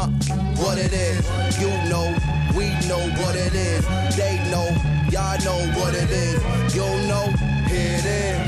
Huh, 0.00 0.08
what 0.56 0.78
it 0.78 0.94
is. 0.94 1.20
You 1.60 1.68
know, 1.90 2.16
we 2.56 2.72
know 2.88 3.04
what 3.20 3.36
it 3.36 3.52
is. 3.52 3.84
They 4.16 4.40
know, 4.50 4.66
y'all 5.12 5.36
know 5.44 5.60
what 5.78 5.94
it 5.94 6.08
is. 6.08 6.40
You 6.74 6.88
know, 7.06 7.26
here 7.68 7.98
it 8.00 8.06
is. 8.06 8.38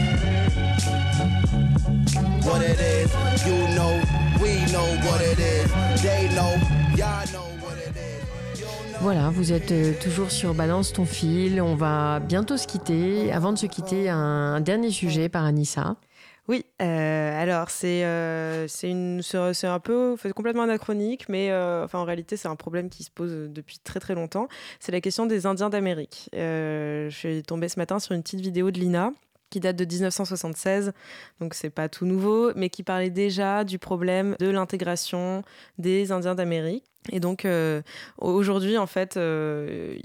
What 2.47 2.63
it 2.63 2.81
is. 2.81 3.13
You 3.45 3.69
know, 3.77 4.01
we 4.41 4.65
know 4.73 4.97
what 5.05 5.21
it 5.21 5.39
is. 5.39 5.71
They 6.01 6.31
know, 6.35 6.57
y'all 6.97 7.27
know. 7.33 7.53
Voilà, 9.03 9.31
vous 9.31 9.53
êtes 9.53 9.73
euh, 9.73 9.93
toujours 10.01 10.31
sur 10.31 10.55
Balance 10.55 10.93
ton 10.93 11.05
fil. 11.05 11.61
On 11.61 11.75
va 11.75 12.21
bientôt 12.21 12.57
se 12.57 12.69
quitter. 12.69 13.33
Avant 13.33 13.53
de 13.53 13.59
se 13.59 13.67
quitter, 13.67 14.09
un 14.09 14.61
dernier 14.61 14.93
sujet 14.93 15.29
par 15.29 15.45
Anissa. 15.45 15.97
Oui, 16.49 16.67
euh, 16.81 17.41
alors 17.41 17.71
c'est 17.71 18.05
euh, 18.05 18.67
une 18.83 19.23
un 19.63 19.81
peu 19.81 20.17
complètement 20.35 20.63
anachronique, 20.63 21.29
mais 21.29 21.51
euh, 21.51 21.85
enfin 21.85 22.01
en 22.01 22.05
réalité 22.05 22.37
c'est 22.37 22.49
un 22.49 22.57
problème 22.57 22.91
qui 22.91 23.05
se 23.05 23.11
pose 23.13 23.49
depuis 23.49 23.79
très 23.79 24.01
très 24.01 24.15
longtemps. 24.15 24.49
C'est 24.81 24.91
la 24.91 25.01
question 25.01 25.27
des 25.27 25.47
Indiens 25.47 25.71
d'Amérique. 25.71 26.29
Je 26.33 27.09
suis 27.11 27.43
tombée 27.45 27.69
ce 27.69 27.79
matin 27.79 28.01
sur 28.01 28.15
une 28.15 28.23
petite 28.23 28.41
vidéo 28.41 28.73
de 28.73 28.81
Lina 28.81 29.13
qui 29.51 29.61
date 29.61 29.77
de 29.77 29.85
1976, 29.85 30.93
donc 31.39 31.53
c'est 31.53 31.71
pas 31.71 31.91
tout 31.91 32.07
nouveau, 32.07 32.53
mais 32.57 32.71
qui 32.71 32.83
parlait 32.83 33.11
déjà 33.11 33.65
du 33.65 33.79
problème 33.79 34.35
de 34.41 34.49
l'intégration 34.49 35.43
des 35.77 36.11
Indiens 36.11 36.35
d'Amérique. 36.35 36.85
Et 37.11 37.19
donc 37.19 37.45
euh, 37.45 37.83
aujourd'hui, 38.19 38.79
en 38.79 38.87
fait, 38.87 39.17
euh, 39.17 39.97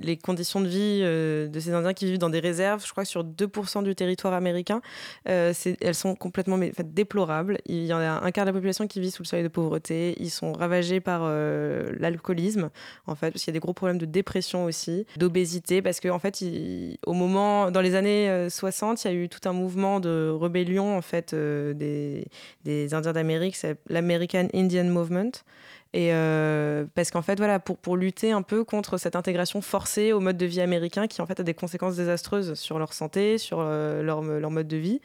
les 0.00 0.16
conditions 0.16 0.60
de 0.60 0.68
vie 0.68 1.00
euh, 1.02 1.48
de 1.48 1.58
ces 1.58 1.72
Indiens 1.72 1.94
qui 1.94 2.04
vivent 2.06 2.18
dans 2.18 2.30
des 2.30 2.38
réserves, 2.38 2.84
je 2.86 2.92
crois 2.92 3.04
sur 3.04 3.24
2% 3.24 3.82
du 3.82 3.94
territoire 3.96 4.34
américain, 4.34 4.80
elles 5.24 5.54
sont 5.94 6.14
complètement 6.14 6.58
déplorables. 6.84 7.58
Il 7.66 7.84
y 7.84 7.92
en 7.92 7.98
a 7.98 8.24
un 8.24 8.30
quart 8.30 8.44
de 8.44 8.50
la 8.50 8.52
population 8.52 8.86
qui 8.86 9.00
vit 9.00 9.10
sous 9.10 9.22
le 9.22 9.28
seuil 9.28 9.42
de 9.42 9.48
pauvreté. 9.48 10.14
Ils 10.20 10.30
sont 10.30 10.52
ravagés 10.52 11.00
par 11.00 11.22
l'alcoolisme, 11.24 12.70
en 13.06 13.14
fait, 13.14 13.30
parce 13.32 13.44
qu'il 13.44 13.52
y 13.52 13.54
a 13.54 13.58
des 13.58 13.60
gros 13.60 13.72
problèmes 13.72 13.98
de 13.98 14.06
dépression 14.06 14.64
aussi, 14.64 15.06
d'obésité, 15.16 15.82
parce 15.82 16.00
qu'en 16.00 16.14
en 16.14 16.18
fait, 16.18 16.42
au 17.06 17.12
moment, 17.12 17.70
dans 17.70 17.80
les 17.80 17.94
années 17.94 18.28
euh, 18.30 18.48
60, 18.48 19.04
il 19.04 19.08
y 19.08 19.10
a 19.10 19.14
eu 19.14 19.28
tout 19.28 19.48
un 19.48 19.52
mouvement 19.52 20.00
de 20.00 20.30
rébellion 20.30 20.96
en 20.96 21.02
fait 21.02 21.34
des, 21.34 22.26
des 22.64 22.94
Indiens 22.94 23.12
d'Amérique, 23.12 23.56
c'est 23.56 23.76
l'American 23.88 24.48
Indian 24.54 24.84
Movement. 24.84 25.32
Et 25.96 26.10
parce 26.94 27.12
qu'en 27.12 27.22
fait, 27.22 27.36
voilà, 27.38 27.60
pour, 27.60 27.78
pour 27.78 27.96
lutter 27.96 28.32
un 28.32 28.42
peu 28.42 28.64
contre 28.64 28.98
cette 28.98 29.14
intégration 29.14 29.60
forcée 29.60 30.12
au 30.12 30.18
mode 30.18 30.36
de 30.36 30.44
vie 30.44 30.60
américain 30.60 31.06
qui 31.06 31.22
en 31.22 31.26
fait 31.26 31.38
a 31.38 31.44
des 31.44 31.54
conséquences 31.54 31.94
désastreuses 31.94 32.54
sur 32.54 32.80
leur 32.80 32.92
santé, 32.92 33.38
sur 33.38 33.62
leur, 33.62 34.22
leur, 34.22 34.50
mode 34.50 34.66
de 34.66 34.76
vie. 34.76 35.00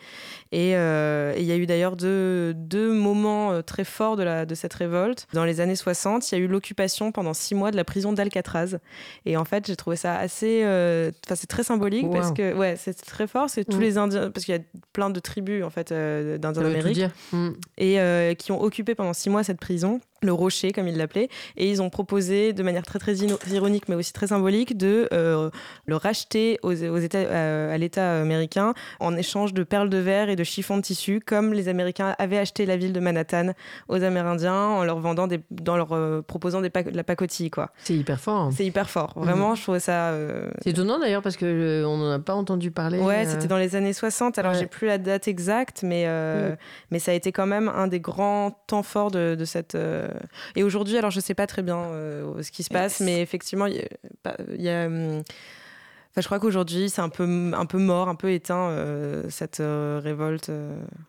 Et 0.51 0.71
il 0.71 1.45
y 1.45 1.51
a 1.51 1.55
eu 1.57 1.67
d'ailleurs 1.67 1.95
deux, 1.95 2.55
deux 2.55 2.91
moments 2.91 3.61
très 3.61 3.83
forts 3.83 4.17
de, 4.17 4.23
la, 4.23 4.47
de 4.47 4.55
cette 4.55 4.73
révolte. 4.73 5.27
Dans 5.33 5.45
les 5.45 5.61
années 5.61 5.75
60, 5.75 6.31
il 6.31 6.35
y 6.35 6.41
a 6.41 6.41
eu 6.41 6.47
l'occupation 6.47 7.11
pendant 7.11 7.35
six 7.35 7.53
mois 7.53 7.69
de 7.69 7.75
la 7.75 7.83
prison 7.83 8.11
d'Alcatraz. 8.11 8.79
Et 9.27 9.37
en 9.37 9.45
fait, 9.45 9.67
j'ai 9.67 9.75
trouvé 9.75 9.95
ça 9.95 10.17
assez. 10.17 10.63
Enfin, 10.63 11.35
c'est 11.35 11.47
très 11.47 11.63
symbolique 11.63 12.09
parce 12.11 12.31
que, 12.31 12.55
ouais, 12.55 12.75
c'est 12.77 12.95
très 12.95 13.27
fort. 13.27 13.47
C'est 13.47 13.63
tous 13.63 13.77
mm. 13.77 13.81
les 13.81 13.97
Indiens, 13.99 14.31
parce 14.31 14.43
qu'il 14.43 14.55
y 14.55 14.57
a 14.57 14.61
plein 14.91 15.11
de 15.11 15.19
tribus, 15.19 15.63
en 15.63 15.69
fait, 15.69 15.93
d'Indiens 15.93 16.63
d'Amérique. 16.63 17.03
Mm. 17.31 17.49
Et 17.77 18.35
qui 18.39 18.51
ont 18.51 18.61
occupé 18.61 18.95
pendant 18.95 19.13
six 19.13 19.29
mois 19.29 19.43
cette 19.43 19.59
prison 19.59 20.01
le 20.21 20.33
rocher, 20.33 20.71
comme 20.71 20.87
ils 20.87 20.97
l'appelaient, 20.97 21.29
et 21.57 21.69
ils 21.69 21.81
ont 21.81 21.89
proposé 21.89 22.53
de 22.53 22.63
manière 22.63 22.83
très 22.83 22.99
très 22.99 23.15
ironique, 23.15 23.89
mais 23.89 23.95
aussi 23.95 24.13
très 24.13 24.27
symbolique, 24.27 24.77
de 24.77 25.07
euh, 25.13 25.49
le 25.85 25.95
racheter 25.95 26.59
aux, 26.63 26.73
États, 26.73 27.19
euh, 27.19 27.73
à 27.73 27.77
l'État 27.77 28.21
américain 28.21 28.73
en 28.99 29.15
échange 29.15 29.53
de 29.53 29.63
perles 29.63 29.89
de 29.89 29.97
verre 29.97 30.29
et 30.29 30.35
de 30.35 30.43
chiffons 30.43 30.77
de 30.77 30.81
tissu, 30.81 31.19
comme 31.25 31.53
les 31.53 31.67
Américains 31.67 32.15
avaient 32.17 32.37
acheté 32.37 32.65
la 32.65 32.77
ville 32.77 32.93
de 32.93 32.99
Manhattan 32.99 33.53
aux 33.87 34.03
Amérindiens 34.03 34.53
en 34.53 34.83
leur 34.83 34.99
vendant 34.99 35.27
des, 35.27 35.39
dans 35.51 35.77
leur 35.77 35.93
euh, 35.93 36.21
proposant 36.21 36.61
des 36.61 36.69
de 36.69 36.95
la 36.95 37.03
pacotille, 37.03 37.49
quoi. 37.49 37.71
C'est 37.83 37.95
hyper 37.95 38.19
fort. 38.19 38.41
Hein. 38.41 38.49
C'est 38.55 38.65
hyper 38.65 38.89
fort. 38.89 39.13
Vraiment, 39.17 39.55
je 39.55 39.63
trouvais 39.63 39.79
ça. 39.79 40.13
C'est 40.61 40.69
étonnant 40.69 40.99
d'ailleurs 40.99 41.21
parce 41.21 41.35
que 41.35 41.83
on 41.85 41.97
n'en 41.97 42.11
a 42.11 42.19
pas 42.19 42.35
entendu 42.35 42.71
parler. 42.71 42.99
Ouais, 42.99 43.25
c'était 43.25 43.47
dans 43.47 43.57
les 43.57 43.75
années 43.75 43.91
60. 43.91 44.37
Alors 44.37 44.53
j'ai 44.53 44.65
plus 44.65 44.87
la 44.87 44.97
date 44.97 45.27
exacte, 45.27 45.83
mais 45.83 46.05
mm. 46.05 46.57
mais 46.91 46.99
ça 46.99 47.11
a 47.11 47.13
été 47.15 47.31
quand 47.31 47.47
même 47.47 47.69
un 47.69 47.87
des 47.87 47.99
grands 47.99 48.51
temps 48.67 48.83
forts 48.83 49.11
de, 49.11 49.35
de 49.35 49.45
cette 49.45 49.75
et 50.55 50.63
aujourd'hui, 50.63 50.97
alors 50.97 51.11
je 51.11 51.19
sais 51.19 51.33
pas 51.33 51.47
très 51.47 51.61
bien 51.61 51.77
euh, 51.77 52.41
ce 52.41 52.51
qui 52.51 52.63
se 52.63 52.69
passe, 52.69 52.99
mais 52.99 53.21
effectivement, 53.21 53.65
il 53.65 53.85
y 54.57 54.69
a, 54.69 54.85
hum, 54.85 55.23
je 56.17 56.25
crois 56.25 56.39
qu'aujourd'hui, 56.39 56.89
c'est 56.89 57.01
un 57.01 57.07
peu, 57.07 57.23
un 57.23 57.65
peu 57.65 57.77
mort, 57.77 58.09
un 58.09 58.15
peu 58.15 58.31
éteint, 58.31 58.69
euh, 58.71 59.23
cette 59.29 59.61
révolte. 59.61 60.51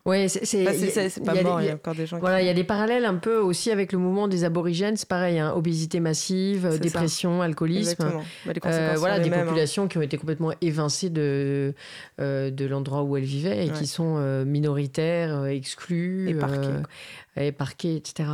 Oui, 0.05 0.29
c'est 0.29 1.23
pas 1.25 1.41
mort, 1.41 1.61
il 1.61 1.67
y 1.67 1.69
a 1.69 1.73
encore 1.73 1.95
des 1.95 2.05
gens 2.05 2.19
Voilà, 2.19 2.41
il 2.41 2.45
y 2.45 2.49
a 2.49 2.53
des 2.53 2.63
parallèles 2.63 3.05
un 3.05 3.15
peu 3.15 3.37
aussi 3.37 3.71
avec 3.71 3.91
le 3.91 3.99
mouvement 3.99 4.27
des 4.27 4.43
aborigènes, 4.45 4.95
c'est 4.95 5.09
pareil, 5.09 5.39
hein, 5.39 5.53
obésité 5.55 5.99
massive, 5.99 6.79
dépression, 6.79 7.41
alcoolisme. 7.41 8.21
Bah, 8.45 8.95
voilà, 8.95 9.19
des 9.19 9.29
hein. 9.29 9.43
populations 9.43 9.87
qui 9.87 9.97
ont 9.97 10.01
été 10.01 10.17
complètement 10.17 10.53
évincées 10.61 11.09
de, 11.09 11.73
de 12.19 12.65
l'endroit 12.65 13.03
où 13.03 13.17
elles 13.17 13.23
vivaient 13.23 13.65
et 13.65 13.69
qui 13.69 13.87
sont 13.87 14.45
minoritaires, 14.45 15.45
exclues. 15.45 16.29
Et 16.29 16.33
parquées 16.35 16.69
et 17.37 17.51
parqués, 17.51 17.95
etc. 17.95 18.29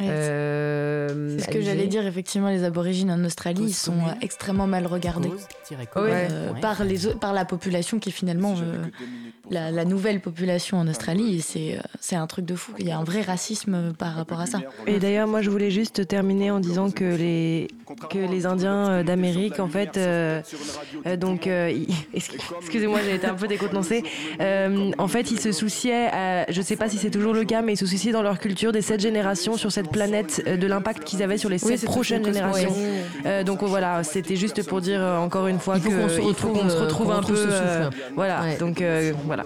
Euh, 0.00 1.36
c'est 1.38 1.44
ce 1.44 1.50
que 1.50 1.60
j'allais 1.60 1.86
dire, 1.86 2.06
effectivement, 2.06 2.48
les 2.48 2.64
aborigènes 2.64 3.10
en 3.10 3.24
Australie, 3.24 3.62
ils 3.62 3.74
sont 3.74 3.92
euh, 3.92 4.12
extrêmement 4.22 4.66
mal 4.66 4.86
regardés. 4.86 5.30
Euh, 5.96 6.52
par, 6.60 6.82
les, 6.82 6.98
par 7.20 7.32
la 7.32 7.44
population 7.44 8.00
qui 8.00 8.08
est 8.08 8.12
finalement 8.12 8.54
la, 9.50 9.84
nouvelle 9.84 10.20
population 10.20 10.78
en 10.78 10.88
Australie. 10.88 11.44
C'est 12.00 12.16
un 12.16 12.26
truc 12.26 12.44
de 12.44 12.54
fou. 12.54 12.72
Il 12.78 12.86
y 12.86 12.90
a 12.90 12.98
un 12.98 13.04
vrai 13.04 13.22
racisme 13.22 13.92
par 13.98 14.14
rapport 14.14 14.40
à 14.40 14.46
ça. 14.46 14.60
Et 14.86 14.98
d'ailleurs, 14.98 15.28
moi, 15.28 15.42
je 15.42 15.50
voulais 15.50 15.70
juste 15.70 16.06
terminer 16.06 16.50
en 16.50 16.60
disant 16.60 16.90
que 16.90 17.04
les, 17.04 17.68
que 18.10 18.18
les 18.18 18.46
Indiens 18.46 19.02
d'Amérique, 19.02 19.60
en 19.60 19.68
fait, 19.68 19.98
donc, 21.18 21.48
excusez-moi, 22.14 23.00
j'ai 23.04 23.14
été 23.14 23.26
un 23.26 23.34
peu 23.34 23.48
décontenancée. 23.48 24.02
en 24.40 25.08
fait, 25.08 25.30
ils 25.30 25.40
se 25.40 25.52
souciaient, 25.52 26.10
je 26.48 26.58
ne 26.58 26.64
sais 26.64 26.76
pas 26.76 26.88
si 26.88 26.98
c'est 26.98 27.10
toujours 27.10 27.34
le 27.34 27.44
cas, 27.44 27.62
mais 27.62 27.74
ils 27.74 27.78
se 27.78 27.86
souciaient 27.86 28.12
dans 28.12 28.22
leur 28.22 28.38
culture 28.38 28.72
des 28.72 28.82
sept 28.82 29.00
générations 29.00 29.56
sur 29.56 29.72
cette 29.72 29.90
planète, 29.90 30.42
euh, 30.46 30.56
de 30.56 30.66
l'impact 30.66 31.04
qu'ils 31.04 31.22
avaient 31.22 31.38
sur 31.38 31.48
les 31.48 31.58
sept 31.58 31.84
prochaines 31.84 32.24
générations. 32.24 32.72
Euh, 33.26 33.44
donc 33.44 33.62
voilà, 33.62 34.02
c'était 34.04 34.36
juste 34.36 34.66
pour 34.66 34.80
dire 34.80 35.00
euh, 35.00 35.18
encore 35.18 35.46
une 35.46 35.58
fois 35.58 35.78
qu'il 35.78 35.92
faut 35.92 36.48
qu'on 36.48 36.68
se 36.68 36.76
retrouve 36.76 37.10
un 37.12 37.22
peu. 37.22 37.46
voilà, 38.14 38.56
donc 38.58 38.82
voilà. 39.24 39.39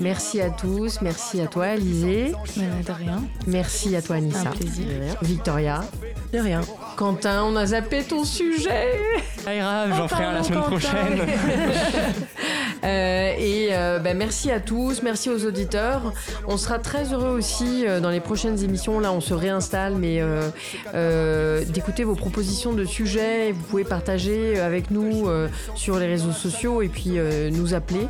Merci 0.00 0.40
à 0.40 0.50
tous, 0.50 1.00
merci 1.00 1.40
à 1.40 1.46
toi, 1.46 1.66
Alizé. 1.66 2.32
De 2.56 2.92
rien. 2.92 3.22
Merci 3.46 3.96
à 3.96 4.02
toi, 4.02 4.16
Anissa. 4.16 4.40
Un 4.40 4.52
plaisir. 4.52 4.86
Victoria. 5.22 5.84
De 6.32 6.38
rien. 6.38 6.60
Quentin, 6.96 7.44
on 7.44 7.56
a 7.56 7.66
zappé 7.66 8.02
ton 8.02 8.24
sujet. 8.24 8.92
Ah, 9.46 9.86
j'en 9.94 10.08
ferai 10.08 10.24
un 10.24 10.32
la 10.32 10.42
semaine 10.42 10.62
prochaine. 10.62 11.20
et 12.82 13.68
ben, 14.02 14.16
merci 14.16 14.50
à 14.50 14.60
tous, 14.60 15.02
merci 15.02 15.30
aux 15.30 15.44
auditeurs. 15.44 16.12
On 16.46 16.56
sera 16.56 16.78
très 16.78 17.12
heureux 17.12 17.36
aussi 17.36 17.84
dans 18.02 18.10
les 18.10 18.20
prochaines 18.20 18.62
émissions. 18.62 19.00
Là, 19.00 19.12
on 19.12 19.20
se 19.20 19.34
réinstalle, 19.34 19.94
mais 19.96 20.20
euh, 20.20 20.50
euh, 20.94 21.64
d'écouter 21.64 22.04
vos 22.04 22.14
propositions 22.14 22.72
de 22.72 22.84
sujets. 22.84 23.52
Vous 23.52 23.62
pouvez 23.62 23.84
partager 23.84 24.60
avec 24.60 24.90
nous 24.90 25.28
euh, 25.28 25.48
sur 25.74 25.98
les 25.98 26.06
réseaux 26.06 26.32
sociaux 26.32 26.82
et 26.82 26.88
puis 26.88 27.18
nous 27.52 27.74
appeler 27.74 28.08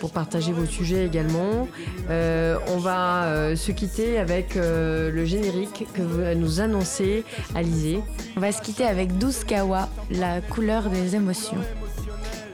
pour 0.00 0.10
partager 0.10 0.52
vos 0.58 0.66
sujets 0.66 1.06
également. 1.06 1.68
on 2.08 2.78
va 2.78 3.54
se 3.56 3.72
quitter 3.72 4.18
avec 4.18 4.54
le 4.54 5.24
générique 5.24 5.86
que 5.94 6.02
va 6.02 6.34
nous 6.34 6.60
annoncer 6.60 7.24
Alizé. 7.54 8.00
On 8.36 8.40
va 8.40 8.52
se 8.52 8.62
quitter 8.62 8.84
avec 8.84 9.18
Douskawa, 9.18 9.88
la 10.10 10.40
couleur 10.40 10.90
des 10.90 11.16
émotions. 11.16 11.58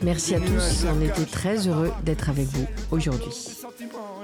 Merci 0.02 0.34
à 0.34 0.40
tous, 0.40 0.86
on 0.86 1.00
était 1.00 1.24
très 1.24 1.66
heureux 1.66 1.90
d'être 2.04 2.28
avec 2.28 2.46
vous 2.46 2.66
aujourd'hui 2.90 3.64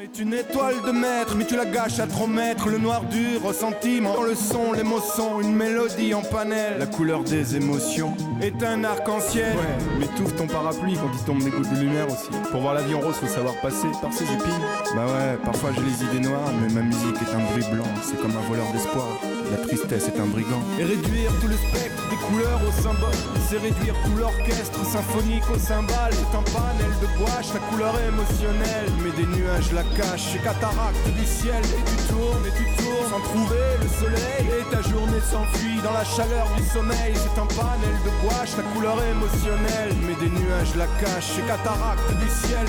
est 0.03 0.19
une 0.19 0.33
étoile 0.33 0.77
de 0.87 0.93
maître, 0.93 1.35
mais 1.37 1.45
tu 1.45 1.57
la 1.57 1.67
gâches 1.67 1.99
à 1.99 2.07
trop 2.07 2.27
mettre. 2.27 2.69
Le 2.69 2.79
noir 2.79 3.03
du 3.05 3.37
ressentiment, 3.37 4.15
dans 4.15 4.23
le 4.23 4.35
son, 4.35 4.73
l'émotion, 4.73 5.41
une 5.41 5.55
mélodie 5.55 6.15
en 6.15 6.23
panel. 6.23 6.79
La 6.79 6.87
couleur 6.87 7.23
des 7.23 7.57
émotions 7.57 8.15
est 8.41 8.63
un 8.63 8.85
arc-en-ciel. 8.85 9.57
Ouais, 9.57 9.85
mais 9.99 10.07
touffe 10.17 10.35
ton 10.37 10.47
parapluie 10.47 10.95
quand 10.95 11.11
il 11.13 11.25
tombe 11.25 11.43
des 11.43 11.51
gouttes 11.51 11.71
de 11.71 11.81
lumière 11.81 12.07
aussi. 12.07 12.31
Pour 12.51 12.63
voir 12.63 12.75
la 12.75 12.83
vie 12.83 12.95
en 12.95 13.01
rose, 13.01 13.17
faut 13.17 13.27
savoir 13.27 13.55
passer 13.61 13.89
par 14.01 14.13
ses 14.13 14.25
épines. 14.25 14.65
Bah 14.95 15.05
ouais, 15.07 15.37
parfois 15.45 15.71
j'ai 15.75 15.83
les 15.83 16.05
idées 16.05 16.29
noires, 16.29 16.51
mais 16.63 16.73
ma 16.73 16.83
musique 16.83 17.17
est 17.17 17.35
un 17.35 17.45
bruit 17.51 17.65
blanc. 17.71 17.89
C'est 18.03 18.19
comme 18.21 18.33
un 18.37 18.49
voleur 18.49 18.73
d'espoir. 18.73 19.07
La 19.51 19.59
tristesse 19.59 20.09
est 20.09 20.21
un 20.21 20.27
brigand. 20.27 20.63
Et 20.79 20.85
réduire 20.85 21.33
tout 21.41 21.49
le 21.49 21.57
spectre 21.57 22.09
des 22.09 22.17
couleurs 22.17 22.61
au 22.67 22.83
symbole, 22.83 23.21
c'est 23.49 23.59
réduire 23.59 23.95
tout 24.05 24.17
l'orchestre 24.17 24.85
symphonique 24.87 25.43
au 25.53 25.59
cymbale. 25.59 26.13
C'est 26.13 26.39
un 26.39 26.43
panel 26.55 26.93
de 27.03 27.09
gouache, 27.19 27.53
la 27.53 27.61
couleur 27.69 27.95
émotionnelle. 28.09 28.89
Mais 29.03 29.11
des 29.21 29.27
nuages 29.27 29.73
la 29.73 29.83
cachent, 29.97 30.37
et 30.37 30.39
cataracte 30.39 31.09
du 31.19 31.25
ciel. 31.25 31.65
Et 31.65 31.83
tu 31.91 31.97
tournes 32.09 32.47
et 32.47 32.53
tu 32.57 32.65
tournes 32.83 33.09
sans 33.11 33.21
trouver 33.21 33.77
le 33.81 33.89
soleil. 33.89 34.47
Et 34.61 34.65
ta 34.75 34.83
journée 34.83 35.21
s'enfuit 35.21 35.81
dans 35.83 35.93
la 35.93 36.05
chaleur 36.05 36.47
du 36.57 36.65
sommeil. 36.65 37.15
C'est 37.15 37.41
un 37.41 37.47
panel 37.47 37.97
de 38.05 38.11
gouache, 38.23 38.57
la 38.57 38.63
couleur 38.75 39.03
émotionnelle. 39.03 39.95
Mais 40.07 40.15
des 40.23 40.31
nuages 40.31 40.75
la 40.77 40.87
cachent, 41.01 41.39
et 41.39 41.47
cataracte 41.47 42.11
du 42.21 42.29
ciel. 42.29 42.67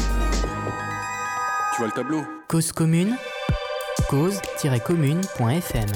Tu 1.73 1.77
vois 1.77 1.87
le 1.87 1.93
tableau? 1.93 2.25
Cause 2.47 2.71
commune 2.71 3.17
cause-commune.fm 4.09 5.91